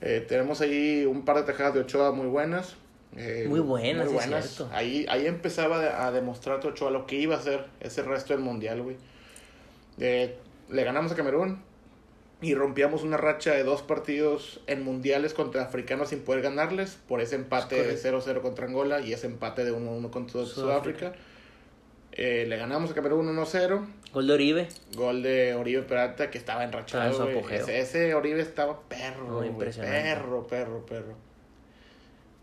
Eh, 0.00 0.24
tenemos 0.26 0.62
ahí 0.62 1.04
un 1.04 1.26
par 1.26 1.36
de 1.36 1.42
tajadas 1.42 1.74
de 1.74 1.80
Ochoa 1.80 2.12
muy 2.12 2.28
buenas. 2.28 2.76
Eh, 3.16 3.46
Muy 3.48 3.60
buenas, 3.60 4.06
muy 4.06 4.14
sí 4.14 4.18
es 4.24 4.28
buenas. 4.30 4.50
cierto. 4.50 4.74
Ahí, 4.74 5.06
ahí 5.08 5.26
empezaba 5.26 6.06
a 6.06 6.12
demostrar 6.12 6.64
Ochoa 6.64 6.90
lo 6.90 7.06
que 7.06 7.16
iba 7.16 7.36
a 7.36 7.38
hacer 7.38 7.66
ese 7.80 8.02
resto 8.02 8.32
del 8.32 8.42
mundial, 8.42 8.82
güey. 8.82 8.96
Eh, 9.98 10.36
le 10.70 10.84
ganamos 10.84 11.12
a 11.12 11.14
Camerún 11.14 11.60
y 12.40 12.54
rompíamos 12.54 13.02
una 13.02 13.16
racha 13.16 13.52
de 13.52 13.62
dos 13.62 13.82
partidos 13.82 14.60
en 14.66 14.82
mundiales 14.82 15.34
contra 15.34 15.62
africanos 15.62 16.08
sin 16.10 16.20
poder 16.20 16.42
ganarles 16.42 16.98
por 17.08 17.20
ese 17.20 17.36
empate 17.36 17.76
de 17.76 17.96
correcto. 18.00 18.30
0-0 18.30 18.42
contra 18.42 18.66
Angola 18.66 19.00
y 19.00 19.12
ese 19.12 19.26
empate 19.26 19.64
de 19.64 19.72
1-1 19.72 20.10
contra 20.10 20.44
Sudáfrica. 20.44 21.12
Eh, 22.12 22.46
le 22.48 22.56
ganamos 22.56 22.90
a 22.90 22.94
Camerún 22.94 23.26
1-0. 23.36 23.86
Gol 24.12 24.26
de 24.28 24.32
Oribe. 24.32 24.68
Gol 24.94 25.22
de 25.22 25.54
Oribe 25.54 25.82
Peralta 25.82 26.30
que 26.30 26.38
estaba 26.38 26.62
enrachado. 26.64 27.28
Ese, 27.50 27.80
ese 27.80 28.14
Oribe 28.14 28.40
estaba 28.40 28.80
perro. 28.88 29.38
Güey. 29.38 29.50
Perro, 29.80 30.46
perro, 30.46 30.86
perro. 30.86 31.16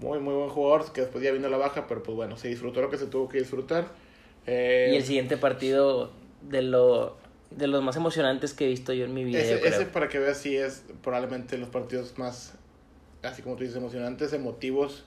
Muy, 0.01 0.19
muy 0.19 0.33
buen 0.33 0.49
jugador. 0.49 0.91
Que 0.91 1.01
después 1.01 1.23
ya 1.23 1.31
vino 1.31 1.47
la 1.47 1.57
baja, 1.57 1.87
pero 1.87 2.03
pues 2.03 2.15
bueno, 2.15 2.35
se 2.37 2.49
disfrutó 2.49 2.81
lo 2.81 2.89
que 2.89 2.97
se 2.97 3.05
tuvo 3.07 3.29
que 3.29 3.37
disfrutar. 3.39 3.87
Eh, 4.47 4.89
Y 4.91 4.95
el 4.97 5.03
siguiente 5.03 5.37
partido 5.37 6.11
de 6.41 6.61
lo 6.63 7.17
de 7.51 7.67
los 7.67 7.83
más 7.83 7.95
emocionantes 7.97 8.53
que 8.53 8.65
he 8.65 8.69
visto 8.69 8.93
yo 8.93 9.05
en 9.05 9.13
mi 9.13 9.23
vida. 9.23 9.39
Ese, 9.39 9.67
ese, 9.67 9.85
para 9.85 10.07
que 10.09 10.19
veas, 10.19 10.37
sí 10.37 10.55
es 10.55 10.83
probablemente 11.03 11.57
los 11.57 11.69
partidos 11.69 12.17
más, 12.17 12.53
así 13.23 13.41
como 13.41 13.55
tú 13.55 13.63
dices, 13.63 13.77
emocionantes, 13.77 14.31
emotivos 14.31 15.03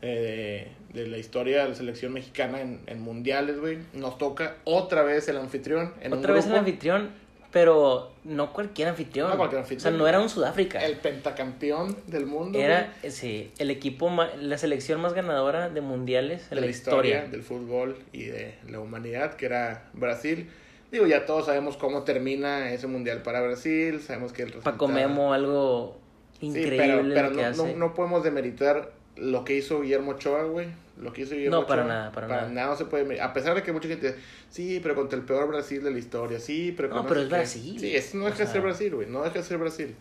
eh, 0.00 0.68
de, 0.92 1.02
de 1.02 1.08
la 1.08 1.18
historia 1.18 1.62
de 1.62 1.68
la 1.68 1.74
selección 1.74 2.12
mexicana 2.14 2.62
en, 2.62 2.80
en 2.86 3.00
mundiales, 3.02 3.60
güey. 3.60 3.78
Nos 3.92 4.16
toca 4.16 4.56
otra 4.64 5.02
vez 5.02 5.28
el 5.28 5.36
anfitrión. 5.36 5.92
En 6.00 6.12
un 6.14 6.18
Otra 6.20 6.32
vez 6.32 6.46
el 6.46 6.54
anfitrión, 6.54 7.10
pero 7.54 8.10
no 8.24 8.52
cualquier 8.52 8.88
anfitrión. 8.88 9.30
No 9.30 9.36
cualquier 9.36 9.60
O 9.60 9.62
anfitrión. 9.62 9.80
sea, 9.80 9.90
no 9.98 10.08
era 10.08 10.18
un 10.20 10.28
Sudáfrica. 10.28 10.84
El 10.84 10.96
pentacampeón 10.96 11.96
del 12.08 12.26
mundo. 12.26 12.58
Era, 12.58 12.92
güey, 13.00 13.12
sí, 13.12 13.52
el 13.58 13.70
equipo, 13.70 14.10
la 14.40 14.58
selección 14.58 15.00
más 15.00 15.14
ganadora 15.14 15.70
de 15.70 15.80
mundiales 15.80 16.42
en 16.50 16.56
de 16.56 16.60
la, 16.62 16.66
historia. 16.66 17.24
del 17.26 17.42
fútbol 17.44 17.96
y 18.12 18.24
de 18.24 18.56
la 18.68 18.80
humanidad, 18.80 19.34
que 19.36 19.46
era 19.46 19.88
Brasil. 19.92 20.50
Digo, 20.90 21.06
ya 21.06 21.26
todos 21.26 21.46
sabemos 21.46 21.76
cómo 21.76 22.02
termina 22.02 22.70
ese 22.72 22.88
mundial 22.88 23.22
para 23.22 23.40
Brasil. 23.40 24.00
Sabemos 24.00 24.32
que 24.32 24.42
el 24.42 24.52
Paco 24.54 24.86
resultado- 24.86 24.88
Memo, 24.88 25.32
algo 25.32 25.96
Sí, 26.40 26.46
increíble 26.48 26.76
pero, 26.78 27.02
pero 27.14 27.30
lo 27.30 27.36
que 27.36 27.42
no, 27.42 27.48
hace. 27.48 27.72
no, 27.74 27.78
no 27.88 27.94
podemos 27.94 28.24
demeritar 28.24 28.90
lo 29.14 29.44
que 29.44 29.54
hizo 29.56 29.80
Guillermo 29.80 30.10
Ochoa, 30.12 30.42
güey. 30.42 30.66
Lo 30.96 31.12
que 31.12 31.22
hizo 31.22 31.34
Guillermo 31.34 31.56
No, 31.62 31.66
para 31.66 31.84
nada, 31.84 32.12
para 32.12 32.28
nada. 32.28 32.48
no 32.48 32.76
se 32.76 32.84
puede 32.84 33.02
demeritar. 33.02 33.30
A 33.30 33.32
pesar 33.32 33.54
de 33.54 33.62
que 33.62 33.72
mucha 33.72 33.88
gente 33.88 34.14
sí, 34.48 34.78
pero 34.82 34.94
contra 34.94 35.18
el 35.18 35.24
peor 35.24 35.48
Brasil 35.48 35.82
de 35.82 35.90
la 35.90 35.98
historia, 35.98 36.38
sí, 36.38 36.72
pero 36.76 36.88
No, 36.88 37.04
pero 37.06 37.20
es 37.20 37.26
qué. 37.28 37.34
Brasil. 37.34 37.80
Sí, 37.80 37.96
es, 37.96 38.14
no 38.14 38.26
deja 38.26 38.38
de 38.38 38.46
ser 38.46 38.60
Brasil, 38.60 38.94
güey. 38.94 39.08
No 39.08 39.22
deja 39.24 39.34
de 39.38 39.42
ser 39.42 39.58
Brasil. 39.58 39.94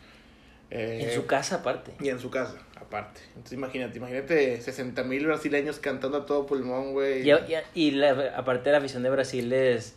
Eh, 0.70 1.02
en 1.08 1.14
su 1.16 1.26
casa 1.26 1.58
aparte. 1.58 1.94
Y 2.00 2.10
en 2.10 2.20
su 2.20 2.30
casa, 2.30 2.56
aparte. 2.80 3.22
Entonces 3.30 3.54
imagínate, 3.54 3.98
imagínate 3.98 4.62
60 4.62 5.04
mil 5.04 5.26
brasileños 5.26 5.80
cantando 5.80 6.18
a 6.20 6.26
todo 6.26 6.46
pulmón, 6.46 6.94
güey. 6.94 7.28
Y, 7.28 7.32
y- 7.32 7.38
y 7.74 7.92
la- 7.92 8.34
aparte 8.36 8.72
la 8.72 8.78
afición 8.80 9.04
de 9.04 9.10
Brasil 9.10 9.52
es... 9.54 9.96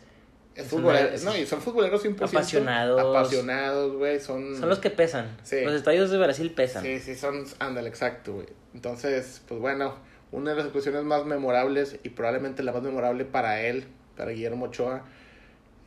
Es 0.55 0.65
es 0.65 0.71
futbolero- 0.71 1.09
una- 1.21 1.31
no, 1.31 1.37
y 1.37 1.45
son 1.45 1.61
futboleros 1.61 2.03
100%. 2.03 2.23
Apasionados. 2.29 2.99
Apasionados, 2.99 3.95
güey. 3.95 4.19
Son, 4.19 4.55
Son 4.57 4.67
los 4.69 4.79
que 4.79 4.89
pesan. 4.89 5.37
Sí. 5.43 5.61
Los 5.63 5.73
estadios 5.75 6.09
de 6.09 6.17
Brasil 6.17 6.51
pesan. 6.51 6.81
Sí, 6.83 6.99
sí, 6.99 7.13
son, 7.15 7.45
ándale, 7.59 7.87
exacto, 7.89 8.33
güey. 8.33 8.47
Entonces, 8.73 9.41
pues 9.47 9.59
bueno, 9.61 9.95
una 10.31 10.51
de 10.51 10.57
las 10.57 10.65
actuaciones 10.65 11.03
más 11.03 11.25
memorables 11.25 11.99
y 12.03 12.09
probablemente 12.09 12.63
la 12.63 12.73
más 12.73 12.81
memorable 12.81 13.25
para 13.25 13.61
él, 13.61 13.85
para 14.15 14.31
Guillermo 14.31 14.65
Ochoa, 14.65 15.03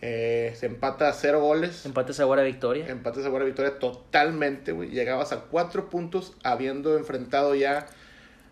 eh, 0.03 0.55
se 0.57 0.67
empata 0.67 1.09
a 1.09 1.13
cero 1.13 1.41
goles. 1.41 1.85
Empate 1.85 2.13
a 2.23 2.43
victoria. 2.43 2.89
Empate 2.89 3.25
a 3.25 3.39
victoria 3.45 3.79
totalmente, 3.79 4.73
güey. 4.73 4.91
Llegabas 4.91 5.33
a 5.33 5.43
cuatro 5.43 5.91
puntos 5.91 6.35
habiendo 6.43 6.97
enfrentado 6.97 7.55
ya 7.55 7.87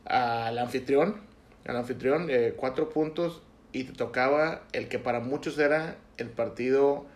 al 0.05 0.59
anfitrión. 0.59 1.21
Al 1.67 1.77
anfitrión, 1.77 2.27
eh, 2.29 2.55
cuatro 2.57 2.91
puntos. 2.91 3.43
Y 3.73 3.85
te 3.85 3.93
tocaba 3.93 4.63
el 4.73 4.89
que 4.89 4.99
para 4.99 5.21
muchos 5.21 5.59
era 5.59 5.97
el 6.19 6.29
partido. 6.29 7.07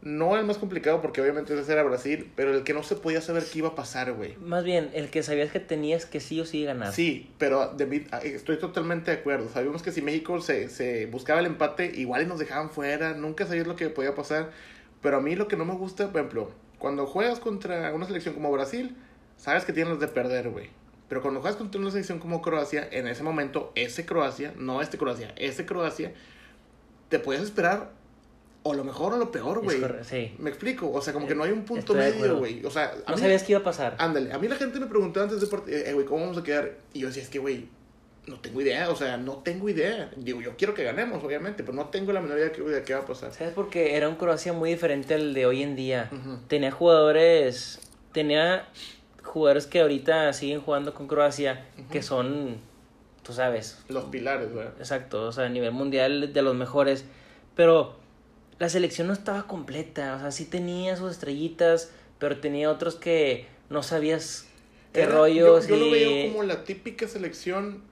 No 0.00 0.36
el 0.36 0.44
más 0.46 0.58
complicado, 0.58 1.02
porque 1.02 1.20
obviamente 1.20 1.58
ese 1.58 1.72
era 1.72 1.82
Brasil. 1.82 2.30
Pero 2.36 2.54
el 2.54 2.62
que 2.62 2.72
no 2.72 2.82
se 2.84 2.94
podía 2.94 3.20
saber 3.20 3.44
qué 3.44 3.58
iba 3.58 3.68
a 3.68 3.74
pasar, 3.74 4.12
güey. 4.12 4.36
Más 4.36 4.62
bien, 4.64 4.90
el 4.94 5.10
que 5.10 5.22
sabías 5.24 5.50
que 5.50 5.58
tenías 5.60 6.06
que 6.06 6.20
sí 6.20 6.40
o 6.40 6.44
sí 6.46 6.64
ganar. 6.64 6.92
Sí, 6.92 7.30
pero 7.38 7.72
de 7.74 7.86
mí- 7.86 8.06
ah, 8.12 8.18
estoy 8.22 8.58
totalmente 8.58 9.10
de 9.10 9.16
acuerdo. 9.18 9.48
Sabíamos 9.48 9.82
que 9.82 9.90
si 9.90 10.00
México 10.00 10.40
se, 10.40 10.68
se 10.68 11.06
buscaba 11.06 11.40
el 11.40 11.46
empate, 11.46 11.92
igual 11.96 12.22
y 12.22 12.26
nos 12.26 12.38
dejaban 12.38 12.70
fuera. 12.70 13.14
Nunca 13.14 13.44
sabías 13.46 13.66
lo 13.66 13.74
que 13.76 13.88
podía 13.88 14.14
pasar. 14.14 14.50
Pero 15.02 15.16
a 15.16 15.20
mí 15.20 15.34
lo 15.34 15.48
que 15.48 15.56
no 15.56 15.64
me 15.64 15.74
gusta, 15.74 16.12
por 16.12 16.20
ejemplo, 16.20 16.50
cuando 16.78 17.04
juegas 17.06 17.40
contra 17.40 17.92
una 17.92 18.06
selección 18.06 18.34
como 18.34 18.52
Brasil, 18.52 18.96
sabes 19.36 19.64
que 19.64 19.72
tienes 19.72 19.98
de 19.98 20.06
perder, 20.08 20.48
güey. 20.50 20.70
Pero 21.08 21.22
cuando 21.22 21.40
juegas 21.40 21.56
contra 21.56 21.80
una 21.80 21.90
selección 21.90 22.18
como 22.20 22.40
Croacia, 22.42 22.86
en 22.92 23.08
ese 23.08 23.22
momento, 23.24 23.72
ese 23.74 24.06
Croacia, 24.06 24.52
no 24.56 24.80
este 24.80 24.96
Croacia, 24.98 25.32
ese 25.36 25.66
Croacia, 25.66 26.12
te 27.08 27.18
puedes 27.18 27.42
esperar 27.42 27.90
o 28.64 28.74
lo 28.74 28.84
mejor 28.84 29.14
o 29.14 29.16
lo 29.16 29.30
peor, 29.30 29.62
güey. 29.62 29.80
sí. 30.02 30.34
Me 30.38 30.50
explico, 30.50 30.90
o 30.92 31.00
sea, 31.00 31.12
como 31.12 31.26
que 31.26 31.34
no 31.34 31.44
hay 31.44 31.52
un 31.52 31.64
punto 31.64 31.94
medio, 31.94 32.36
güey. 32.38 32.64
O 32.66 32.70
sea, 32.70 32.92
a 33.06 33.10
No 33.10 33.16
mí- 33.16 33.22
sabías 33.22 33.42
qué 33.44 33.52
iba 33.52 33.60
a 33.60 33.64
pasar. 33.64 33.94
Ándale, 33.98 34.32
a 34.32 34.38
mí 34.38 34.48
la 34.48 34.56
gente 34.56 34.78
me 34.80 34.86
preguntó 34.86 35.22
antes 35.22 35.40
de 35.40 35.46
partido, 35.46 35.78
eh, 35.78 35.92
güey, 35.94 36.04
¿cómo 36.04 36.22
vamos 36.22 36.38
a 36.38 36.42
quedar? 36.42 36.72
Y 36.92 37.00
yo 37.00 37.06
decía, 37.08 37.22
es 37.22 37.28
que, 37.30 37.38
güey, 37.38 37.68
no 38.26 38.38
tengo 38.40 38.60
idea, 38.60 38.90
o 38.90 38.96
sea, 38.96 39.16
no 39.16 39.36
tengo 39.38 39.70
idea. 39.70 40.10
Digo, 40.16 40.42
yo 40.42 40.54
quiero 40.56 40.74
que 40.74 40.84
ganemos, 40.84 41.24
obviamente, 41.24 41.62
pero 41.62 41.74
no 41.74 41.86
tengo 41.86 42.12
la 42.12 42.20
menor 42.20 42.36
idea 42.38 42.50
de 42.50 42.82
qué, 42.82 42.92
va 42.94 43.00
a 43.00 43.06
pasar. 43.06 43.32
¿Sabes? 43.32 43.54
Porque 43.54 43.96
era 43.96 44.06
un 44.08 44.16
Croacia 44.16 44.52
muy 44.52 44.68
diferente 44.70 45.14
al 45.14 45.32
de 45.32 45.46
hoy 45.46 45.62
en 45.62 45.76
día. 45.76 46.10
Ujú. 46.12 46.38
Tenía 46.46 46.70
jugadores. 46.70 47.80
Tenía 48.12 48.68
jugadores 49.22 49.66
que 49.66 49.80
ahorita 49.80 50.32
siguen 50.34 50.60
jugando 50.60 50.92
con 50.92 51.06
Croacia, 51.06 51.64
que 51.90 52.02
son. 52.02 52.56
Tú 53.22 53.32
sabes. 53.32 53.78
Los 53.88 54.04
pilares, 54.04 54.52
güey. 54.52 54.66
Exacto, 54.78 55.22
o 55.28 55.32
sea, 55.32 55.44
a 55.44 55.48
nivel 55.48 55.72
mundial 55.72 56.32
de 56.32 56.42
los 56.42 56.54
mejores. 56.54 57.04
Pero 57.54 57.97
la 58.58 58.68
selección 58.68 59.06
no 59.06 59.12
estaba 59.12 59.46
completa. 59.46 60.16
O 60.16 60.20
sea, 60.20 60.30
sí 60.30 60.44
tenía 60.44 60.96
sus 60.96 61.10
estrellitas, 61.12 61.90
pero 62.18 62.38
tenía 62.40 62.70
otros 62.70 62.96
que 62.96 63.46
no 63.70 63.82
sabías 63.82 64.46
qué 64.92 65.02
Era- 65.02 65.12
rollo. 65.12 65.60
Yo, 65.60 65.68
yo 65.68 65.76
lo 65.76 65.90
veo 65.90 66.32
como 66.32 66.42
la 66.44 66.64
típica 66.64 67.06
selección 67.08 67.82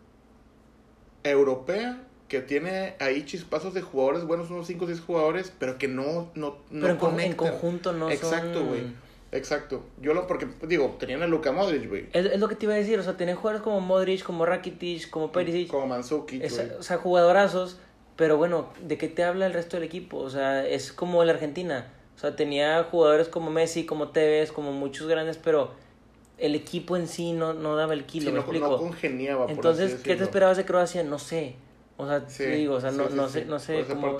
europea 1.24 2.02
que 2.28 2.40
tiene 2.40 2.94
ahí 2.98 3.24
chispazos 3.24 3.72
de 3.74 3.82
jugadores 3.82 4.24
buenos, 4.24 4.50
unos 4.50 4.66
5 4.66 4.84
o 4.84 4.88
6 4.88 5.00
jugadores, 5.00 5.52
pero 5.58 5.78
que 5.78 5.86
no, 5.86 6.30
no, 6.34 6.56
no 6.70 6.80
Pero 6.80 6.88
en, 6.90 6.96
con- 6.96 7.10
en 7.20 7.32
conectan. 7.34 7.48
conjunto 7.52 7.92
no 7.92 8.10
Exacto, 8.10 8.54
son... 8.60 8.68
güey. 8.68 8.82
Exacto. 9.32 9.84
Yo 10.00 10.14
lo, 10.14 10.26
porque, 10.26 10.46
digo, 10.66 10.96
tenían 10.98 11.22
a 11.22 11.26
Luka 11.26 11.52
Modric, 11.52 11.88
güey. 11.88 12.06
Es, 12.12 12.26
es 12.26 12.40
lo 12.40 12.48
que 12.48 12.54
te 12.54 12.64
iba 12.66 12.74
a 12.74 12.78
decir, 12.78 12.98
o 12.98 13.02
sea, 13.02 13.16
tenían 13.16 13.36
jugadores 13.36 13.62
como 13.62 13.80
Modric, 13.80 14.22
como 14.22 14.46
Rakitic, 14.46 15.10
como 15.10 15.30
Perisic, 15.30 15.68
Como 15.68 15.86
güey. 15.86 16.00
o 16.78 16.82
sea, 16.82 16.96
jugadorazos, 16.98 17.78
pero 18.16 18.36
bueno, 18.36 18.68
¿de 18.82 18.96
qué 18.98 19.08
te 19.08 19.22
habla 19.24 19.46
el 19.46 19.52
resto 19.52 19.76
del 19.76 19.84
equipo? 19.84 20.18
O 20.18 20.30
sea, 20.30 20.66
es 20.66 20.92
como 20.92 21.22
la 21.24 21.32
Argentina, 21.32 21.92
o 22.16 22.18
sea, 22.18 22.34
tenía 22.36 22.82
jugadores 22.84 23.28
como 23.28 23.50
Messi, 23.50 23.84
como 23.86 24.08
Tevez, 24.08 24.52
como 24.52 24.72
muchos 24.72 25.06
grandes, 25.06 25.36
pero 25.38 25.70
el 26.38 26.54
equipo 26.54 26.96
en 26.96 27.08
sí 27.08 27.32
no, 27.32 27.52
no 27.54 27.76
daba 27.76 27.94
el 27.94 28.04
kilo, 28.04 28.26
Sí, 28.26 28.30
¿me 28.30 28.34
no, 28.34 28.40
explico? 28.40 28.68
no 28.68 28.76
congeniaba, 28.78 29.46
Entonces, 29.48 30.00
¿qué 30.02 30.16
te 30.16 30.24
esperabas 30.24 30.56
de 30.56 30.64
Croacia? 30.64 31.02
No 31.02 31.18
sé. 31.18 31.54
O 31.98 32.06
sea, 32.06 32.28
Sí, 32.28 32.42
te 32.44 32.50
digo, 32.56 32.74
o 32.74 32.80
sea, 32.80 32.90
no, 32.90 33.08
sí, 33.08 33.14
no 33.14 33.26
sé, 33.28 33.44
no 33.46 33.58
sé 33.58 33.84
cómo... 33.88 34.18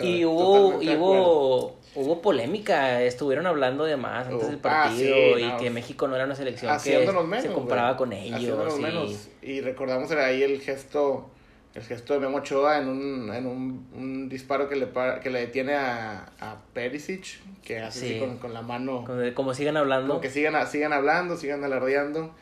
Y 0.00 0.24
hubo, 0.24 0.82
y 0.82 0.96
hubo, 0.96 1.76
hubo 1.94 2.22
polémica, 2.22 3.02
estuvieron 3.02 3.46
hablando 3.46 3.84
de 3.84 3.96
más 3.98 4.26
antes 4.26 4.46
Oh, 4.46 4.50
del 4.50 4.58
ah, 4.58 4.62
partido 4.62 5.38
y 5.38 5.44
no. 5.44 5.56
que 5.58 5.68
México 5.70 6.08
no 6.08 6.16
era 6.16 6.24
una 6.24 6.34
selección 6.34 6.72
que 6.82 6.98
menos, 6.98 7.42
se 7.42 7.52
comparaba 7.52 7.96
con 7.98 8.12
ellos. 8.14 8.78
Y- 8.78 8.82
menos. 8.82 9.28
Y 9.42 9.60
recordamos 9.60 10.10
ahí 10.12 10.42
el 10.42 10.60
gesto, 10.62 11.28
el 11.76 11.82
gesto 11.82 12.14
de 12.14 12.20
Memo 12.20 12.38
Ochoa 12.38 12.78
en 12.78 12.88
un, 12.88 13.32
en 13.34 13.46
un, 13.46 13.86
un 13.94 14.28
disparo 14.28 14.68
que 14.68 14.76
le, 14.76 14.88
que 15.22 15.30
le 15.30 15.40
detiene 15.40 15.74
a, 15.74 16.32
a 16.40 16.56
Perisic, 16.72 17.38
que 17.62 17.78
hace 17.80 17.98
así 18.06 18.14
Sí. 18.14 18.18
con, 18.20 18.38
con 18.38 18.54
la 18.54 18.62
mano. 18.62 19.04
Como, 19.04 19.34
como 19.34 19.52
sigan 19.54 19.76
hablando. 19.76 20.08
Como 20.08 20.20
que 20.20 20.30
sigan, 20.30 20.56
a- 20.56 20.66
sigan 20.66 20.92
hablando, 20.92 21.36
sigan 21.36 21.62
alardeando. 21.64 22.34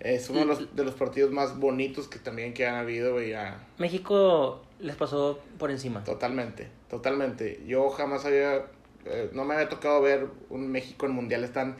Es 0.00 0.30
uno 0.30 0.40
de 0.40 0.46
los, 0.46 0.76
de 0.76 0.84
los 0.84 0.94
partidos 0.94 1.32
más 1.32 1.58
bonitos 1.58 2.06
que 2.08 2.18
también 2.18 2.54
que 2.54 2.66
han 2.66 2.76
habido, 2.76 3.12
güey, 3.14 3.30
ya. 3.30 3.66
México 3.78 4.62
les 4.80 4.94
pasó 4.96 5.40
por 5.58 5.70
encima. 5.72 6.04
Totalmente, 6.04 6.68
totalmente. 6.88 7.60
Yo 7.66 7.90
jamás 7.90 8.24
había, 8.24 8.66
eh, 9.04 9.28
no 9.32 9.44
me 9.44 9.54
había 9.54 9.68
tocado 9.68 10.00
ver 10.00 10.26
un 10.50 10.68
México 10.70 11.06
en 11.06 11.12
mundiales 11.12 11.52
tan, 11.52 11.76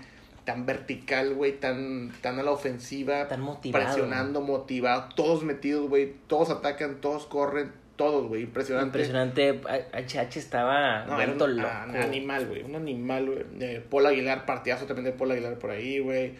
tan 0.49 0.65
vertical, 0.65 1.35
güey, 1.35 1.61
tan, 1.61 2.11
tan 2.23 2.39
a 2.39 2.43
la 2.43 2.53
ofensiva, 2.53 3.29
Tan 3.29 3.43
motivado. 3.43 3.85
presionando, 3.85 4.41
motivado, 4.41 5.11
todos 5.15 5.45
metidos, 5.45 5.91
güey, 5.91 6.15
todos 6.27 6.49
atacan, 6.49 7.03
todos 7.03 7.27
corren, 7.27 7.71
todos, 7.97 8.29
güey, 8.29 8.45
impresionante. 8.45 8.87
Impresionante. 8.87 9.61
HH 9.93 10.39
estaba 10.39 11.05
No, 11.05 11.21
era 11.21 11.33
un, 11.33 11.39
loco. 11.39 11.69
un 11.91 11.97
animal, 11.97 12.47
güey, 12.47 12.63
un 12.63 12.77
animal, 12.77 13.27
güey. 13.27 13.45
Eh, 13.61 13.85
Paul 13.91 14.07
Aguilar, 14.07 14.47
partidazo 14.47 14.87
también 14.87 15.05
de 15.05 15.13
Paul 15.13 15.33
Aguilar 15.33 15.59
por 15.59 15.71
ahí, 15.71 15.99
güey. 15.99 16.33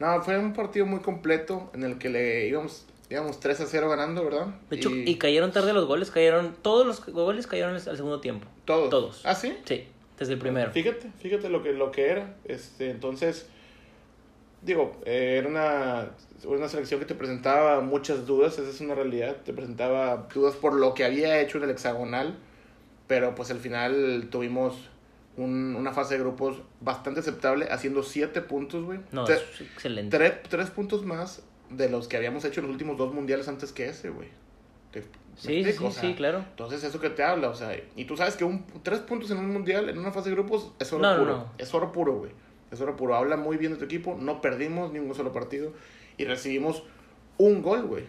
No, 0.00 0.20
fue 0.22 0.36
un 0.36 0.54
partido 0.54 0.84
muy 0.84 0.98
completo 0.98 1.70
en 1.72 1.84
el 1.84 1.98
que 1.98 2.08
le 2.08 2.48
íbamos, 2.48 2.84
íbamos 3.10 3.38
3 3.38 3.60
a 3.60 3.66
0 3.66 3.88
ganando, 3.88 4.24
¿verdad? 4.24 4.46
De 4.70 4.74
hecho, 4.74 4.90
y... 4.90 5.14
cayeron 5.18 5.52
tarde 5.52 5.72
los 5.72 5.86
goles, 5.86 6.10
cayeron, 6.10 6.56
todos 6.62 6.84
los 6.84 7.06
goles 7.06 7.46
cayeron 7.46 7.74
al 7.74 7.80
segundo 7.80 8.20
tiempo. 8.20 8.48
todos. 8.64 8.90
todos. 8.90 9.22
¿Ah, 9.24 9.36
sí? 9.36 9.56
Sí, 9.66 9.84
desde 10.18 10.32
el 10.32 10.40
primero. 10.40 10.72
Fíjate, 10.72 11.12
fíjate 11.20 11.48
lo 11.48 11.62
que, 11.62 11.72
lo 11.72 11.92
que 11.92 12.10
era. 12.10 12.34
Este, 12.44 12.90
entonces, 12.90 13.46
digo, 14.62 15.00
eh, 15.04 15.36
era 15.38 15.48
una, 15.48 16.10
una 16.44 16.68
selección 16.68 17.00
que 17.00 17.06
te 17.06 17.14
presentaba 17.14 17.80
muchas 17.80 18.26
dudas, 18.26 18.58
esa 18.58 18.68
es 18.70 18.80
una 18.80 18.94
realidad. 18.94 19.36
Te 19.44 19.52
presentaba 19.52 20.28
dudas 20.32 20.54
por 20.56 20.74
lo 20.74 20.94
que 20.94 21.04
había 21.04 21.40
hecho 21.40 21.58
en 21.58 21.64
el 21.64 21.70
hexagonal, 21.70 22.38
pero 23.06 23.34
pues 23.34 23.50
al 23.50 23.58
final 23.58 24.28
tuvimos 24.30 24.88
un- 25.36 25.74
una 25.76 25.92
fase 25.92 26.14
de 26.14 26.20
grupos 26.20 26.58
bastante 26.80 27.20
aceptable, 27.20 27.66
haciendo 27.70 28.02
siete 28.02 28.40
puntos, 28.42 28.84
güey. 28.84 29.00
No, 29.12 29.26
es 29.26 29.40
excelente. 29.60 30.16
tres, 30.16 30.34
tres 30.48 30.70
puntos 30.70 31.04
más 31.04 31.42
de 31.70 31.88
los 31.88 32.06
que 32.06 32.16
habíamos 32.18 32.44
hecho 32.44 32.60
en 32.60 32.66
los 32.66 32.72
últimos 32.74 32.98
dos 32.98 33.14
mundiales 33.14 33.48
antes 33.48 33.72
que 33.72 33.88
ese, 33.88 34.10
güey. 34.10 34.28
¿Te- 34.90 35.02
Sí, 35.34 35.64
sí, 35.64 35.72
sí, 35.72 35.84
O 35.86 35.90
sea, 35.90 36.02
sí, 36.02 36.14
claro. 36.14 36.44
Entonces, 36.50 36.84
eso 36.84 37.00
que 37.00 37.08
te 37.08 37.22
habla, 37.22 37.48
o 37.48 37.54
sea, 37.54 37.74
y 37.96 38.04
tú 38.04 38.18
sabes 38.18 38.36
que 38.36 38.44
un, 38.44 38.66
tres 38.82 38.98
puntos 39.00 39.30
en 39.30 39.38
un 39.38 39.50
mundial, 39.50 39.88
en 39.88 39.96
una 39.98 40.12
fase 40.12 40.28
de 40.28 40.34
grupos, 40.34 40.70
es 40.78 40.92
oro 40.92 41.02
No, 41.02 41.12
no, 41.14 41.18
puro. 41.20 41.36
no. 41.38 41.46
Es 41.56 41.72
oro 41.72 41.90
puro, 41.90 42.16
güey. 42.18 42.30
Es 42.72 42.80
oro 42.80 42.96
puro. 42.96 43.14
Habla 43.14 43.36
muy 43.36 43.58
bien 43.58 43.72
de 43.72 43.78
tu 43.78 43.84
equipo, 43.84 44.16
no 44.18 44.40
perdimos 44.40 44.92
ni 44.92 44.98
un 44.98 45.14
solo 45.14 45.32
partido 45.32 45.72
y 46.16 46.24
recibimos 46.24 46.82
un 47.38 47.62
gol, 47.62 47.82
güey. 47.82 48.04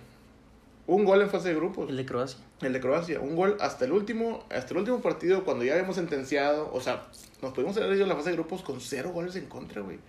Un 0.88 1.06
gol 1.06 1.22
en 1.22 1.30
fase 1.30 1.50
de 1.50 1.56
grupos. 1.56 1.90
El 1.90 1.98
de 1.98 2.06
Croacia. 2.06 2.40
El 2.62 2.74
de 2.74 2.80
Croacia, 2.82 3.20
un 3.20 3.36
gol 3.36 3.58
hasta 3.60 3.86
el 3.86 3.92
último, 3.92 4.46
hasta 4.50 4.74
el 4.74 4.80
último 4.80 5.02
partido 5.02 5.44
cuando 5.44 5.64
ya 5.64 5.74
habíamos 5.74 5.96
sentenciado, 5.96 6.70
o 6.74 6.82
sea, 6.82 7.08
nos 7.42 7.54
pudimos 7.54 7.78
haber 7.78 7.94
ido 7.96 8.06
a 8.06 8.08
la 8.08 8.16
fase 8.16 8.32
de 8.32 8.36
grupos 8.36 8.62
con 8.62 8.82
cero 8.82 9.12
goles 9.14 9.36
en 9.36 9.46
contra, 9.46 9.82
güey. 9.82 10.00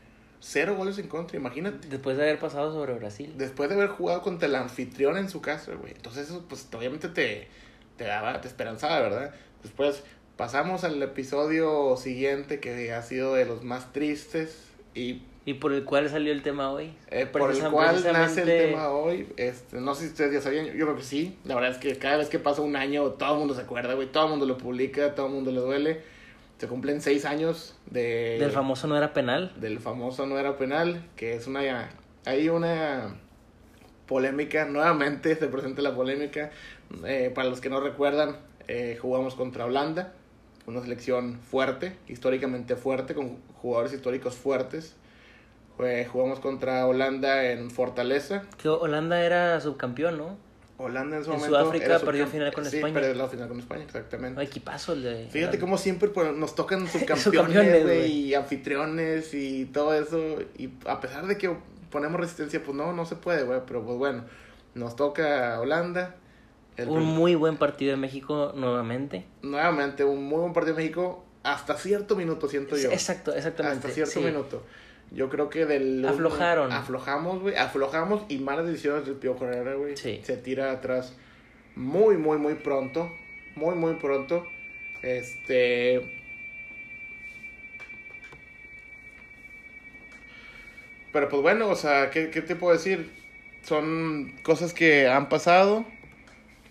Cero 0.40 0.74
goles 0.76 0.98
en 0.98 1.08
contra, 1.08 1.36
imagínate. 1.38 1.88
Después 1.88 2.16
de 2.16 2.24
haber 2.24 2.38
pasado 2.38 2.72
sobre 2.72 2.94
Brasil. 2.94 3.34
Después 3.36 3.68
de 3.68 3.76
haber 3.76 3.88
jugado 3.88 4.22
contra 4.22 4.46
el 4.46 4.54
anfitrión 4.56 5.16
en 5.16 5.28
su 5.28 5.40
casa, 5.40 5.74
güey. 5.74 5.92
Entonces 5.92 6.28
eso, 6.28 6.44
pues, 6.48 6.68
obviamente 6.76 7.08
te, 7.08 7.48
te 7.96 8.04
daba, 8.04 8.40
te 8.40 8.48
esperanzaba, 8.48 9.00
¿verdad? 9.00 9.34
Después 9.62 10.02
pasamos 10.36 10.84
al 10.84 11.02
episodio 11.02 11.96
siguiente 11.96 12.60
que 12.60 12.92
ha 12.92 13.02
sido 13.02 13.34
de 13.34 13.44
los 13.44 13.62
más 13.64 13.92
tristes 13.92 14.70
y 14.94 15.22
Y 15.46 15.54
por 15.54 15.72
el 15.72 15.84
cual 15.84 16.08
salió 16.08 16.32
el 16.32 16.42
tema 16.42 16.70
hoy. 16.72 16.94
eh, 17.10 17.26
por 17.26 17.50
el 17.50 17.58
cual 17.70 18.02
nace 18.12 18.42
el 18.42 18.70
tema 18.70 18.88
hoy. 18.88 19.28
Este, 19.36 19.80
no 19.80 19.94
sé 19.94 20.04
si 20.04 20.08
ustedes 20.08 20.32
ya 20.32 20.40
sabían, 20.40 20.66
yo 20.66 20.86
creo 20.86 20.96
que 20.96 21.02
sí. 21.02 21.36
La 21.44 21.54
verdad 21.54 21.70
es 21.72 21.78
que 21.78 21.96
cada 21.98 22.16
vez 22.16 22.28
que 22.28 22.38
pasa 22.38 22.62
un 22.62 22.76
año, 22.76 23.10
todo 23.12 23.34
el 23.34 23.38
mundo 23.40 23.54
se 23.54 23.60
acuerda, 23.62 23.94
güey. 23.94 24.10
Todo 24.10 24.24
el 24.24 24.30
mundo 24.30 24.46
lo 24.46 24.56
publica, 24.56 25.14
todo 25.14 25.26
el 25.26 25.32
mundo 25.32 25.50
le 25.52 25.60
duele. 25.60 26.00
Se 26.58 26.66
cumplen 26.68 27.00
seis 27.02 27.24
años 27.26 27.76
de, 27.90 28.36
Del 28.40 28.52
famoso 28.52 28.86
no 28.86 28.96
era 28.96 29.12
penal. 29.12 29.52
del 29.60 29.80
famoso 29.80 30.24
no 30.26 30.38
era 30.38 30.56
penal, 30.56 31.04
que 31.16 31.34
es 31.34 31.46
una... 31.46 31.90
Hay 32.24 32.48
una 32.48 33.16
polémica, 34.06 34.64
nuevamente 34.64 35.34
se 35.36 35.46
presenta 35.48 35.82
la 35.82 35.94
polémica. 35.94 36.50
Eh, 37.04 37.30
para 37.34 37.48
los 37.48 37.60
que 37.60 37.68
no 37.68 37.80
recuerdan, 37.80 38.36
eh, 38.68 38.96
jugamos 39.00 39.34
contra 39.34 39.66
Holanda, 39.66 40.14
una 40.66 40.80
selección 40.80 41.38
fuerte, 41.40 41.96
históricamente 42.08 42.76
fuerte, 42.76 43.14
con 43.14 43.36
jugadores 43.60 43.92
históricos 43.92 44.34
fuertes. 44.34 44.94
Jugamos 46.10 46.38
contra 46.38 46.86
Holanda 46.86 47.50
en 47.50 47.70
Fortaleza. 47.70 48.44
Que 48.62 48.68
Holanda 48.68 49.24
era 49.24 49.60
subcampeón, 49.60 50.18
¿no? 50.18 50.36
Holanda 50.78 51.16
en 51.16 51.24
su 51.24 51.30
En 51.32 51.36
momento. 51.38 51.58
Sudáfrica 51.58 51.98
perdió 52.00 52.26
final 52.26 52.52
con 52.52 52.64
sí, 52.64 52.76
España. 52.76 52.94
perdió 52.94 53.14
la 53.14 53.28
final 53.28 53.48
con 53.48 53.58
España, 53.58 53.84
exactamente. 53.84 54.36
No, 54.36 54.40
equipazo 54.40 54.92
el 54.92 55.02
de. 55.02 55.28
Fíjate 55.30 55.58
cómo 55.58 55.78
siempre 55.78 56.08
pues, 56.08 56.32
nos 56.34 56.54
tocan 56.54 56.86
Subcampeones, 57.16 57.82
güey. 57.84 58.10
y 58.10 58.34
anfitriones 58.34 59.34
y 59.34 59.66
todo 59.66 59.94
eso. 59.94 60.38
Y 60.56 60.70
a 60.86 61.00
pesar 61.00 61.26
de 61.26 61.38
que 61.38 61.54
ponemos 61.90 62.20
resistencia, 62.20 62.62
pues 62.62 62.76
no, 62.76 62.92
no 62.92 63.04
se 63.06 63.16
puede, 63.16 63.44
güey. 63.44 63.60
Pero 63.66 63.84
pues 63.84 63.98
bueno, 63.98 64.24
nos 64.74 64.96
toca 64.96 65.60
Holanda. 65.60 66.16
El 66.76 66.88
Un 66.88 67.04
muy 67.04 67.34
buen 67.36 67.56
partido 67.56 67.92
de 67.92 67.96
México 67.96 68.52
nuevamente. 68.56 69.24
Nuevamente, 69.42 70.04
un 70.04 70.24
muy 70.26 70.40
buen 70.40 70.52
partido 70.52 70.76
de 70.76 70.82
México. 70.82 71.24
Hasta 71.44 71.76
cierto 71.76 72.16
minuto, 72.16 72.48
siento 72.48 72.76
yo. 72.76 72.90
Exacto, 72.90 73.34
exactamente. 73.34 73.78
Hasta 73.78 73.90
cierto 73.90 74.12
sí. 74.12 74.20
minuto. 74.20 74.64
Yo 75.12 75.28
creo 75.28 75.50
que 75.50 75.66
del... 75.66 76.04
Aflojaron. 76.04 76.72
Aflojamos, 76.72 77.42
güey. 77.42 77.54
Aflojamos 77.54 78.24
y 78.28 78.38
malas 78.38 78.66
decisiones 78.66 79.04
del 79.04 79.16
Pío 79.16 79.36
Herrera, 79.36 79.74
güey. 79.74 79.96
Sí. 79.96 80.20
Se 80.24 80.36
tira 80.36 80.72
atrás 80.72 81.14
muy, 81.76 82.16
muy, 82.16 82.38
muy 82.38 82.54
pronto. 82.54 83.12
Muy, 83.54 83.76
muy 83.76 83.94
pronto. 83.94 84.44
Este... 85.02 86.20
Pero 91.12 91.28
pues 91.28 91.42
bueno, 91.42 91.68
o 91.68 91.76
sea, 91.76 92.10
¿qué, 92.10 92.30
qué 92.30 92.42
te 92.42 92.56
puedo 92.56 92.72
decir? 92.72 93.12
Son 93.62 94.34
cosas 94.42 94.74
que 94.74 95.06
han 95.06 95.28
pasado 95.28 95.84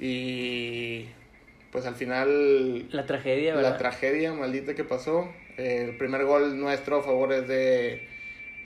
y 0.06 1.08
pues 1.72 1.86
al 1.86 1.96
final 1.96 2.88
La 2.92 3.06
tragedia, 3.06 3.56
¿verdad? 3.56 3.72
la 3.72 3.78
tragedia 3.78 4.34
maldita 4.34 4.76
que 4.76 4.84
pasó. 4.84 5.28
El 5.58 5.98
primer 5.98 6.26
gol 6.26 6.60
nuestro 6.60 6.98
a 6.98 7.04
favor 7.04 7.32
es 7.32 7.48
de 7.48 8.08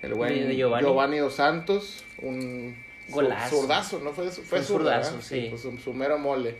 el 0.01 0.13
buen 0.13 0.33
De- 0.33 0.45
de 0.47 0.55
Giovanni. 0.55 1.17
Dos 1.19 1.35
Santos, 1.35 2.03
un 2.21 2.75
Golazo. 3.09 3.55
zurdazo, 3.61 3.99
¿no? 3.99 4.11
Fue, 4.13 4.29
fue, 4.31 4.61
zurda, 4.63 5.03
zurdazo, 5.03 5.21
sí. 5.21 5.47
pues, 5.49 5.61
su, 5.61 5.77
su 5.77 5.93
mero 5.93 6.17
mole. 6.17 6.57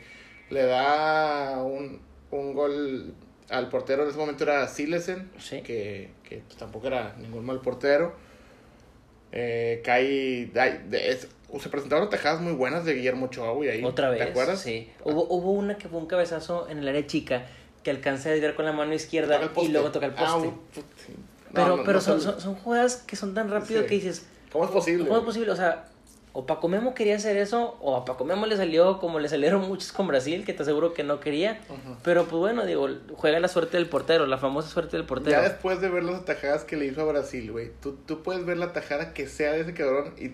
Le 0.49 0.63
da 0.63 1.61
un, 1.63 1.99
un 2.32 2.53
gol 2.53 3.13
al 3.49 3.69
portero, 3.69 4.03
en 4.03 4.09
ese 4.09 4.17
momento 4.17 4.43
era 4.43 4.67
Silesen, 4.67 5.30
Sí. 5.39 5.61
que, 5.61 6.09
que 6.23 6.38
pues, 6.39 6.57
tampoco 6.57 6.88
era 6.88 7.15
ningún 7.17 7.45
mal 7.45 7.61
portero. 7.61 8.13
Eh, 9.32 9.82
cae, 9.84 10.49
ay, 10.55 10.82
de- 10.89 11.09
es- 11.09 11.30
se 11.61 11.69
presentaron 11.69 12.09
tajadas 12.09 12.41
muy 12.41 12.53
buenas 12.53 12.85
de 12.85 12.93
Guillermo 12.93 13.27
Ochoa, 13.27 13.51
güey, 13.51 13.69
ahí. 13.69 13.83
Otra 13.83 14.09
vez. 14.09 14.19
¿Te 14.19 14.25
acuerdas? 14.29 14.59
Sí. 14.61 14.89
Hubo, 15.03 15.25
hubo 15.29 15.51
una 15.51 15.77
que 15.77 15.87
fue 15.87 15.99
un 15.99 16.05
cabezazo 16.07 16.67
en 16.69 16.79
el 16.79 16.87
área 16.87 17.05
chica 17.07 17.45
que 17.83 17.91
alcanza 17.91 18.29
a 18.29 18.31
desviar 18.33 18.55
con 18.55 18.65
la 18.65 18.73
mano 18.73 18.93
izquierda 18.93 19.39
y 19.61 19.67
luego 19.69 19.91
toca 19.91 20.07
el 20.07 20.13
Ah, 20.17 20.33
poste. 20.33 20.47
no, 20.47 20.53
pero 21.53 21.77
no, 21.77 21.83
pero 21.83 21.93
no 21.93 22.01
son, 22.01 22.19
son, 22.21 22.41
son 22.41 22.55
jugadas 22.55 22.97
que 22.97 23.15
son 23.15 23.33
tan 23.33 23.49
rápido 23.49 23.81
Sí. 23.83 23.87
que 23.87 23.95
dices, 23.95 24.25
¿Cómo 24.51 24.65
es 24.65 24.71
posible? 24.71 25.05
¿cómo 25.07 25.19
es 25.19 25.25
posible? 25.25 25.51
O 25.51 25.55
sea, 25.55 25.85
o 26.38 26.45
Paco 26.45 26.67
Memo 26.67 26.93
quería 26.93 27.15
hacer 27.15 27.35
eso, 27.35 27.79
o 27.81 27.95
a 27.95 28.05
Paco 28.05 28.23
Memo 28.23 28.45
le 28.45 28.55
salió 28.55 28.99
como 28.99 29.17
le 29.17 29.27
salieron 29.27 29.67
muchos 29.67 29.91
con 29.91 30.05
Brasil, 30.05 30.45
que 30.45 30.53
te 30.53 30.61
aseguro 30.61 30.93
que 30.93 31.03
no 31.03 31.19
quería. 31.19 31.61
Pero 32.03 32.25
pues 32.25 32.39
bueno, 32.39 32.63
digo, 32.63 32.88
juega 33.15 33.39
la 33.39 33.47
suerte 33.47 33.77
del 33.77 33.89
portero, 33.89 34.27
la 34.27 34.38
famosa 34.38 34.69
suerte 34.69 34.97
del 34.97 35.07
portero. 35.07 35.31
Ya 35.31 35.41
después 35.41 35.81
de 35.81 35.89
ver 35.89 36.03
las 36.03 36.21
atajadas 36.21 36.63
que 36.63 36.77
le 36.77 36.85
hizo 36.85 37.01
a 37.01 37.05
Brasil, 37.05 37.51
güey, 37.51 37.71
tú, 37.81 37.97
tú 38.05 38.21
puedes 38.21 38.45
ver 38.45 38.57
la 38.57 38.65
atajada 38.65 39.15
que 39.15 39.25
sea 39.25 39.53
de 39.53 39.61
ese 39.61 39.73
cabrón 39.73 40.13
y, 40.15 40.25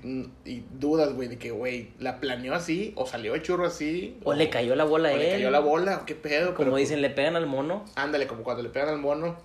y 0.44 0.66
dudas, 0.78 1.14
güey, 1.14 1.30
de 1.30 1.38
que, 1.38 1.52
güey, 1.52 1.92
la 2.00 2.20
planeó 2.20 2.54
así, 2.54 2.92
o 2.98 3.06
salió 3.06 3.32
de 3.32 3.42
churro 3.42 3.66
así, 3.66 4.18
O 4.26 4.34
le 4.34 4.50
cayó 4.50 4.76
la 4.76 4.84
bola 4.84 5.08
a 5.08 5.14
él. 5.14 5.20
le 5.20 5.30
cayó 5.32 5.52
la 5.52 5.60
bola, 5.62 6.04
qué 6.06 6.16
pedo. 6.16 6.48
Como 6.48 6.58
pero, 6.58 6.72
pues, 6.72 6.82
dicen, 6.82 7.02
le 7.02 7.12
pegan 7.12 7.38
al 7.38 7.46
mono. 7.48 7.86
Ándale, 7.96 8.28
como 8.28 8.44
cuando 8.44 8.62
le 8.62 8.68
pegan 8.68 8.90
al 8.90 8.98
mono, 8.98 9.38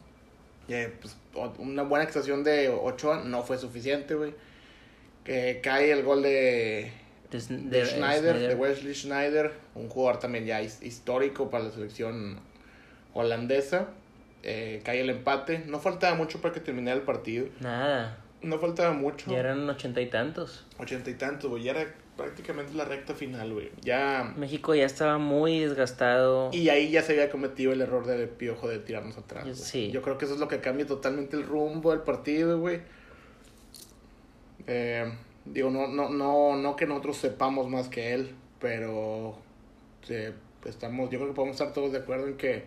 eh, 0.66 0.92
pues 1.00 1.16
una 1.58 1.84
buena 1.84 2.04
actuación 2.04 2.42
de 2.42 2.68
Ochoa 2.68 3.22
no 3.24 3.44
fue 3.44 3.58
suficiente, 3.58 4.16
güey. 4.16 4.34
Que 5.28 5.60
cae 5.62 5.92
el 5.92 6.02
gol 6.04 6.22
de, 6.22 6.90
De, 7.30 7.38
de 7.38 7.56
de- 7.58 7.84
Schneider, 7.84 7.86
Schneider. 7.86 8.48
de 8.48 8.54
Wesley 8.54 8.94
Schneider, 8.94 9.52
un 9.74 9.90
jugador 9.90 10.18
también 10.20 10.46
ya 10.46 10.62
his- 10.62 10.82
histórico 10.82 11.50
para 11.50 11.64
la 11.64 11.70
selección 11.70 12.40
holandesa. 13.12 13.88
Eh, 14.42 14.80
cae 14.84 15.00
el 15.02 15.10
empate. 15.10 15.58
No 15.66 15.80
faltaba 15.80 16.14
mucho 16.16 16.40
para 16.40 16.54
que 16.54 16.60
terminara 16.60 16.96
el 16.96 17.02
partido. 17.02 17.46
Nada, 17.60 18.18
No 18.40 18.58
faltaba 18.58 18.92
mucho. 18.94 19.30
ya 19.30 19.38
eran 19.38 19.68
ochenta 19.68 20.00
y 20.00 20.06
tantos. 20.06 20.64
Ochenta 20.78 21.10
y 21.10 21.14
tantos, 21.14 21.50
güey. 21.50 21.64
Ya 21.64 21.72
era 21.72 21.92
prácticamente 22.16 22.72
la 22.74 22.84
recta 22.86 23.14
final, 23.14 23.52
güey. 23.52 23.70
Ya. 23.82 24.32
México 24.36 24.74
ya 24.74 24.86
estaba 24.86 25.18
muy 25.18 25.58
desgastado. 25.60 26.48
Y 26.54 26.68
ahí 26.70 26.90
ya 26.90 27.02
se 27.02 27.12
había 27.12 27.30
cometido 27.30 27.72
el 27.72 27.80
error 27.82 28.06
del 28.06 28.28
piojo 28.28 28.66
de 28.68 28.78
tirarnos 28.78 29.18
atrás. 29.18 29.46
Sí. 29.58 29.90
Yo 29.90 30.00
creo 30.02 30.16
que 30.18 30.24
eso 30.24 30.34
es 30.34 30.40
lo 30.40 30.48
que 30.48 30.60
cambia 30.60 30.86
totalmente 30.86 31.36
el 31.36 31.42
rumbo 31.42 31.90
del 31.90 32.00
partido, 32.00 32.58
güey. 32.58 32.80
Eh, 34.68 35.10
digo, 35.46 35.70
no, 35.70 35.88
no, 35.88 36.10
no, 36.10 36.56
no 36.56 36.76
que 36.76 36.86
nosotros 36.86 37.16
sepamos 37.16 37.68
más 37.68 37.88
que 37.88 38.12
él, 38.14 38.34
pero 38.60 39.38
eh, 40.10 40.34
estamos, 40.66 41.08
yo 41.10 41.18
creo 41.18 41.30
que 41.30 41.34
podemos 41.34 41.58
estar 41.58 41.72
todos 41.72 41.90
de 41.92 41.98
acuerdo 41.98 42.26
en 42.28 42.36
que 42.36 42.66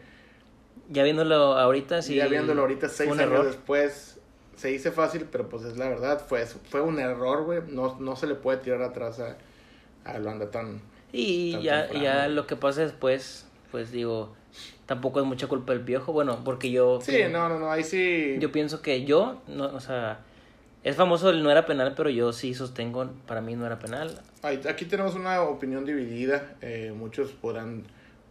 Ya 0.90 1.04
viéndolo 1.04 1.36
ahorita, 1.58 2.02
sí. 2.02 2.16
ya 2.16 2.28
viéndolo 2.28 2.62
ahorita 2.62 2.90
seis 2.90 3.12
un 3.12 3.20
años 3.20 3.22
error. 3.22 3.46
después, 3.46 4.20
se 4.56 4.70
dice 4.70 4.92
fácil, 4.92 5.28
pero 5.32 5.48
pues 5.48 5.64
es 5.64 5.78
la 5.78 5.88
verdad, 5.90 6.26
fue, 6.28 6.46
fue 6.46 6.82
un 6.82 7.00
error, 7.00 7.46
güey. 7.46 7.62
No, 7.68 7.98
no 8.00 8.16
se 8.16 8.28
le 8.28 8.36
puede 8.36 8.58
tirar 8.60 8.82
atrás 8.82 9.20
a, 9.20 9.38
a 10.04 10.16
Holanda 10.18 10.50
tan... 10.52 10.82
Y 11.14 11.54
tan 11.54 11.62
ya, 11.62 11.82
temprano. 11.84 12.04
ya 12.04 12.28
lo 12.30 12.48
que 12.48 12.56
pasa 12.56 12.82
después, 12.82 13.46
pues 13.72 13.92
digo, 13.92 14.34
tampoco 14.88 15.20
es 15.20 15.26
mucha 15.26 15.48
culpa 15.48 15.74
del 15.74 15.84
piojo. 15.84 16.14
Bueno, 16.14 16.42
porque 16.44 16.72
yo. 16.72 17.00
Sí, 17.02 17.24
no, 17.32 17.48
no, 17.50 17.60
no, 17.60 17.72
ahí 17.72 17.84
sí... 17.84 18.38
Yo 18.40 18.52
pienso 18.52 18.82
que 18.82 19.04
yo, 19.06 19.42
no, 19.48 19.66
o 19.66 19.80
sea, 19.80 20.20
es 20.84 20.96
famoso 20.96 21.30
el 21.30 21.44
no 21.44 21.52
era 21.52 21.66
penal, 21.66 21.94
pero 21.96 22.10
yo 22.10 22.34
sí 22.34 22.54
sostengo, 22.54 23.10
para 23.28 23.42
mí 23.42 23.56
no 23.56 23.66
era 23.66 23.80
penal. 23.80 24.22
Aquí 24.44 24.86
tenemos 24.86 25.16
una 25.16 25.42
opinión 25.44 25.86
dividida. 25.86 26.56
eh, 26.62 26.94
muchos 26.96 27.32
podrán 27.32 27.84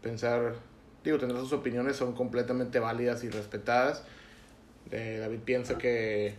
pensar, 0.03 0.55
digo, 1.05 1.19
tendrán 1.19 1.41
sus 1.43 1.53
opiniones, 1.53 1.97
son 1.97 2.15
completamente 2.15 2.79
válidas 2.81 3.23
y 3.25 3.31
respetadas. 3.31 4.05
Eh, 4.91 5.19
David 5.21 5.39
piensa 5.45 5.79
que, 5.79 6.35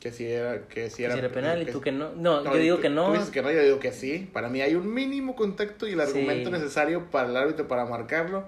que 0.00 0.12
sí 0.12 0.24
era, 0.26 0.66
que 0.68 0.88
sí 0.88 0.98
Que 0.98 1.04
era, 1.04 1.12
si 1.14 1.18
era 1.20 1.28
penal 1.30 1.60
y 1.62 1.66
que- 1.66 1.72
tú 1.72 1.80
que 1.82 1.92
no. 1.92 2.12
No, 2.14 2.40
No, 2.42 2.52
yo 2.52 2.58
digo 2.58 2.76
tú- 2.76 2.82
que 2.82 2.88
no. 2.88 3.06
Tú 3.08 3.12
dices 3.14 3.30
que 3.30 3.42
no, 3.42 3.50
yo 3.52 3.60
digo 3.62 3.78
que 3.78 3.92
sí. 3.92 4.30
Para 4.32 4.48
mí 4.48 4.62
hay 4.62 4.74
un 4.74 4.92
mínimo 4.92 5.36
contacto 5.36 5.86
y 5.86 5.92
el 5.92 6.00
Sí. 6.00 6.06
argumento 6.06 6.50
necesario 6.50 7.10
para 7.10 7.28
el 7.28 7.36
árbitro 7.36 7.68
para 7.68 7.84
marcarlo. 7.84 8.44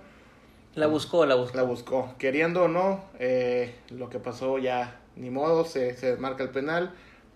La 0.74 0.86
buscó, 0.86 1.26
la 1.26 1.34
buscó. 1.34 1.56
La 1.56 1.62
buscó. 1.64 2.14
Queriendo 2.18 2.62
o 2.64 2.68
no, 2.68 3.04
eh, 3.18 3.74
lo 3.90 4.08
que 4.08 4.20
pasó 4.20 4.58
ya, 4.58 5.00
ni 5.18 5.30
modo, 5.30 5.64
se, 5.64 5.96
se 5.96 6.16
marca 6.16 6.42
el 6.42 6.50
penal. 6.50 6.92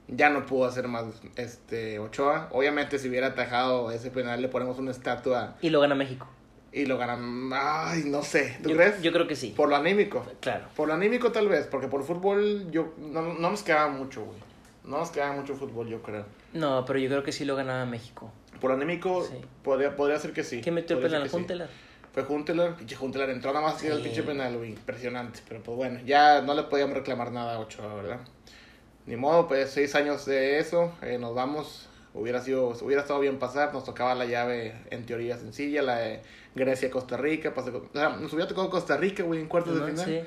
Ya 0.09 0.31
no 0.31 0.45
pudo 0.47 0.65
hacer 0.67 0.89
más 0.89 1.05
este 1.37 1.99
Ochoa. 1.99 2.49
Obviamente, 2.53 2.99
si 2.99 3.09
hubiera 3.09 3.29
atajado 3.29 3.91
ese 3.93 4.11
penal, 4.11 4.43
le 4.43 4.49
ponemos 4.49 4.79
una 4.79 4.91
estatua 4.91 5.57
Y 5.63 5.71
lo 5.71 5.81
gana 5.81 5.95
México. 5.95 6.27
y 6.73 6.87
lo 6.87 6.99
ganan. 6.99 7.51
Ay, 7.55 8.03
no 8.07 8.23
sé. 8.23 8.59
¿Tú 8.63 8.71
Yo, 8.71 8.77
crees? 8.77 9.01
yo 9.01 9.13
creo 9.13 9.27
que 9.27 9.37
sí. 9.37 9.55
Por 9.57 9.69
lo 9.69 9.77
anímico. 9.77 10.25
Claro. 10.41 10.67
Por 10.77 10.89
lo 10.89 10.95
anímico, 10.95 11.31
tal 11.33 11.49
vez. 11.49 11.67
Porque 11.67 11.87
por 11.89 12.03
fútbol, 12.05 12.71
yo 12.71 12.93
no, 12.99 13.23
no 13.35 13.51
nos 13.51 13.63
quedaba 13.63 13.89
mucho, 13.91 14.25
güey. 14.25 14.39
No 14.85 14.99
nos 14.99 15.11
queda 15.11 15.33
mucho 15.33 15.55
fútbol, 15.55 15.89
yo 15.89 16.03
creo. 16.03 16.25
No, 16.53 16.85
pero 16.85 16.99
yo 16.99 17.09
creo 17.09 17.23
que 17.23 17.31
sí 17.33 17.45
lo 17.45 17.55
ganaba 17.57 17.87
México. 17.87 18.33
Por 18.61 18.73
anémico, 18.73 19.25
Sí. 19.25 19.35
podría, 19.63 19.95
podría 19.97 20.19
ser 20.19 20.33
que 20.33 20.43
sí. 20.45 20.61
¿Quién 20.63 20.75
metió 20.75 20.97
el 20.97 21.03
penal? 21.03 21.29
sí. 21.31 21.37
Fue 22.13 22.23
Juntelar, 22.25 22.77
pinche 22.77 22.95
Juntelar 22.95 23.31
entró 23.31 23.53
nada 23.53 23.65
más 23.67 23.81
que 23.81 23.89
el 23.89 23.99
Sí. 23.99 24.03
pinche 24.05 24.23
penal, 24.23 24.57
güey, 24.59 24.71
impresionante. 24.71 25.41
Pero 25.49 25.63
pues 25.63 25.77
bueno, 25.77 26.01
ya 26.05 26.43
no 26.43 26.55
le 26.55 26.65
podíamos 26.65 26.95
reclamar 26.97 27.33
nada 27.33 27.55
a 27.55 27.59
Ochoa, 27.59 27.95
¿verdad? 27.95 28.21
Ni 29.07 29.17
modo, 29.17 29.49
pues 29.49 29.71
seis 29.71 29.95
años 29.95 30.27
de 30.27 30.59
eso, 30.59 30.93
eh, 31.03 31.19
nos 31.19 31.35
vamos. 31.35 31.89
Hubiera 32.15 32.41
sido, 32.43 32.69
hubiera 32.83 33.01
estado 33.03 33.21
bien 33.21 33.39
pasar, 33.39 33.73
nos 33.73 33.85
tocaba 33.85 34.15
la 34.15 34.27
llave 34.27 34.75
en 34.91 35.07
teoría 35.07 35.39
sencilla, 35.39 35.81
la 35.81 35.97
de 35.97 36.21
Grecia-Costa 36.55 37.17
Rica. 37.17 37.55
con- 37.55 37.65
o 37.67 37.89
sea, 37.95 38.11
nos 38.11 38.31
hubiera 38.35 38.47
tocado 38.49 38.69
Costa 38.69 38.99
Rica, 38.99 39.23
güey, 39.23 39.41
en 39.41 39.49
cuartos 39.49 39.75
de 39.75 39.81
¿No? 39.81 39.87
final. 39.87 40.05
Sí. 40.05 40.21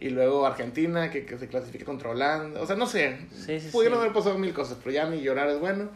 Y 0.00 0.10
luego 0.10 0.44
Argentina, 0.46 1.10
que, 1.10 1.24
que 1.24 1.38
se 1.38 1.46
clasifique 1.48 1.84
contra 1.84 2.10
Holanda. 2.10 2.60
O 2.60 2.66
sea, 2.66 2.74
no 2.76 2.86
sé. 2.86 3.16
Sí, 3.32 3.60
sí, 3.60 3.68
Pudieron 3.70 3.98
haber 4.00 4.12
pasado 4.12 4.36
mil 4.38 4.52
cosas, 4.52 4.76
pero 4.82 4.90
ya 4.92 5.08
ni 5.08 5.20
llorar 5.20 5.48
es 5.48 5.60
bueno. 5.60 5.88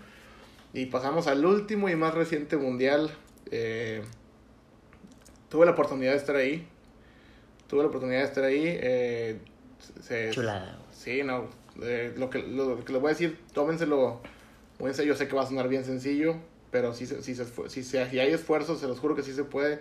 Y 0.72 0.86
pasamos 0.86 1.26
al 1.26 1.44
último 1.44 1.88
y 1.88 1.96
más 1.96 2.14
reciente 2.14 2.56
mundial. 2.56 3.10
Eh, 3.50 4.02
tuve 5.52 5.66
la 5.66 5.72
oportunidad 5.72 6.12
de 6.12 6.16
estar 6.16 6.34
ahí. 6.34 6.66
Tuve 7.68 7.82
la 7.82 7.88
oportunidad 7.88 8.20
de 8.20 8.24
estar 8.24 8.42
ahí. 8.44 8.62
Eh, 8.66 9.38
se- 10.00 10.30
Chulada. 10.30 10.78
Sí, 10.92 11.22
no. 11.22 11.48
eh, 11.82 12.14
lo, 12.16 12.30
que, 12.30 12.38
lo, 12.42 12.82
que 12.84 12.92
les 12.92 13.00
voy 13.02 13.10
a 13.10 13.12
decir, 13.12 13.38
tómenselo 13.52 14.20
muy 14.78 14.88
en 14.88 14.94
serio. 14.94 15.12
Yo 15.12 15.18
sé 15.18 15.28
que 15.28 15.36
va 15.36 15.42
a 15.42 15.46
sonar 15.46 15.68
bien 15.68 15.84
sencillo, 15.84 16.36
pero 16.70 16.94
si, 16.94 17.04
se, 17.06 17.22
si, 17.22 17.34
se, 17.34 17.44
si, 17.68 17.82
se- 17.82 18.08
si 18.10 18.18
hay 18.18 18.32
esfuerzo, 18.32 18.76
se 18.76 18.88
los 18.88 18.98
juro 18.98 19.14
que 19.14 19.22
sí 19.22 19.32
se 19.34 19.44
puede. 19.44 19.80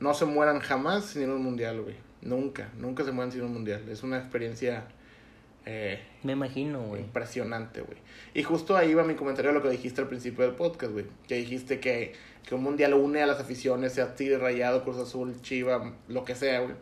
No 0.00 0.12
se 0.14 0.24
mueran 0.24 0.58
jamás 0.58 1.04
sin 1.04 1.22
ir 1.22 1.28
a 1.28 1.34
un 1.34 1.42
mundial, 1.44 1.80
güey. 1.82 1.94
Nunca, 2.20 2.70
nunca 2.76 3.04
se 3.04 3.12
mueran 3.12 3.30
sin 3.30 3.42
un 3.42 3.52
mundial. 3.52 3.88
Es 3.88 4.02
una 4.02 4.18
experiencia 4.18 4.84
eh, 5.66 6.00
Me 6.24 6.32
imagino, 6.32 6.82
güey. 6.82 7.02
impresionante, 7.02 7.80
güey. 7.82 7.98
Y 8.34 8.42
justo 8.42 8.76
ahí 8.76 8.94
va 8.94 9.04
mi 9.04 9.14
comentario 9.14 9.52
a 9.52 9.54
lo 9.54 9.62
que 9.62 9.70
dijiste 9.70 10.00
al 10.00 10.08
principio 10.08 10.44
del 10.44 10.54
podcast, 10.56 10.92
güey. 10.92 11.04
Que 11.28 11.36
dijiste 11.36 11.78
que, 11.78 12.14
que 12.46 12.54
un 12.54 12.62
mundial 12.62 12.94
une 12.94 13.22
a 13.22 13.26
las 13.26 13.40
aficiones, 13.40 13.92
sea 13.92 14.14
Tigre, 14.14 14.38
Rayado, 14.38 14.82
Cruz 14.82 14.98
Azul, 14.98 15.40
Chiva, 15.42 15.92
lo 16.08 16.24
que 16.24 16.34
sea, 16.34 16.60
güey. 16.60 16.74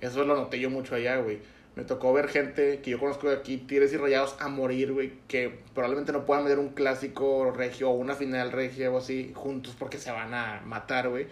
Eso 0.00 0.24
lo 0.24 0.34
noté 0.36 0.58
yo 0.60 0.70
mucho 0.70 0.94
allá, 0.94 1.16
güey. 1.18 1.38
Me 1.76 1.82
tocó 1.82 2.12
ver 2.12 2.28
gente 2.28 2.80
que 2.80 2.90
yo 2.92 3.00
conozco 3.00 3.28
de 3.28 3.34
aquí, 3.36 3.56
Tigres 3.56 3.92
y 3.92 3.96
Rayados, 3.96 4.36
a 4.38 4.48
morir, 4.48 4.92
güey. 4.92 5.12
Que 5.28 5.58
probablemente 5.74 6.12
no 6.12 6.24
puedan 6.24 6.44
ver 6.44 6.58
un 6.58 6.68
clásico 6.68 7.50
regio 7.50 7.90
o 7.90 7.94
una 7.94 8.14
final 8.14 8.52
regia 8.52 8.90
o 8.90 8.98
así 8.98 9.32
juntos 9.34 9.74
porque 9.78 9.98
se 9.98 10.12
van 10.12 10.34
a 10.34 10.62
matar, 10.64 11.08
güey. 11.08 11.26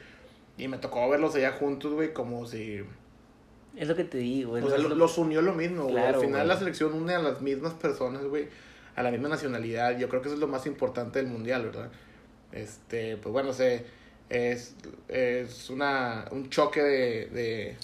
Y 0.58 0.68
me 0.68 0.78
tocó 0.78 1.08
verlos 1.08 1.34
allá 1.36 1.52
juntos, 1.52 1.92
güey, 1.92 2.12
como 2.12 2.46
si... 2.46 2.80
Es 3.76 3.88
lo 3.88 3.94
que 3.96 4.04
te 4.04 4.18
digo, 4.18 4.50
güey. 4.50 4.62
O 4.62 4.66
sea, 4.68 4.76
Es 4.76 4.82
lo- 4.82 4.90
lo- 4.90 4.94
los 4.96 5.16
unió 5.16 5.40
lo 5.42 5.54
mismo, 5.54 5.84
güey. 5.84 5.94
Claro, 5.94 6.18
Al 6.18 6.24
final 6.24 6.40
güey. 6.40 6.46
la 6.48 6.56
selección 6.58 6.92
une 6.94 7.14
a 7.14 7.18
las 7.20 7.40
mismas 7.40 7.74
personas, 7.74 8.24
güey. 8.24 8.48
A 8.96 9.02
la 9.02 9.10
misma 9.10 9.28
nacionalidad. 9.28 9.96
Yo 9.98 10.08
creo 10.08 10.20
que 10.22 10.28
eso 10.28 10.34
es 10.34 10.40
lo 10.40 10.48
más 10.48 10.66
importante 10.66 11.20
del 11.20 11.28
mundial, 11.28 11.64
¿verdad? 11.64 11.90
Este, 12.52 13.16
pues 13.16 13.32
bueno, 13.32 13.52
se, 13.52 13.84
es, 14.28 14.74
es 15.08 15.70
una, 15.70 16.26
un 16.30 16.50
choque 16.50 16.82
de, 16.82 17.26
de, 17.26 17.76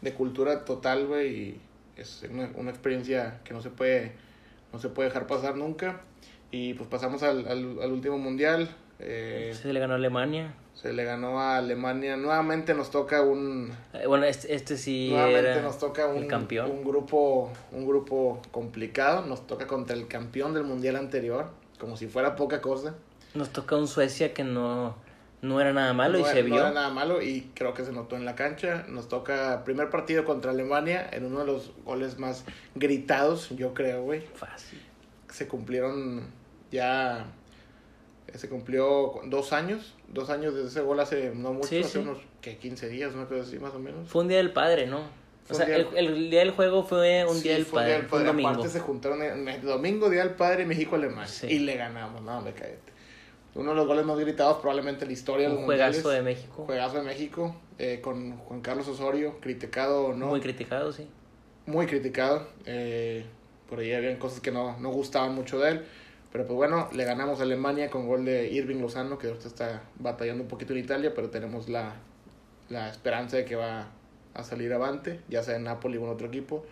de 0.00 0.12
cultura 0.14 0.64
total, 0.64 1.06
güey. 1.06 1.28
Y 1.34 1.60
es 1.96 2.24
una, 2.30 2.50
una 2.56 2.70
experiencia 2.70 3.40
que 3.44 3.54
no 3.54 3.60
se 3.62 3.70
puede, 3.70 4.12
no 4.72 4.78
se 4.78 4.88
puede 4.88 5.08
dejar 5.08 5.26
pasar 5.26 5.56
nunca. 5.56 6.00
Y 6.50 6.74
pues 6.74 6.88
pasamos 6.88 7.22
al, 7.22 7.46
al, 7.48 7.78
al 7.82 7.92
último 7.92 8.18
mundial. 8.18 8.68
Eh, 9.00 9.52
Se 9.60 9.72
le 9.72 9.80
ganó 9.80 9.94
a 9.94 9.96
Alemania. 9.96 10.54
se 10.74 10.92
le 10.92 11.02
ganó 11.04 11.40
a 11.40 11.56
Alemania. 11.58 12.16
Nuevamente 12.16 12.74
nos 12.74 12.90
toca 12.90 13.22
un, 13.22 13.72
Eh, 13.92 14.06
Bueno, 14.06 14.24
este, 14.24 14.54
este 14.54 14.76
sí 14.76 15.08
Nuevamente 15.10 15.50
era 15.50 15.62
nos 15.62 15.78
toca 15.78 16.06
un, 16.06 16.22
el 16.22 16.26
campeón. 16.28 16.70
un 16.70 16.84
grupo 16.84 17.50
un 17.72 17.86
grupo 17.86 18.40
complicado, 18.52 19.26
nos 19.26 19.46
toca 19.48 19.66
contra 19.66 19.96
el 19.96 20.06
campeón 20.06 20.54
del 20.54 20.62
mundial 20.62 20.94
anterior, 20.96 21.50
como 21.80 21.96
si 21.96 22.06
fuera 22.06 22.36
poca 22.36 22.60
cosa. 22.60 22.94
Nos 23.34 23.50
toca 23.50 23.76
un 23.76 23.88
Suecia 23.88 24.32
que 24.32 24.44
no, 24.44 24.96
no 25.42 25.60
era 25.60 25.72
nada 25.72 25.92
malo 25.92 26.18
y 26.18 26.24
se 26.24 26.30
era- 26.30 26.40
no 26.40 26.46
vio. 26.46 26.56
era 26.60 26.70
nada 26.72 26.90
malo 26.90 27.20
y 27.22 27.50
creo 27.54 27.74
que 27.74 27.84
se 27.84 27.92
notó 27.92 28.16
en 28.16 28.24
la 28.24 28.34
cancha. 28.34 28.84
Nos 28.88 29.08
toca 29.08 29.62
primer 29.64 29.90
partido 29.90 30.24
contra 30.24 30.52
Alemania 30.52 31.08
en 31.12 31.24
uno 31.26 31.40
de 31.40 31.46
los 31.46 31.72
goles 31.84 32.18
más 32.18 32.44
gritados, 32.74 33.50
yo 33.50 33.74
creo, 33.74 34.02
güey. 34.02 34.22
Fácil. 34.34 34.80
Se 35.32 35.48
cumplieron 35.48 36.26
ya 36.70 37.26
se 38.34 38.48
cumplió 38.48 39.12
dos 39.26 39.52
años, 39.52 39.94
dos 40.08 40.28
años 40.30 40.54
desde 40.56 40.68
ese 40.68 40.80
gol 40.80 40.98
hace 40.98 41.32
no 41.36 41.52
mucho, 41.52 41.68
Sí, 41.68 41.78
hace 41.80 41.88
sí. 41.90 41.98
unos 41.98 42.18
que 42.40 42.56
15 42.56 42.88
días, 42.88 43.14
una 43.14 43.26
cosa 43.26 43.42
así 43.42 43.58
más 43.60 43.72
o 43.74 43.78
menos. 43.78 44.08
Fue 44.08 44.22
un 44.22 44.28
día 44.28 44.38
del 44.38 44.52
padre, 44.52 44.86
¿no? 44.88 45.02
O 45.48 45.54
sea, 45.54 45.66
un 45.66 45.72
el, 45.72 45.90
día- 45.90 45.98
el 46.00 46.30
día 46.30 46.40
del 46.40 46.50
juego 46.50 46.82
fue 46.82 47.24
un 47.26 47.36
Sí, 47.36 47.42
día 47.44 47.52
del 47.54 47.64
fue 47.66 47.78
un 47.80 47.82
padre, 47.82 47.86
día 47.90 47.96
del 47.98 48.04
un 48.06 48.10
padre. 48.10 48.24
domingo. 48.26 48.48
Aparte 48.48 48.68
se 48.70 48.80
juntaron 48.80 49.22
en 49.22 49.46
el 49.48 49.62
domingo, 49.62 50.10
Día 50.10 50.24
del 50.24 50.34
Padre, 50.34 50.64
México-Alemania. 50.66 51.28
Sí. 51.28 51.46
Y 51.48 51.58
le 51.60 51.76
ganamos, 51.76 52.22
no, 52.22 52.40
me 52.40 52.52
cállate. 52.52 52.92
Uno 53.54 53.70
de 53.70 53.76
los 53.76 53.86
goles 53.86 54.04
más 54.04 54.18
gritados 54.18 54.58
probablemente 54.58 55.04
en 55.04 55.08
la 55.08 55.12
historia 55.12 55.46
de 55.46 55.52
Un 55.52 55.60
los 55.60 55.64
juegazo 55.66 56.08
de. 56.10 56.22
México. 56.22 56.64
Juegazo 56.66 56.96
de 56.96 57.02
México, 57.02 57.54
eh, 57.78 58.00
con 58.02 58.36
Juan 58.38 58.60
Carlos 58.60 58.88
Osorio, 58.88 59.38
criticado 59.40 60.06
o 60.06 60.12
no. 60.14 60.26
Muy 60.26 60.40
criticado, 60.40 60.92
sí. 60.92 61.08
muy 61.66 61.86
criticado. 61.86 62.46
eh, 62.66 63.24
por 63.68 63.78
ahí 63.78 63.92
habían 63.92 64.16
cosas 64.16 64.40
que 64.40 64.50
no, 64.52 64.78
no 64.78 64.90
gustaban 64.90 65.34
mucho 65.34 65.58
de 65.58 65.70
él. 65.70 65.84
Pero 66.32 66.46
pues 66.46 66.56
bueno, 66.56 66.88
le 66.92 67.04
ganamos 67.04 67.40
a 67.40 67.44
Alemania 67.44 67.90
con 67.90 68.06
gol 68.08 68.24
de 68.24 68.48
Irving 68.50 68.80
Lozano, 68.80 69.18
que 69.18 69.28
ahorita 69.28 69.46
está 69.46 69.82
batallando 69.98 70.42
un 70.42 70.48
poquito 70.48 70.72
en 70.72 70.80
Italia, 70.80 71.12
pero 71.14 71.30
tenemos 71.30 71.68
la, 71.68 71.94
la 72.68 72.88
esperanza 72.88 73.36
de 73.36 73.44
que 73.44 73.54
va 73.54 73.88
a 74.34 74.42
salir 74.42 74.72
avante, 74.72 75.20
ya 75.28 75.44
sea 75.44 75.54
en 75.56 75.64
Napoli 75.64 75.96
o 75.96 76.02
en 76.04 76.08
otro 76.08 76.26
equipo. 76.26 76.66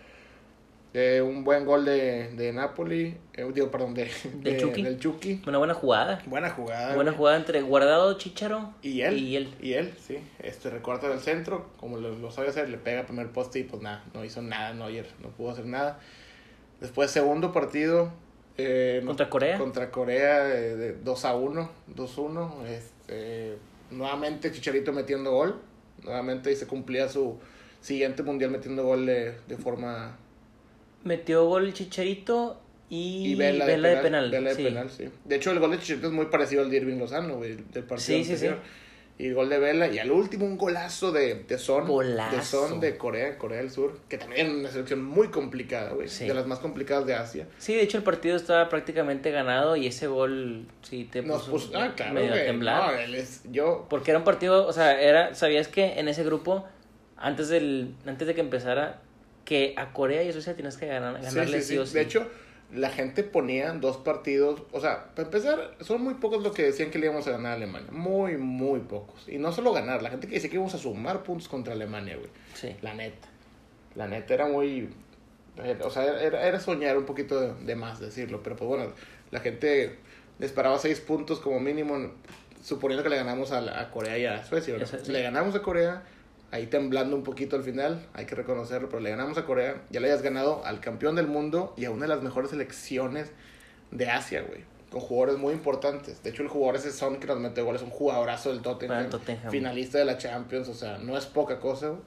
Eh, 0.95 1.22
un 1.22 1.43
buen 1.43 1.64
gol 1.64 1.86
de, 1.86 2.32
de 2.36 2.53
Napoli, 2.53 3.16
eh, 3.32 3.51
digo, 3.55 3.70
perdón, 3.70 3.95
de, 3.95 4.11
de- 4.43 4.59
Chucky? 4.59 4.82
del 4.82 4.99
Chucky. 5.01 5.43
Una 5.47 5.57
buena 5.57 5.72
jugada. 5.72 6.22
Buena 6.26 6.51
jugada. 6.51 6.95
Buena 6.95 7.12
güey. 7.12 7.16
jugada 7.18 7.36
entre 7.38 7.62
Guardado, 7.62 8.18
Chicharo 8.18 8.74
Y 8.82 9.01
él. 9.01 9.16
Y 9.18 9.36
él. 9.36 9.55
Y 9.62 9.72
él, 9.72 9.95
sí. 9.99 10.18
Este 10.40 10.68
recorta 10.68 11.09
del 11.09 11.20
centro, 11.20 11.70
como 11.78 11.97
lo, 11.97 12.11
lo 12.18 12.30
sabe 12.30 12.49
hacer, 12.49 12.68
le 12.68 12.76
pega 12.76 13.01
al 13.01 13.07
primer 13.07 13.30
poste 13.30 13.61
y 13.61 13.62
pues 13.64 13.80
nada, 13.82 14.05
no 14.12 14.22
hizo 14.22 14.43
nada 14.43 14.74
Neuer, 14.74 15.07
no 15.22 15.30
pudo 15.30 15.53
hacer 15.53 15.64
nada. 15.64 15.99
Después, 16.80 17.11
segundo 17.11 17.53
partido. 17.53 18.12
eh, 18.59 19.01
no- 19.03 19.09
¿Contra 19.09 19.30
Corea? 19.30 19.57
Contra 19.59 19.90
Corea, 19.90 20.47
eh, 20.55 20.76
de 20.76 20.93
2 20.93 21.24
a 21.24 21.34
1. 21.34 21.70
2-1. 21.97 22.66
Este, 22.66 23.57
nuevamente 23.90 24.53
Chicharito 24.53 24.93
metiendo 24.93 25.30
gol. 25.30 25.59
Nuevamente 26.03 26.53
y 26.53 26.57
se 26.57 26.66
cumplía 26.66 27.09
su 27.09 27.38
siguiente 27.80 28.22
mundial 28.22 28.51
metiendo 28.51 28.84
gol 28.84 29.07
de, 29.07 29.38
de 29.49 29.57
forma. 29.57 30.18
Metió 31.05 31.46
gol 31.46 31.66
el 31.66 31.72
Chicharito 31.74 32.61
y, 32.88 33.32
Y 33.32 33.34
Vela, 33.34 33.64
Vela 33.64 33.88
de 33.88 33.96
penal. 33.96 34.30
Vela 34.30 34.50
de 34.50 34.57
sí. 34.57 34.62
penal, 34.64 34.90
sí. 34.90 35.09
De 35.24 35.36
hecho, 35.36 35.50
el 35.50 35.59
gol 35.59 35.70
de 35.70 35.78
Chicharito 35.78 36.09
es 36.09 36.12
muy 36.12 36.26
parecido 36.26 36.62
al 36.62 36.70
de 36.70 36.76
Irving 36.76 36.98
Lozano, 36.98 37.36
güey, 37.36 37.57
del 37.72 37.84
partido 37.84 37.98
Sí, 37.98 38.24
sí, 38.24 38.32
anterior. 38.32 38.59
Y 39.18 39.26
el 39.26 39.34
gol 39.34 39.48
de 39.50 39.59
Vela. 39.59 39.88
Y 39.88 39.98
al 39.98 40.11
último, 40.11 40.46
un 40.46 40.57
golazo 40.57 41.12
de, 41.12 41.44
de 41.44 41.59
Son. 41.59 41.86
Golazo. 41.86 42.36
De 42.36 42.42
Son 42.42 42.80
de 42.80 42.96
Corea, 42.96 43.38
Corea 43.38 43.59
del 43.59 43.70
Sur. 43.70 44.00
Que 44.09 44.18
también 44.18 44.46
es 44.46 44.53
una 44.53 44.70
selección 44.70 45.05
muy 45.05 45.28
complicada, 45.28 45.90
güey. 45.92 46.09
Sí. 46.09 46.26
De 46.26 46.34
las 46.34 46.46
más 46.46 46.59
complicadas 46.59 47.07
de 47.07 47.14
Asia. 47.14 47.46
Sí, 47.59 47.74
de 47.74 47.82
hecho 47.82 47.98
el 47.98 48.05
partido 48.05 48.36
estaba 48.36 48.68
prácticamente 48.68 49.30
ganado 49.30 49.76
y 49.76 49.86
ese 49.86 50.07
gol 50.07 50.66
sí 50.82 51.09
te 51.11 51.22
Nos 51.22 51.42
puso, 51.42 51.68
puso. 51.68 51.78
Ah, 51.78 51.92
claro, 51.94 52.14
medio 52.14 52.32
a 52.32 52.36
temblar. 52.36 52.92
No, 52.92 52.98
él 52.98 53.14
es. 53.14 53.42
Yo. 53.50 53.86
Porque 53.88 54.11
era 54.11 54.18
un 54.18 54.24
partido, 54.24 54.66
o 54.66 54.72
sea, 54.72 55.00
era, 55.00 55.34
¿sabías 55.34 55.68
que 55.68 56.00
en 56.00 56.09
ese 56.09 56.24
grupo, 56.24 56.66
antes 57.16 57.48
del, 57.48 57.94
antes 58.07 58.26
de 58.26 58.34
que 58.34 58.40
empezara, 58.40 59.03
que 59.45 59.74
a 59.76 59.93
Corea 59.93 60.22
y 60.22 60.28
a 60.28 60.32
Suecia 60.32 60.55
tienes 60.55 60.76
que 60.76 60.86
ganar, 60.86 61.14
ganarle 61.20 61.61
sí, 61.61 61.68
sí, 61.68 61.72
sí. 61.74 61.78
o 61.78 61.86
sí? 61.86 61.95
De 61.95 62.01
hecho, 62.03 62.28
la 62.72 62.90
gente 62.90 63.22
ponía 63.22 63.72
dos 63.72 63.99
partidos. 63.99 64.62
O 64.72 64.80
sea, 64.80 65.07
para 65.14 65.28
empezar, 65.28 65.76
son 65.80 66.03
muy 66.03 66.14
pocos 66.14 66.43
los 66.43 66.53
que 66.55 66.62
decían 66.62 66.90
que 66.90 66.99
le 66.99 67.07
íbamos 67.07 67.26
a 67.26 67.32
ganar 67.32 67.53
a 67.53 67.55
Alemania. 67.57 67.88
Muy, 67.90 68.36
muy 68.38 68.80
pocos. 68.80 69.28
Y 69.28 69.38
no 69.38 69.53
solo 69.53 69.72
ganar, 69.72 70.03
la 70.03 70.11
gente 70.11 70.26
que 70.28 70.34
decía 70.34 70.49
que 70.49 70.57
íbamos 70.57 70.74
a 70.74 70.78
sumar 70.78 71.22
puntos 71.22 71.49
contra 71.49 71.74
Alemania, 71.74 72.16
güey. 72.16 72.30
Sí. 72.55 72.74
La 72.82 72.95
neta. 72.95 73.28
La 73.95 74.07
neta 74.09 74.32
era 74.34 74.47
muy. 74.47 74.88
O 75.84 75.90
sea, 75.90 76.18
era, 76.22 76.47
era 76.49 76.59
soñar 76.61 76.97
un 76.97 77.05
poquito 77.05 77.38
de, 77.40 77.64
de 77.66 77.74
más 77.76 78.01
decirlo. 78.01 78.43
Pero 78.43 78.57
pues 78.57 78.68
bueno, 78.68 78.93
la 79.30 79.40
gente 79.40 79.99
esperaba 80.40 80.78
seis 80.78 80.99
puntos 81.01 81.40
como 81.40 81.61
mínimo, 81.61 82.11
suponiendo 82.62 83.03
que 83.03 83.11
le 83.11 83.16
ganamos 83.16 83.53
a, 83.53 83.61
la- 83.61 83.80
a 83.80 83.90
Corea 83.90 84.16
y 84.16 84.24
a 84.24 84.43
Suecia. 84.45 84.74
sí. 84.86 85.12
Le 85.12 85.20
ganamos 85.22 85.55
a 85.55 85.61
Corea, 85.61 86.05
ahí 86.53 86.66
temblando 86.66 87.16
un 87.16 87.24
poquito 87.24 87.57
al 87.57 87.64
final, 87.64 88.07
hay 88.14 88.26
que 88.26 88.34
reconocerlo, 88.36 88.88
pero 88.88 89.00
le 89.00 89.11
ganamos 89.11 89.36
a 89.38 89.44
Corea, 89.44 89.82
ya 89.90 89.98
le 90.00 90.07
hayas 90.09 90.22
ganado 90.22 90.64
al 90.64 90.78
campeón 90.80 91.16
del 91.16 91.26
mundo 91.26 91.74
y 91.76 91.86
a 91.86 91.90
una 91.90 92.03
de 92.03 92.09
las 92.09 92.22
mejores 92.22 92.50
selecciones 92.50 93.32
de 93.90 94.09
Asia, 94.09 94.42
güey. 94.42 94.61
Con 94.90 95.00
jugadores 95.00 95.38
muy 95.40 95.55
importantes. 95.55 96.22
De 96.22 96.28
hecho, 96.30 96.42
el 96.42 96.48
jugador 96.48 96.76
ese 96.76 96.92
Son 96.92 97.18
que 97.18 97.26
nos 97.26 97.40
mete 97.40 97.62
goles 97.62 97.80
es 97.80 97.86
un 97.88 97.92
jugadorazo 97.92 98.50
del 98.50 98.61
Tottenham. 98.61 99.05
Finalista 99.50 99.96
de 99.98 100.05
la 100.05 100.18
Champions, 100.18 100.68
o 100.68 100.74
sea, 100.74 100.98
no 100.98 101.16
es 101.16 101.24
poca 101.26 101.59
cosa, 101.59 101.88
güey. 101.88 102.00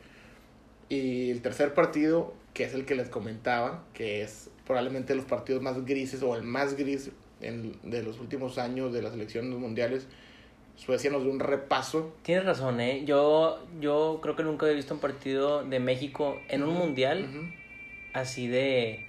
Y 0.90 1.32
el 1.32 1.42
tercer 1.42 1.74
partido, 1.74 2.34
que 2.54 2.64
es 2.64 2.74
el 2.76 2.86
que 2.86 2.94
les 2.94 3.10
comentaba, 3.10 3.84
que 3.94 4.22
es 4.22 4.52
probablemente 4.68 5.16
los 5.16 5.26
partidos 5.26 5.64
más 5.64 5.84
grises 5.86 6.22
o 6.22 6.36
el 6.36 6.44
más 6.44 6.76
gris 6.76 7.10
en- 7.42 7.78
de 7.84 8.04
los 8.04 8.20
últimos 8.20 8.60
años 8.60 8.94
de 8.94 9.02
las 9.02 9.14
selecciones 9.14 9.58
mundiales, 9.58 10.06
Suecia 10.76 11.10
nos 11.10 11.24
dio 11.24 11.32
un 11.32 11.40
repaso. 11.40 12.16
Tienes 12.22 12.46
razón, 12.46 12.82
¿eh? 12.82 13.04
Yo, 13.06 13.60
yo 13.80 14.20
creo 14.22 14.36
que 14.36 14.44
nunca 14.44 14.66
había 14.66 14.76
visto 14.76 14.94
un 14.94 15.00
partido 15.00 15.64
de 15.64 15.80
México 15.80 16.40
en 16.50 16.64
un 16.64 16.74
mundial 16.74 17.28
así 18.14 18.48
de 18.48 19.06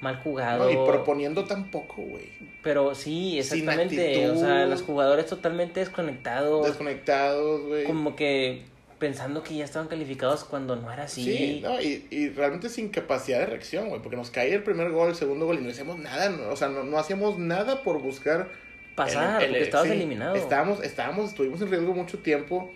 mal 0.00 0.16
jugado. 0.16 0.64
No, 0.64 0.70
y 0.70 0.86
proponiendo 0.86 1.44
tampoco, 1.44 2.02
güey. 2.02 2.30
Pero 2.62 2.94
sí, 2.94 3.40
Sin 3.42 3.60
exactamente. 3.60 4.30
O 4.30 4.36
sea, 4.36 4.66
los 4.66 4.82
jugadores 4.82 5.26
totalmente 5.26 5.80
desconectados. 5.80 6.66
Desconectados, 6.66 7.62
güey. 7.62 7.84
como 7.84 8.14
que 8.16 8.64
pensando 8.98 9.42
que 9.42 9.56
ya 9.56 9.64
estaban 9.64 9.88
calificados 9.88 10.44
cuando 10.44 10.76
no 10.76 10.90
era 10.90 11.04
así. 11.04 11.24
Sí, 11.24 11.60
no, 11.62 11.80
y, 11.80 12.06
y 12.10 12.28
realmente 12.30 12.68
sin 12.68 12.88
capacidad 12.88 13.40
de 13.40 13.46
reacción, 13.46 13.88
güey, 13.88 14.00
porque 14.00 14.16
nos 14.16 14.30
caía 14.30 14.54
el 14.54 14.62
primer 14.62 14.90
gol, 14.90 15.10
el 15.10 15.14
segundo 15.14 15.46
gol 15.46 15.58
y 15.58 15.62
no 15.62 15.70
hacíamos 15.70 15.98
nada, 15.98 16.30
no, 16.30 16.48
o 16.48 16.56
sea, 16.56 16.68
no, 16.68 16.84
no 16.84 16.98
hacíamos 16.98 17.38
nada 17.38 17.82
por 17.82 18.00
buscar 18.00 18.48
Pasar, 18.94 19.42
el- 19.42 19.46
el- 19.46 19.50
porque 19.52 19.64
estabas 19.64 19.86
sí, 19.88 19.92
eliminado. 19.94 20.34
Estábamos, 20.36 20.82
estábamos, 20.82 21.30
estuvimos 21.30 21.60
en 21.62 21.70
riesgo 21.70 21.94
mucho 21.94 22.18
tiempo 22.18 22.70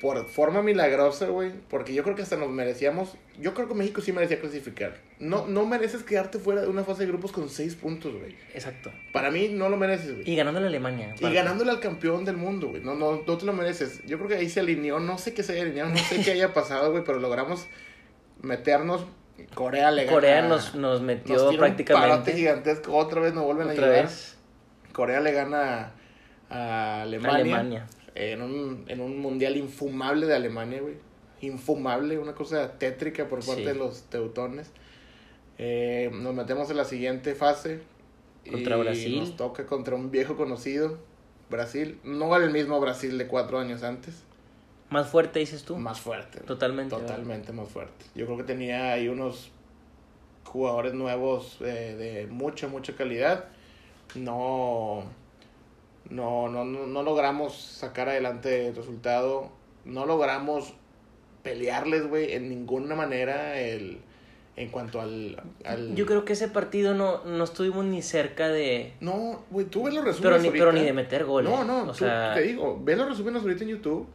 por 0.00 0.26
forma 0.26 0.60
milagrosa, 0.60 1.26
güey, 1.28 1.52
porque 1.70 1.94
yo 1.94 2.02
creo 2.02 2.14
que 2.14 2.20
hasta 2.20 2.36
nos 2.36 2.50
merecíamos, 2.50 3.16
yo 3.40 3.54
creo 3.54 3.68
que 3.68 3.74
México 3.74 4.02
sí 4.02 4.12
merecía 4.12 4.38
clasificar. 4.38 4.98
No, 5.18 5.46
no 5.46 5.64
mereces 5.64 6.02
quedarte 6.02 6.38
fuera 6.38 6.60
de 6.60 6.68
una 6.68 6.84
fase 6.84 7.02
de 7.02 7.06
grupos 7.08 7.32
con 7.32 7.48
seis 7.48 7.74
puntos, 7.74 8.12
güey. 8.12 8.36
Exacto. 8.52 8.92
Para 9.14 9.30
mí 9.30 9.48
no 9.48 9.70
lo 9.70 9.78
mereces, 9.78 10.12
güey. 10.16 10.28
Y 10.30 10.36
ganando 10.36 10.60
a 10.60 10.66
Alemania. 10.66 11.14
Y 11.18 11.32
ganándole 11.32 11.70
al 11.70 11.80
campeón 11.80 12.26
del 12.26 12.36
mundo, 12.36 12.68
güey. 12.68 12.82
No, 12.82 12.94
no, 12.94 13.22
no 13.26 13.38
te 13.38 13.46
lo 13.46 13.54
mereces. 13.54 14.02
Yo 14.04 14.18
creo 14.18 14.28
que 14.28 14.34
ahí 14.34 14.50
se 14.50 14.60
alineó. 14.60 15.00
No 15.00 15.16
sé 15.16 15.32
qué 15.32 15.42
se 15.42 15.52
haya 15.52 15.62
alineado, 15.62 15.88
no 15.90 15.96
sé 15.96 16.20
qué 16.22 16.32
haya 16.32 16.52
pasado, 16.52 16.90
güey. 16.90 17.02
Pero 17.04 17.18
logramos 17.20 17.66
meternos. 18.42 19.06
Corea 19.54 19.90
le. 19.90 20.04
Corea 20.06 20.42
nos, 20.42 20.74
nos 20.74 21.00
metió 21.00 21.34
nos 21.36 21.50
tira 21.50 21.62
un 21.62 21.68
prácticamente. 21.68 22.32
gigantesco. 22.34 22.94
Otra 22.94 23.20
vez 23.22 23.32
nos 23.32 23.44
vuelven 23.44 23.68
a 23.68 23.72
Otra 23.72 23.86
llevar. 23.86 24.04
vez. 24.04 24.33
Corea 24.94 25.20
le 25.20 25.32
gana 25.32 25.92
a 26.48 27.02
Alemania. 27.02 27.34
Alemania. 27.58 27.86
En 28.14 28.40
un, 28.40 28.84
en 28.88 29.00
un 29.00 29.18
mundial 29.18 29.56
infumable 29.58 30.24
de 30.26 30.34
Alemania, 30.34 30.80
güey. 30.80 30.94
Infumable, 31.42 32.18
una 32.18 32.32
cosa 32.34 32.78
tétrica 32.78 33.28
por 33.28 33.40
parte 33.44 33.60
Sí. 33.62 33.66
de 33.66 33.74
los 33.74 34.04
teutones. 34.04 34.70
Eh, 35.58 36.10
nos 36.14 36.34
metemos 36.34 36.70
en 36.70 36.78
la 36.78 36.84
siguiente 36.84 37.34
fase. 37.34 37.82
Contra 38.50 38.76
y 38.76 38.80
Brasil. 38.80 39.18
Nos 39.20 39.36
toca 39.36 39.66
contra 39.66 39.94
un 39.96 40.10
viejo 40.10 40.36
conocido, 40.36 40.98
Brasil. 41.50 41.98
No 42.04 42.34
el 42.36 42.50
mismo 42.50 42.80
Brasil 42.80 43.18
de 43.18 43.26
cuatro 43.26 43.58
años 43.58 43.82
antes. 43.82 44.22
Más 44.90 45.08
fuerte, 45.08 45.40
dices 45.40 45.64
tú. 45.64 45.76
Más 45.76 46.00
fuerte. 46.00 46.40
Totalmente. 46.40 46.94
Totalmente 46.94 47.52
más 47.52 47.68
fuerte. 47.68 48.04
Yo 48.14 48.26
creo 48.26 48.38
que 48.38 48.44
tenía 48.44 48.92
ahí 48.92 49.08
unos 49.08 49.50
jugadores 50.44 50.94
nuevos 50.94 51.58
eh, 51.62 51.96
de 51.98 52.26
mucha, 52.30 52.68
mucha 52.68 52.94
calidad. 52.94 53.46
No, 54.14 55.02
no, 56.10 56.48
no, 56.48 56.64
no, 56.64 56.86
no 56.86 57.02
logramos 57.02 57.54
sacar 57.56 58.08
adelante 58.08 58.68
el 58.68 58.76
resultado. 58.76 59.50
No 59.84 60.06
logramos 60.06 60.74
pelearles, 61.42 62.06
güey, 62.08 62.32
en 62.32 62.48
ninguna 62.48 62.94
manera 62.94 63.58
el, 63.60 63.98
en 64.56 64.68
cuanto 64.70 65.00
al... 65.00 65.42
al... 65.64 65.94
Yo 65.94 66.06
creo 66.06 66.24
que 66.24 66.32
ese 66.34 66.48
partido 66.48 66.94
no, 66.94 67.24
no 67.24 67.44
estuvimos 67.44 67.84
ni 67.84 68.00
cerca 68.02 68.48
de. 68.48 68.94
No, 69.00 69.42
güey, 69.50 69.66
tú 69.66 69.84
ves 69.84 69.94
los 69.94 70.04
resúmenes 70.04 70.22
Pero 70.22 70.38
ni, 70.42 70.48
ahorita. 70.48 70.64
pero 70.64 70.72
ni 70.72 70.84
de 70.84 70.92
meter 70.92 71.24
goles. 71.24 71.50
No, 71.50 71.64
no, 71.64 71.82
O 71.82 71.86
tú- 71.88 71.94
sea, 71.94 72.32
te 72.34 72.42
digo, 72.42 72.80
ve 72.82 72.96
los 72.96 73.08
resúmenes 73.08 73.42
ahorita 73.42 73.64
en 73.64 73.70
YouTube 73.70 74.06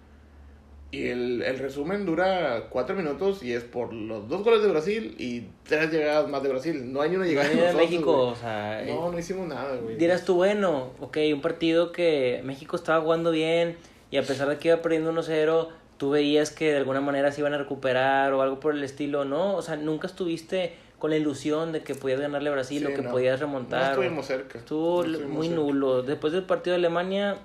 y 0.91 1.07
el, 1.09 1.43
el 1.43 1.59
resumen 1.59 2.05
dura 2.05 2.65
cuatro 2.69 2.95
minutos 2.95 3.43
y 3.43 3.53
es 3.53 3.63
por 3.63 3.93
los 3.93 4.27
dos 4.27 4.43
goles 4.43 4.63
de 4.63 4.69
Brasil 4.69 5.15
y 5.19 5.43
tres 5.67 5.91
llegadas 5.91 6.27
más 6.27 6.41
de 6.41 6.49
Brasil. 6.49 6.91
No 6.91 7.01
hay 7.01 7.15
una 7.15 7.25
llegada 7.25 7.47
ni 7.53 7.59
de 7.59 7.73
México, 7.73 8.27
o 8.29 8.35
sea. 8.35 8.81
eh, 8.81 8.87
No, 8.87 9.11
no 9.11 9.19
hicimos 9.19 9.47
nada, 9.47 9.75
güey. 9.77 9.97
Dirás 9.97 10.25
tú, 10.25 10.35
bueno, 10.35 10.91
ok, 10.99 11.17
un 11.33 11.41
partido 11.41 11.91
que 11.91 12.41
México 12.43 12.75
estaba 12.75 13.01
jugando 13.03 13.29
bien 13.31 13.77
y 14.09 14.17
a 14.17 14.23
pesar 14.23 14.49
de 14.49 14.57
que 14.57 14.69
iba 14.69 14.81
perdiendo 14.81 15.13
1-0, 15.13 15.67
tú 15.97 16.09
veías 16.09 16.49
que 16.49 16.71
de 16.71 16.77
alguna 16.77 17.01
manera 17.01 17.31
se 17.31 17.41
iban 17.41 17.53
a 17.53 17.59
recuperar 17.59 18.33
o 18.33 18.41
algo 18.41 18.59
por 18.59 18.73
el 18.73 18.83
estilo, 18.83 19.25
¿no? 19.25 19.55
O 19.55 19.61
sea, 19.61 19.75
nunca 19.75 20.07
estuviste 20.07 20.73
con 20.97 21.11
la 21.11 21.17
ilusión 21.17 21.71
de 21.71 21.81
que 21.83 21.93
podías 21.93 22.19
ganarle 22.19 22.49
a 22.49 22.53
Brasil 22.53 22.79
Sí, 22.85 22.91
o 22.91 22.95
que 22.95 23.01
no. 23.03 23.11
podías 23.11 23.39
No 23.39 23.45
remontar. 23.45 23.91
estuvimos 23.91 24.25
cerca. 24.25 24.57
Estuvo 24.57 25.03
No 25.03 25.11
estuvimos 25.11 25.35
muy 25.37 25.47
cerca. 25.49 25.61
nulo. 25.61 26.01
Después 26.01 26.33
del 26.33 26.43
partido 26.43 26.73
de 26.73 26.79
Alemania, 26.79 27.37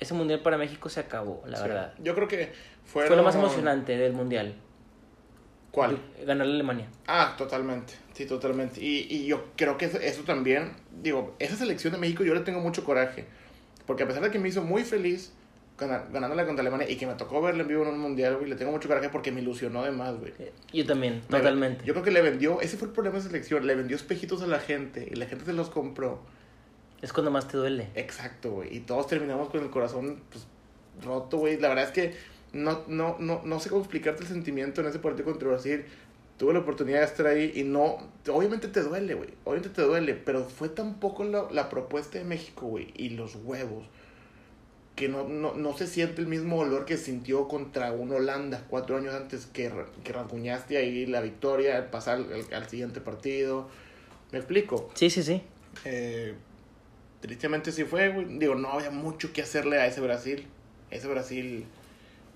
ese 0.00 0.14
mundial 0.14 0.40
para 0.40 0.58
México 0.58 0.88
se 0.88 1.00
acabó, 1.00 1.42
la 1.46 1.56
Sí. 1.58 1.62
verdad. 1.62 1.94
Yo 2.02 2.14
creo 2.14 2.28
que 2.28 2.50
Fue 2.88 3.02
fueron- 3.02 3.18
lo 3.18 3.22
más 3.24 3.34
emocionante 3.36 3.96
del 3.96 4.12
mundial. 4.14 4.54
¿Cuál? 5.70 5.98
Ganarle 6.26 6.52
a 6.52 6.54
Alemania. 6.56 6.88
Ah, 7.06 7.34
totalmente, 7.36 7.92
sí, 8.14 8.24
totalmente. 8.26 8.80
Y, 8.82 9.06
y 9.10 9.26
yo 9.26 9.44
creo 9.56 9.76
que 9.76 9.84
eso, 9.84 9.98
eso 10.00 10.22
también, 10.24 10.72
digo, 11.02 11.36
esa 11.38 11.56
selección 11.56 11.92
de 11.92 11.98
México 11.98 12.24
yo 12.24 12.34
le 12.34 12.40
tengo 12.40 12.60
mucho 12.60 12.84
coraje. 12.84 13.26
Porque 13.86 14.02
a 14.02 14.06
pesar 14.06 14.22
de 14.22 14.30
que 14.30 14.38
me 14.38 14.48
hizo 14.48 14.62
muy 14.62 14.82
feliz 14.84 15.32
ganar, 15.78 16.08
ganándola 16.12 16.44
contra 16.46 16.62
Alemania 16.62 16.90
y 16.90 16.96
que 16.96 17.06
me 17.06 17.14
tocó 17.14 17.40
verla 17.42 17.62
en 17.62 17.68
vivo 17.68 17.82
en 17.82 17.90
un 17.90 17.98
mundial, 18.00 18.36
güey, 18.36 18.48
le 18.48 18.56
tengo 18.56 18.72
mucho 18.72 18.88
coraje 18.88 19.10
porque 19.10 19.30
me 19.30 19.42
ilusionó 19.42 19.84
de 19.84 19.90
más, 19.92 20.18
güey. 20.18 20.32
Eh, 20.38 20.52
Yo 20.72 20.86
también, 20.86 21.22
Me- 21.28 21.38
totalmente. 21.38 21.84
Yo 21.84 21.92
creo 21.92 22.04
que 22.04 22.10
le 22.10 22.22
vendió, 22.22 22.60
ese 22.62 22.76
fue 22.78 22.88
el 22.88 22.94
problema 22.94 23.16
de 23.18 23.22
selección, 23.24 23.66
le 23.66 23.74
vendió 23.74 23.94
espejitos 23.96 24.42
a 24.42 24.46
la 24.46 24.58
gente 24.60 25.06
y 25.10 25.14
la 25.16 25.26
gente 25.26 25.44
se 25.44 25.52
los 25.52 25.68
compró. 25.68 26.20
Es 27.02 27.12
cuando 27.12 27.30
más 27.30 27.46
te 27.46 27.56
duele. 27.58 27.90
Exacto, 27.94 28.50
güey. 28.50 28.74
Y 28.74 28.80
todos 28.80 29.06
terminamos 29.06 29.50
con 29.50 29.62
el 29.62 29.70
corazón 29.70 30.22
pues, 30.30 30.46
roto, 31.04 31.36
güey. 31.38 31.58
La 31.60 31.68
verdad 31.68 31.84
es 31.84 31.92
que 31.92 32.14
no, 32.52 32.84
no, 32.88 33.16
no, 33.18 33.42
no 33.44 33.60
sé 33.60 33.68
cómo 33.68 33.82
explicarte 33.82 34.22
el 34.22 34.28
sentimiento 34.28 34.80
en 34.80 34.88
ese 34.88 34.98
partido 34.98 35.24
contra 35.24 35.48
Brasil. 35.48 35.84
Tuve 36.38 36.52
la 36.52 36.60
oportunidad 36.60 37.00
de 37.00 37.04
estar 37.06 37.26
ahí 37.26 37.52
y 37.54 37.64
no. 37.64 37.98
Obviamente 38.30 38.68
te 38.68 38.80
duele, 38.82 39.14
güey. 39.14 39.30
Obviamente 39.44 39.70
te 39.70 39.82
duele. 39.82 40.14
Pero 40.14 40.44
fue 40.44 40.68
tan 40.68 41.00
poco 41.00 41.24
la, 41.24 41.48
la 41.50 41.68
propuesta 41.68 42.18
de 42.18 42.24
México, 42.24 42.66
güey. 42.66 42.92
Y 42.96 43.10
los 43.10 43.34
huevos. 43.42 43.86
Que 44.94 45.08
no, 45.08 45.28
no, 45.28 45.54
no 45.54 45.76
se 45.76 45.86
siente 45.86 46.20
el 46.20 46.26
mismo 46.28 46.58
olor 46.58 46.84
que 46.84 46.96
sintió 46.96 47.48
contra 47.48 47.92
un 47.92 48.12
Holanda 48.12 48.64
cuatro 48.68 48.96
años 48.96 49.14
antes 49.14 49.46
que, 49.46 49.72
que 50.02 50.12
rasguñaste 50.12 50.76
ahí 50.76 51.06
la 51.06 51.20
victoria, 51.20 51.76
al 51.76 51.90
pasar 51.90 52.18
al, 52.18 52.54
al 52.54 52.68
siguiente 52.68 53.00
partido. 53.00 53.68
¿Me 54.32 54.38
explico? 54.38 54.90
Sí, 54.94 55.10
sí, 55.10 55.22
sí. 55.22 55.42
Eh, 55.84 56.34
tristemente 57.20 57.72
sí 57.72 57.84
fue, 57.84 58.10
güey. 58.10 58.38
Digo, 58.38 58.54
no 58.54 58.70
había 58.70 58.90
mucho 58.90 59.32
que 59.32 59.42
hacerle 59.42 59.78
a 59.78 59.86
ese 59.86 60.00
Brasil. 60.00 60.46
Ese 60.90 61.06
Brasil, 61.06 61.64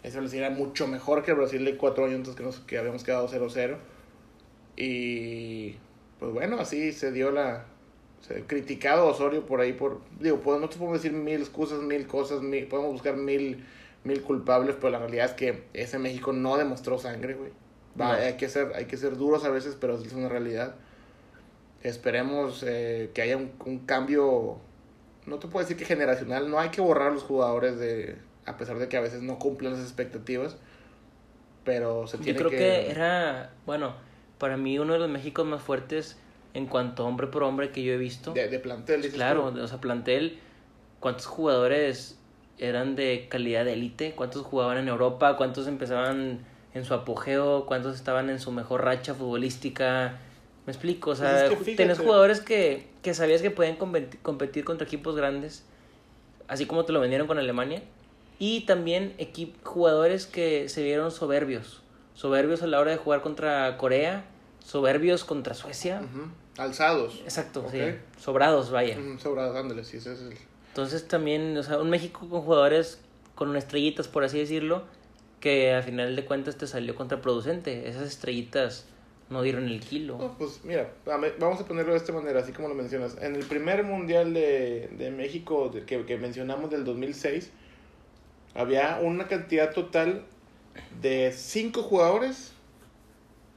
ese 0.02 0.18
Brasil 0.18 0.40
era 0.40 0.50
mucho 0.50 0.88
mejor 0.88 1.22
que 1.22 1.30
el 1.30 1.36
Brasil 1.36 1.64
de 1.64 1.76
cuatro 1.76 2.04
años 2.04 2.16
antes 2.16 2.34
que, 2.34 2.42
nos, 2.42 2.58
que 2.60 2.78
habíamos 2.78 3.04
quedado 3.04 3.28
0-0. 3.28 3.76
Y 4.76 5.76
pues 6.18 6.32
bueno, 6.32 6.58
así 6.58 6.92
se 6.92 7.12
dio 7.12 7.30
la... 7.30 7.66
Se 8.20 8.44
criticado 8.44 9.02
a 9.02 9.10
Osorio 9.10 9.46
por 9.46 9.60
ahí 9.60 9.72
por... 9.72 10.00
Digo, 10.20 10.40
no 10.58 10.68
te 10.68 10.76
podemos 10.76 11.02
decir 11.02 11.12
mil 11.12 11.40
excusas, 11.40 11.80
mil 11.82 12.06
cosas, 12.06 12.40
mil, 12.40 12.66
podemos 12.66 12.92
buscar 12.92 13.16
mil, 13.16 13.64
mil 14.04 14.22
culpables, 14.22 14.76
pero 14.76 14.90
la 14.90 14.98
realidad 14.98 15.26
es 15.26 15.32
que 15.32 15.64
ese 15.72 15.98
México 15.98 16.32
no 16.32 16.56
demostró 16.56 16.98
sangre, 16.98 17.34
güey. 17.34 17.50
Va, 18.00 18.16
No. 18.16 18.24
hay, 18.24 18.34
que 18.34 18.48
ser, 18.48 18.72
hay 18.74 18.86
que 18.86 18.96
ser 18.96 19.16
duros 19.16 19.44
a 19.44 19.50
veces, 19.50 19.76
pero 19.80 19.98
es 19.98 20.12
una 20.12 20.28
realidad. 20.28 20.76
Esperemos 21.82 22.64
eh, 22.66 23.10
que 23.12 23.22
haya 23.22 23.36
un, 23.36 23.52
un 23.66 23.80
cambio, 23.80 24.58
no 25.26 25.38
te 25.38 25.48
puedo 25.48 25.64
decir 25.64 25.76
que 25.76 25.84
generacional, 25.84 26.48
no 26.48 26.60
hay 26.60 26.70
que 26.70 26.80
borrar 26.80 27.08
a 27.08 27.14
los 27.14 27.24
jugadores 27.24 27.78
de, 27.78 28.18
a 28.46 28.56
pesar 28.56 28.78
de 28.78 28.88
que 28.88 28.96
a 28.96 29.00
veces 29.00 29.22
no 29.22 29.38
cumplen 29.38 29.72
las 29.72 29.82
expectativas, 29.82 30.56
pero 31.64 32.06
se 32.06 32.18
Yo 32.18 32.24
tiene 32.24 32.38
creo 32.38 32.50
que... 32.50 32.90
era, 32.90 33.52
bueno, 33.66 33.94
para 34.38 34.56
mí 34.56 34.78
uno 34.78 34.94
de 34.94 34.98
los 34.98 35.08
Méxicos 35.08 35.46
más 35.46 35.62
fuertes 35.62 36.18
en 36.54 36.66
cuanto 36.66 37.06
hombre 37.06 37.28
por 37.28 37.42
hombre 37.44 37.70
que 37.70 37.82
yo 37.82 37.92
he 37.92 37.96
visto. 37.96 38.32
de, 38.32 38.48
de 38.48 38.58
plantel. 38.58 39.08
Claro, 39.12 39.52
tú. 39.52 39.60
o 39.60 39.66
sea, 39.66 39.80
plantel, 39.80 40.38
¿cuántos 41.00 41.26
jugadores 41.26 42.18
eran 42.58 42.96
de 42.96 43.26
calidad 43.30 43.64
de 43.64 43.74
élite? 43.74 44.12
¿Cuántos 44.14 44.42
jugaban 44.42 44.78
en 44.78 44.88
Europa? 44.88 45.36
¿Cuántos 45.36 45.66
empezaban 45.66 46.40
en 46.74 46.84
su 46.84 46.94
apogeo? 46.94 47.66
¿Cuántos 47.66 47.94
estaban 47.96 48.30
en 48.30 48.38
su 48.38 48.52
mejor 48.52 48.84
racha 48.84 49.14
futbolística? 49.14 50.18
Me 50.66 50.72
explico, 50.72 51.10
o 51.10 51.14
sea, 51.14 51.46
Pues 51.48 51.60
es 51.60 51.66
que 51.66 51.74
tenés 51.76 51.98
jugadores 51.98 52.40
que, 52.40 52.86
que 53.02 53.14
sabías 53.14 53.42
que 53.42 53.50
podían 53.50 53.76
competir, 53.76 54.20
competir 54.20 54.64
contra 54.64 54.86
equipos 54.86 55.16
grandes, 55.16 55.64
así 56.46 56.66
como 56.66 56.84
te 56.84 56.92
lo 56.92 57.00
vendieron 57.00 57.26
con 57.26 57.38
Alemania, 57.38 57.82
y 58.44 58.62
también 58.62 59.14
jugadores 59.62 60.26
que 60.26 60.68
se 60.68 60.82
vieron 60.82 61.12
soberbios, 61.12 61.80
soberbios 62.14 62.60
a 62.64 62.66
la 62.66 62.80
hora 62.80 62.90
de 62.90 62.96
jugar 62.96 63.22
contra 63.22 63.76
Corea, 63.78 64.24
soberbios 64.58 65.22
contra 65.22 65.54
Suecia. 65.54 66.02
Alzados. 66.58 67.20
exacto, 67.22 67.64
sí, 67.70 67.78
sobrados, 68.18 68.72
vaya. 68.72 68.98
Sobrados, 69.20 69.56
ándale, 69.56 69.84
sí, 69.84 69.98
ese 69.98 70.14
es 70.14 70.22
el... 70.22 70.36
Entonces 70.70 71.06
también, 71.06 71.56
o 71.56 71.62
sea, 71.62 71.78
un 71.78 71.88
México 71.88 72.28
con 72.28 72.42
jugadores 72.42 73.00
con 73.36 73.54
estrellitas, 73.54 74.08
por 74.08 74.24
así 74.24 74.40
decirlo, 74.40 74.82
que 75.38 75.72
a 75.72 75.82
final 75.82 76.16
de 76.16 76.24
cuentas 76.24 76.56
te 76.56 76.66
salió 76.66 76.96
contraproducente. 76.96 77.88
Esas 77.88 78.08
estrellitas 78.08 78.86
no 79.30 79.42
dieron 79.42 79.68
el 79.68 79.78
kilo. 79.78 80.18
No, 80.18 80.36
pues 80.36 80.64
mira, 80.64 80.90
vamos 81.38 81.60
a 81.60 81.64
ponerlo 81.64 81.92
de 81.92 81.98
esta 81.98 82.12
manera, 82.12 82.40
así 82.40 82.50
como 82.50 82.66
lo 82.66 82.74
mencionas. 82.74 83.16
En 83.22 83.36
el 83.36 83.44
primer 83.44 83.84
mundial 83.84 84.34
de, 84.34 84.88
de 84.98 85.12
México 85.12 85.70
que, 85.86 86.04
que 86.04 86.16
mencionamos 86.18 86.70
del 86.70 86.84
2006, 86.84 87.52
había 88.54 88.98
una 89.02 89.28
cantidad 89.28 89.72
total 89.72 90.24
de 91.00 91.32
cinco 91.32 91.82
jugadores 91.82 92.52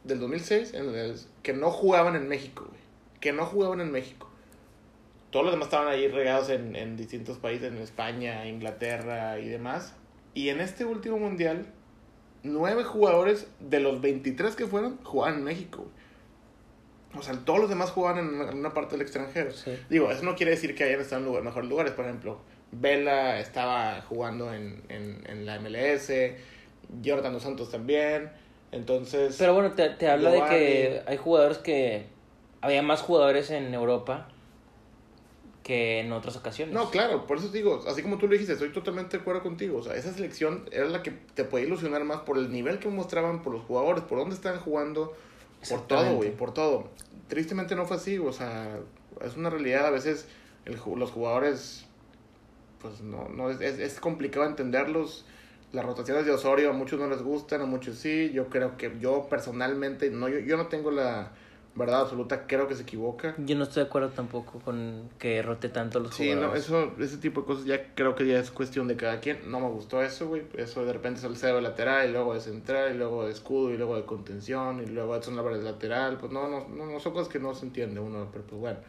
del 0.03 0.19
2006 0.19 0.73
en 0.73 0.89
el- 0.95 1.19
que 1.43 1.53
no 1.53 1.71
jugaban 1.71 2.15
en 2.15 2.27
México, 2.27 2.65
güey. 2.67 2.79
Que 3.19 3.33
no 3.33 3.45
jugaban 3.45 3.81
en 3.81 3.91
México. 3.91 4.29
Todos 5.31 5.45
los 5.45 5.53
demás 5.53 5.67
estaban 5.67 5.87
ahí 5.87 6.07
regados 6.07 6.49
en, 6.49 6.75
en 6.75 6.95
distintos 6.95 7.37
países, 7.37 7.71
en 7.71 7.77
España, 7.79 8.47
Inglaterra 8.47 9.39
y 9.39 9.47
demás. 9.49 9.93
Y 10.33 10.49
en 10.49 10.59
este 10.61 10.85
último 10.85 11.17
mundial, 11.17 11.65
nueve 12.43 12.83
jugadores 12.83 13.47
de 13.59 13.79
los 13.79 13.99
23 14.01 14.55
que 14.55 14.67
fueron 14.67 14.97
jugaban 15.03 15.39
en 15.39 15.43
México. 15.43 15.83
güey. 15.83 17.19
O 17.19 17.23
sea, 17.23 17.33
todos 17.45 17.59
los 17.59 17.69
demás 17.69 17.91
jugaban 17.91 18.19
en 18.19 18.27
una, 18.35 18.51
en 18.51 18.57
una 18.59 18.73
parte 18.73 18.91
del 18.91 19.01
extranjero. 19.01 19.51
Sí. 19.51 19.71
Digo, 19.89 20.11
eso 20.11 20.23
no 20.23 20.35
quiere 20.35 20.51
decir 20.51 20.75
que 20.75 20.83
hayan 20.83 20.99
estado 21.01 21.21
en 21.21 21.27
lugar- 21.27 21.43
mejores 21.43 21.69
lugares. 21.69 21.93
Por 21.93 22.05
ejemplo, 22.05 22.39
Vela 22.71 23.39
estaba 23.39 24.01
jugando 24.01 24.53
en, 24.53 24.83
en, 24.89 25.23
en 25.27 25.45
la 25.45 25.59
MLS, 25.59 26.11
Jonathan 27.01 27.33
Dos 27.33 27.43
Santos 27.43 27.71
también. 27.71 28.31
Entonces, 28.71 29.35
Pero 29.37 29.53
bueno, 29.53 29.71
te, 29.71 29.89
te 29.89 30.09
habla 30.09 30.31
de 30.31 30.43
que 30.43 31.01
hay 31.05 31.17
jugadores 31.17 31.59
que... 31.59 32.07
Había 32.61 32.81
más 32.81 33.01
jugadores 33.01 33.51
en 33.51 33.73
Europa 33.73 34.27
que 35.65 35.99
en 35.99 36.11
otras 36.13 36.37
ocasiones. 36.37 36.75
no, 36.75 36.91
claro, 36.91 37.25
por 37.25 37.39
eso 37.39 37.49
digo, 37.49 37.83
así 37.87 38.03
como 38.03 38.19
tú 38.19 38.27
lo 38.27 38.33
dijiste, 38.33 38.53
estoy 38.53 38.69
totalmente 38.69 39.17
de 39.17 39.21
acuerdo 39.21 39.41
contigo. 39.41 39.79
O 39.79 39.83
sea, 39.83 39.95
esa 39.95 40.13
selección 40.13 40.69
era 40.71 40.85
la 40.85 41.01
que 41.01 41.09
te 41.09 41.43
podía 41.43 41.65
ilusionar 41.65 42.03
más 42.03 42.21
por 42.21 42.37
el 42.37 42.51
nivel 42.51 42.77
que 42.77 42.87
mostraban, 42.87 43.41
por 43.41 43.51
los 43.51 43.63
jugadores, 43.63 44.03
por 44.03 44.19
dónde 44.19 44.35
estaban 44.35 44.59
jugando, 44.59 45.15
por 45.67 45.87
todo, 45.87 46.17
güey, 46.17 46.29
por 46.29 46.53
todo. 46.53 46.89
Tristemente 47.29 47.75
no 47.75 47.87
fue 47.87 47.97
así, 47.97 48.19
o 48.19 48.31
sea, 48.31 48.77
es 49.21 49.35
una 49.37 49.49
realidad. 49.49 49.87
A 49.87 49.89
veces 49.89 50.27
el 50.65 50.79
los 50.97 51.09
jugadores, 51.09 51.87
pues 52.87 53.01
no, 53.01 53.27
no 53.29 53.49
es, 53.49 53.61
es, 53.61 53.79
es 53.79 53.99
complicado 53.99 54.45
entenderlos. 54.45 55.25
Las 55.71 55.85
rotaciones 55.85 56.25
de 56.25 56.31
Osorio 56.31 56.69
a 56.69 56.73
muchos 56.73 56.99
no 56.99 57.07
les 57.07 57.21
gustan, 57.21 57.61
a 57.61 57.65
muchos 57.65 57.97
sí. 57.97 58.31
Yo 58.33 58.47
creo 58.49 58.77
que 58.77 58.93
yo 58.99 59.27
personalmente, 59.29 60.09
no, 60.09 60.29
yo, 60.29 60.39
yo 60.39 60.55
no 60.57 60.67
tengo 60.67 60.91
la 60.91 61.31
verdad 61.75 62.01
absoluta, 62.01 62.47
creo 62.47 62.69
que 62.69 62.75
se 62.75 62.83
equivoca. 62.83 63.35
Yo 63.37 63.57
no 63.57 63.63
estoy 63.63 63.83
de 63.83 63.89
acuerdo 63.89 64.09
tampoco 64.09 64.59
con 64.59 65.09
que 65.19 65.41
rote 65.41 65.67
tanto 65.67 65.99
los 65.99 66.15
Sí, 66.15 66.29
no, 66.29 66.35
jugadores. 66.35 66.63
eso, 66.63 66.93
ese 66.99 67.17
tipo 67.17 67.41
de 67.41 67.47
cosas 67.47 67.65
ya 67.65 67.93
creo 67.95 68.15
que 68.15 68.25
ya 68.25 68.39
es 68.39 68.49
cuestión 68.51 68.87
de 68.87 68.95
cada 68.95 69.19
quien. 69.19 69.51
No 69.51 69.59
me 69.59 69.67
gustó 69.67 70.01
eso, 70.01 70.27
güey. 70.29 70.43
Eso 70.55 70.85
de 70.85 70.93
repente 70.93 71.19
es 71.19 71.25
el 71.25 71.35
cero 71.35 71.55
de 71.57 71.63
lateral, 71.63 72.07
y 72.07 72.13
luego 72.13 72.33
de 72.33 72.39
central, 72.39 72.95
y 72.95 72.97
luego 72.97 73.25
de 73.25 73.31
escudo, 73.33 73.73
y 73.73 73.77
luego 73.77 73.97
de 73.97 74.05
contención, 74.05 74.81
y 74.81 74.85
luego 74.85 75.13
Edson 75.17 75.37
Álvarez 75.37 75.59
de 75.59 75.65
lateral. 75.71 76.17
Pues 76.17 76.31
no, 76.31 76.47
no, 76.47 76.65
no, 76.69 76.85
no 76.85 76.99
son 77.01 77.11
cosas 77.11 77.27
que 77.27 77.39
no 77.39 77.53
se 77.53 77.65
entiende 77.65 77.99
uno, 77.99 78.29
pero 78.31 78.45
pues 78.45 78.61
bueno. 78.61 78.79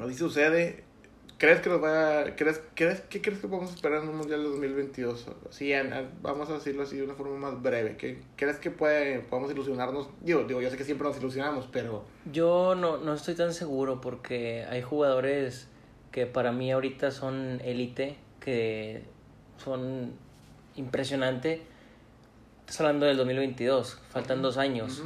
Así 0.00 0.14
sucede. 0.14 0.82
¿Crees 1.40 1.60
que 1.62 1.70
nos 1.70 1.82
va 1.82 2.20
a- 2.20 2.36
crees, 2.36 2.60
crees, 2.74 3.00
¿Qué 3.08 3.22
crees 3.22 3.38
que 3.40 3.48
podemos 3.48 3.72
esperar 3.72 4.02
en 4.02 4.10
un 4.10 4.16
Mundial 4.18 4.42
de 4.42 4.48
2022? 4.50 5.26
Sí, 5.48 5.72
en- 5.72 5.90
en- 5.90 6.10
vamos 6.20 6.50
a 6.50 6.52
decirlo 6.52 6.82
así 6.82 6.98
de 6.98 7.04
una 7.04 7.14
forma 7.14 7.36
más 7.38 7.62
breve. 7.62 7.96
¿Qué, 7.96 8.22
¿Crees 8.36 8.58
que 8.58 8.70
puede, 8.70 9.20
podemos 9.20 9.50
ilusionarnos? 9.50 10.10
Digo, 10.20 10.44
digo, 10.44 10.60
yo 10.60 10.68
sé 10.68 10.76
que 10.76 10.84
siempre 10.84 11.08
nos 11.08 11.16
ilusionamos, 11.16 11.66
pero... 11.72 12.04
Yo 12.30 12.74
no, 12.74 12.98
no 12.98 13.14
estoy 13.14 13.34
tan 13.36 13.54
seguro 13.54 14.02
porque 14.02 14.66
hay 14.68 14.82
jugadores 14.82 15.66
que 16.12 16.26
para 16.26 16.52
mí 16.52 16.70
ahorita 16.72 17.10
son 17.10 17.62
élite, 17.64 18.18
que 18.40 19.04
son 19.56 20.12
impresionante. 20.76 21.62
Estás 22.60 22.80
hablando 22.82 23.06
del 23.06 23.16
2022, 23.16 23.98
faltan 24.10 24.42
dos 24.42 24.58
años. 24.58 25.02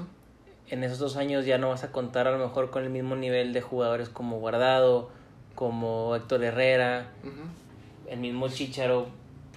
En 0.68 0.82
esos 0.82 0.98
dos 0.98 1.16
años 1.16 1.46
ya 1.46 1.58
no 1.58 1.68
vas 1.68 1.84
a 1.84 1.92
contar 1.92 2.26
a 2.26 2.32
lo 2.32 2.38
mejor 2.38 2.70
con 2.70 2.82
el 2.82 2.90
mismo 2.90 3.14
nivel 3.14 3.52
de 3.52 3.60
jugadores 3.60 4.08
como 4.08 4.40
Guardado, 4.40 5.10
como 5.54 6.14
Héctor 6.16 6.42
Herrera, 6.44 7.08
el 8.08 8.18
mismo 8.18 8.48
Chicharo, 8.48 9.06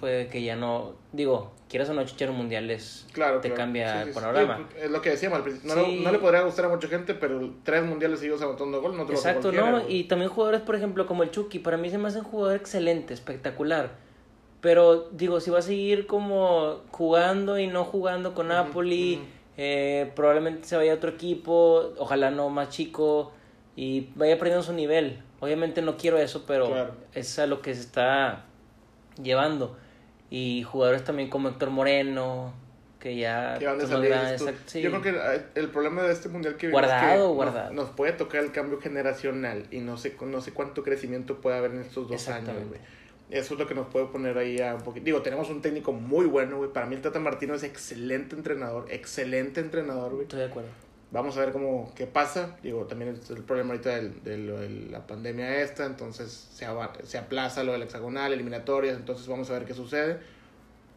puede 0.00 0.28
que 0.28 0.42
ya 0.42 0.56
no, 0.56 0.92
digo, 1.12 1.52
quieras 1.68 1.88
o 1.90 1.94
no 1.94 2.04
Chicharo 2.04 2.32
mundiales, 2.32 3.06
Claro, 3.12 3.40
te 3.40 3.48
claro. 3.48 3.56
cambia 3.62 4.02
Sí, 4.02 4.08
el 4.08 4.14
panorama. 4.14 4.56
Sí, 4.56 4.78
Es 4.84 4.90
lo 4.90 5.02
que 5.02 5.10
decíamos 5.10 5.38
al 5.38 5.44
principio. 5.44 5.74
No, 5.74 5.84
Sí. 5.84 6.00
no 6.04 6.12
le 6.12 6.18
podría 6.18 6.42
gustar 6.42 6.64
a 6.64 6.68
mucha 6.68 6.88
gente, 6.88 7.14
pero 7.14 7.50
tres 7.64 7.84
mundiales 7.84 8.20
seguidos 8.20 8.40
anotando 8.42 8.80
gol 8.80 8.96
no 8.96 9.04
te 9.04 9.12
lo 9.12 9.18
hace 9.18 9.28
Exacto, 9.28 9.52
¿no? 9.52 9.88
Y 9.88 10.04
también 10.04 10.30
jugadores, 10.30 10.60
por 10.62 10.76
ejemplo, 10.76 11.06
como 11.06 11.22
el 11.24 11.30
Chucky, 11.30 11.58
para 11.58 11.76
mí 11.76 11.90
se 11.90 11.98
me 11.98 12.08
hace 12.08 12.18
un 12.20 12.24
jugador 12.24 12.56
excelente, 12.56 13.12
espectacular. 13.14 13.90
Pero 14.60 15.08
digo, 15.12 15.40
si 15.40 15.50
va 15.50 15.60
a 15.60 15.62
seguir 15.62 16.06
como 16.06 16.80
jugando 16.90 17.58
y 17.58 17.66
no 17.68 17.84
jugando 17.84 18.34
con 18.34 18.48
Napoli, 18.48 19.20
eh, 19.56 20.10
probablemente 20.16 20.66
se 20.66 20.76
vaya 20.76 20.92
a 20.92 20.94
otro 20.96 21.10
equipo, 21.10 21.92
ojalá 21.98 22.30
no 22.32 22.48
más 22.50 22.70
chico, 22.70 23.32
y 23.80 24.10
vaya 24.16 24.36
perdiendo 24.38 24.64
su 24.64 24.72
nivel. 24.72 25.22
Obviamente 25.38 25.82
no 25.82 25.96
quiero 25.96 26.18
eso, 26.18 26.42
pero 26.48 26.66
Claro. 26.66 26.94
es 27.14 27.38
a 27.38 27.46
lo 27.46 27.62
que 27.62 27.72
se 27.76 27.82
está 27.82 28.44
llevando. 29.22 29.76
Y 30.30 30.64
jugadores 30.64 31.04
también 31.04 31.30
como 31.30 31.48
Héctor 31.48 31.70
Moreno, 31.70 32.52
que 32.98 33.16
ya 33.16 33.56
Que 33.56 33.66
van 33.66 33.78
de 33.78 33.86
salir, 33.86 34.12
sí. 34.66 34.82
Yo 34.82 34.90
creo 34.90 35.00
que 35.02 35.10
eh, 35.10 35.42
el 35.54 35.68
problema 35.68 36.02
de 36.02 36.12
este 36.12 36.28
mundial 36.28 36.56
que 36.56 36.66
viene 36.66 36.82
es 36.82 36.88
Guardado, 36.88 37.12
que 37.12 37.18
nos- 37.28 37.34
guardado. 37.36 37.72
Nos, 37.72 37.90
puede 37.90 38.12
tocar 38.14 38.42
el 38.42 38.50
cambio 38.50 38.80
generacional 38.80 39.68
y 39.70 39.78
no 39.78 39.96
sé, 39.96 40.16
no 40.26 40.40
sé 40.40 40.52
cuánto 40.52 40.82
crecimiento 40.82 41.40
puede 41.40 41.58
haber 41.58 41.70
en 41.70 41.82
estos 41.82 42.08
dos 42.08 42.28
años, 42.28 42.56
güey. 42.68 42.80
Eso 43.30 43.54
es 43.54 43.60
lo 43.60 43.66
que 43.68 43.76
nos 43.76 43.86
puede 43.86 44.06
poner 44.06 44.36
ahí 44.38 44.60
a 44.60 44.74
un 44.74 44.82
poquito. 44.82 45.04
Digo, 45.04 45.22
tenemos 45.22 45.50
un 45.50 45.62
técnico 45.62 45.92
muy 45.92 46.26
bueno, 46.26 46.56
güey. 46.56 46.72
Para 46.72 46.86
mí 46.86 46.96
el 46.96 47.02
Tata 47.02 47.20
Martino 47.20 47.54
es 47.54 47.62
excelente 47.62 48.34
entrenador, 48.34 48.86
excelente 48.90 49.60
entrenador, 49.60 50.10
güey. 50.14 50.22
Estoy 50.22 50.40
de 50.40 50.46
acuerdo. 50.46 50.70
Vamos 51.10 51.36
a 51.36 51.40
ver 51.40 51.52
cómo 51.52 51.90
qué 51.96 52.06
pasa. 52.06 52.56
Digo, 52.62 52.84
también 52.84 53.18
es 53.22 53.30
el 53.30 53.42
problema 53.42 53.70
ahorita 53.72 53.96
del- 53.96 54.22
de, 54.24 54.36
lo 54.38 54.58
de 54.60 54.68
la 54.68 55.06
pandemia 55.06 55.62
esta, 55.62 55.86
entonces 55.86 56.48
se, 56.52 56.66
se 57.04 57.18
aplaza 57.18 57.64
lo 57.64 57.72
del 57.72 57.82
hexagonal, 57.82 58.32
eliminatorias, 58.32 58.96
entonces 58.96 59.26
vamos 59.26 59.48
a 59.50 59.54
ver 59.54 59.64
qué 59.64 59.72
sucede. 59.74 60.18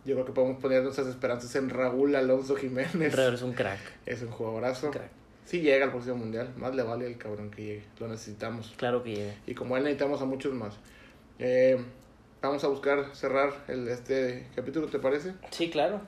Yo 0.03 0.15
creo 0.15 0.25
que 0.25 0.31
podemos 0.33 0.59
poner 0.59 0.83
nuestras 0.83 1.07
esperanzas 1.07 1.55
en 1.55 1.69
Raúl 1.69 2.15
Alonso 2.15 2.55
Jiménez. 2.55 3.13
Herrera 3.13 3.35
es 3.35 3.41
un 3.41 3.53
crack. 3.53 3.79
Es 4.05 4.21
un 4.21 4.31
jugadorazo. 4.31 4.87
un 4.87 4.93
crack. 4.93 5.09
Sí 5.45 5.61
llega 5.61 5.85
al 5.85 5.91
próximo 5.91 6.15
mundial, 6.17 6.49
más 6.57 6.75
le 6.75 6.83
vale 6.83 7.07
el 7.07 7.17
cabrón 7.17 7.49
que 7.51 7.63
llegue, 7.63 7.83
lo 7.99 8.07
necesitamos. 8.07 8.73
Claro 8.77 9.03
que 9.03 9.15
llega. 9.15 9.33
Y 9.47 9.53
como 9.53 9.77
él 9.77 9.83
necesitamos 9.83 10.21
a 10.21 10.25
muchos 10.25 10.53
más. 10.53 10.75
Eh, 11.39 11.77
vamos 12.41 12.63
a 12.63 12.67
buscar 12.67 13.15
cerrar 13.15 13.51
el, 13.67 13.87
este 13.87 14.47
capítulo, 14.55 14.87
¿te 14.87 14.99
parece? 14.99 15.33
Sí, 15.51 15.69
claro. 15.69 16.01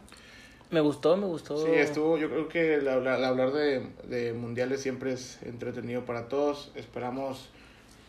Me 0.74 0.82
gustó, 0.82 1.16
me 1.16 1.28
gustó. 1.28 1.64
Sí, 1.64 1.72
estuvo, 1.72 2.18
yo 2.18 2.30
creo 2.30 2.50
que 2.50 2.74
el 2.74 2.88
hablar, 2.88 3.20
el 3.20 3.26
hablar 3.26 3.52
de, 3.52 3.88
de 4.06 4.34
mundiales 4.34 4.82
siempre 4.82 5.14
es 5.14 5.42
entretenido 5.44 6.04
para 6.04 6.28
todos. 6.28 6.72
Esperamos 6.74 7.50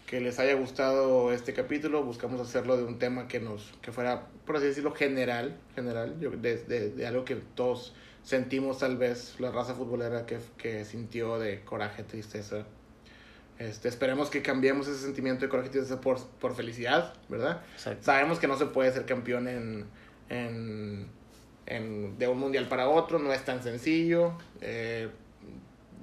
que 0.07 0.21
les 0.23 0.39
haya 0.39 0.55
gustado 0.55 1.31
este 1.33 1.53
capítulo. 1.53 2.03
Buscamos 2.03 2.41
hacerlo 2.41 2.79
de 2.79 2.85
un 2.85 2.99
tema 2.99 3.29
que 3.29 3.39
nos, 3.39 3.71
que 3.83 3.93
fuera, 3.93 4.29
por 4.47 4.57
así 4.57 4.65
decirlo, 4.65 4.93
general, 4.93 5.59
general, 5.75 6.19
yo, 6.19 6.31
de, 6.31 6.57
de, 6.57 6.89
de 6.89 7.07
algo 7.07 7.27
que 7.27 7.37
todos 7.37 7.95
sentimos 8.23 8.79
tal 8.79 8.97
vez, 8.97 9.37
la 9.41 9.51
raza 9.51 9.75
futbolera 9.75 10.25
que, 10.25 10.39
que 10.57 10.87
sintió 10.87 11.39
de 11.39 11.61
coraje, 11.65 12.03
tristeza. 12.03 12.65
Este, 13.59 13.89
esperemos 13.89 14.31
que 14.31 14.41
cambiemos 14.41 14.89
ese 14.89 15.01
sentimiento 15.01 15.45
de 15.45 15.51
coraje 15.51 15.69
y 15.69 15.73
tristeza 15.73 16.01
por, 16.01 16.19
por 16.41 16.57
felicidad, 16.57 17.13
¿verdad? 17.29 17.63
Exacto. 17.75 18.05
Sabemos 18.05 18.39
que 18.39 18.49
no 18.49 18.57
se 18.57 18.67
puede 18.67 18.91
ser 18.91 19.05
campeón 19.05 19.49
en, 19.49 19.85
en, 20.29 21.09
en- 21.67 22.19
de 22.19 22.29
un 22.29 22.39
mundial 22.39 22.69
para 22.69 22.89
otro, 22.89 23.19
no 23.19 23.33
es 23.33 23.45
tan 23.45 23.63
sencillo, 23.63 24.33
eh, 24.61 25.09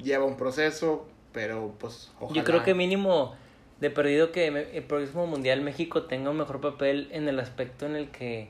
lleva 0.01 0.25
un 0.25 0.37
proceso, 0.37 1.07
pero 1.31 1.73
pues 1.79 2.11
ojalá. 2.19 2.39
Yo 2.39 2.43
creo 2.43 2.63
que 2.63 2.73
mínimo 2.73 3.35
de 3.79 3.89
perdido 3.89 4.31
que 4.31 4.47
el 4.47 4.83
próximo 4.83 5.27
mundial 5.27 5.61
México 5.61 6.03
tenga 6.03 6.29
un 6.29 6.37
mejor 6.37 6.61
papel 6.61 7.09
en 7.11 7.27
el 7.27 7.39
aspecto 7.39 7.85
en 7.85 7.95
el 7.95 8.09
que 8.11 8.49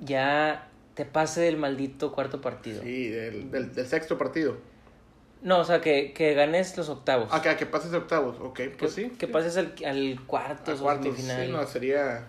ya 0.00 0.68
te 0.94 1.04
pase 1.04 1.40
del 1.40 1.56
maldito 1.56 2.12
cuarto 2.12 2.40
partido. 2.40 2.82
Sí, 2.82 3.08
del, 3.08 3.50
del, 3.50 3.74
del 3.74 3.86
sexto 3.86 4.16
partido. 4.16 4.56
No, 5.42 5.58
o 5.58 5.64
sea, 5.64 5.80
que, 5.80 6.12
que 6.14 6.32
ganes 6.34 6.76
los 6.76 6.88
octavos. 6.88 7.28
Ah, 7.30 7.42
que, 7.42 7.54
que 7.56 7.66
pases 7.66 7.92
octavos, 7.92 8.36
ok, 8.40 8.54
que, 8.54 8.68
pues 8.70 8.92
sí. 8.92 9.10
que 9.10 9.28
pases 9.28 9.56
al, 9.56 9.74
al 9.84 10.20
cuarto, 10.26 10.70
a 10.70 10.74
o 10.74 10.78
cuartos, 10.78 11.16
semifinal. 11.16 11.46
sí, 11.46 11.52
no, 11.52 11.66
sería, 11.66 12.28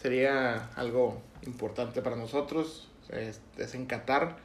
sería 0.00 0.70
algo 0.76 1.20
importante 1.44 2.00
para 2.02 2.16
nosotros. 2.16 2.88
Es, 3.10 3.40
es 3.58 3.74
en 3.74 3.86
Qatar, 3.86 4.36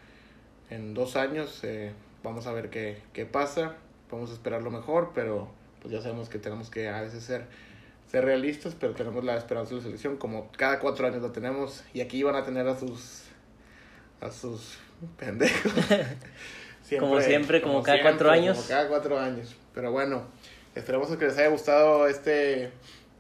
en 0.70 0.94
dos 0.94 1.16
años, 1.16 1.60
eh, 1.64 1.92
vamos 2.24 2.48
a 2.48 2.54
ver 2.54 2.70
qué, 2.70 3.02
qué 3.14 3.26
pasa, 3.26 3.76
vamos 4.12 4.30
a 4.30 4.34
esperar 4.34 4.62
lo 4.62 4.72
mejor, 4.72 5.12
pero 5.14 5.50
pues 5.82 5.94
ya 5.94 6.02
sabemos 6.02 6.30
que 6.30 6.40
tenemos 6.40 6.70
que 6.70 6.90
a 6.90 7.02
veces 7.02 7.24
ser, 7.24 7.46
ser 8.10 8.26
realistas, 8.26 8.76
pero 8.80 8.94
tenemos 8.94 9.24
la 9.24 9.36
esperanza 9.36 9.72
de 9.72 9.78
la 9.78 9.84
selección, 9.84 10.18
como 10.18 10.52
cada 10.52 10.80
cuatro 10.80 11.08
años 11.08 11.22
la 11.22 11.32
tenemos, 11.32 11.84
y 11.94 12.02
aquí 12.02 12.22
van 12.24 12.36
a 12.36 12.44
tener 12.44 12.68
a 12.68 12.78
sus, 12.78 13.24
a 14.22 14.32
sus 14.32 14.78
pendejos. 15.18 15.74
Como 17.00 17.22
siempre, 17.22 17.62
como 17.62 17.82
cada 17.84 18.02
cuatro 18.02 18.30
años. 18.30 18.58
Como 18.58 18.68
cada 18.68 18.88
cuatro 18.90 19.18
años. 19.18 19.56
Pero 19.74 19.92
bueno, 19.92 20.24
esperamos 20.76 21.10
que 21.16 21.26
les 21.26 21.38
haya 21.38 21.48
gustado 21.48 22.08
este, 22.08 22.72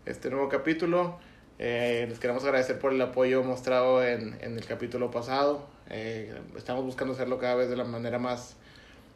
este 0.05 0.29
nuevo 0.29 0.49
capítulo. 0.49 1.19
Eh, 1.63 2.07
les 2.09 2.17
queremos 2.17 2.43
agradecer 2.43 2.79
por 2.79 2.91
el 2.91 2.99
apoyo 2.99 3.43
mostrado 3.43 4.03
en, 4.03 4.35
en 4.41 4.57
el 4.57 4.65
capítulo 4.65 5.11
pasado. 5.11 5.67
Eh, 5.91 6.33
estamos 6.57 6.83
buscando 6.83 7.13
hacerlo 7.13 7.37
cada 7.37 7.53
vez 7.53 7.69
de 7.69 7.75
la 7.75 7.83
manera 7.83 8.17
más, 8.17 8.55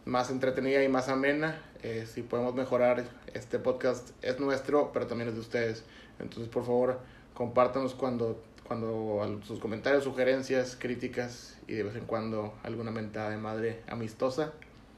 más 0.05 0.29
entretenida 0.29 0.83
y 0.83 0.87
más 0.87 1.09
amena. 1.09 1.59
Eh, 1.81 2.05
si 2.05 2.21
podemos 2.21 2.53
mejorar, 2.53 3.03
este 3.33 3.57
podcast 3.57 4.11
es 4.21 4.39
nuestro, 4.39 4.91
pero 4.93 5.07
también 5.07 5.29
es 5.29 5.33
de 5.33 5.41
ustedes. 5.41 5.85
Entonces, 6.19 6.47
por 6.47 6.63
favor, 6.65 6.99
compártanos 7.33 7.95
cuando, 7.95 8.43
cuando 8.67 9.41
sus 9.43 9.59
comentarios, 9.59 10.03
sugerencias, 10.03 10.77
críticas 10.79 11.57
y 11.67 11.73
de 11.73 11.81
vez 11.81 11.95
en 11.95 12.05
cuando 12.05 12.53
alguna 12.61 12.91
mentada 12.91 13.31
de 13.31 13.37
madre 13.37 13.81
amistosa. 13.87 14.53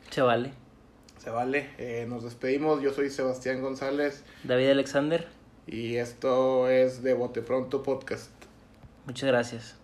Se 0.09 0.21
vale. 0.21 0.51
Se 1.17 1.29
vale. 1.29 1.69
Eh, 1.77 2.05
nos 2.09 2.25
despedimos. 2.25 2.81
Yo 2.81 2.91
soy 2.91 3.09
Sebastián 3.09 3.61
González 3.61 4.25
David 4.43 4.71
Alexander, 4.71 5.27
y 5.67 5.97
esto 5.97 6.69
es 6.69 7.03
de 7.03 7.13
Bote 7.13 7.41
Pronto 7.41 7.83
Podcast. 7.83 8.31
muchas 9.05 9.27
gracias. 9.27 9.76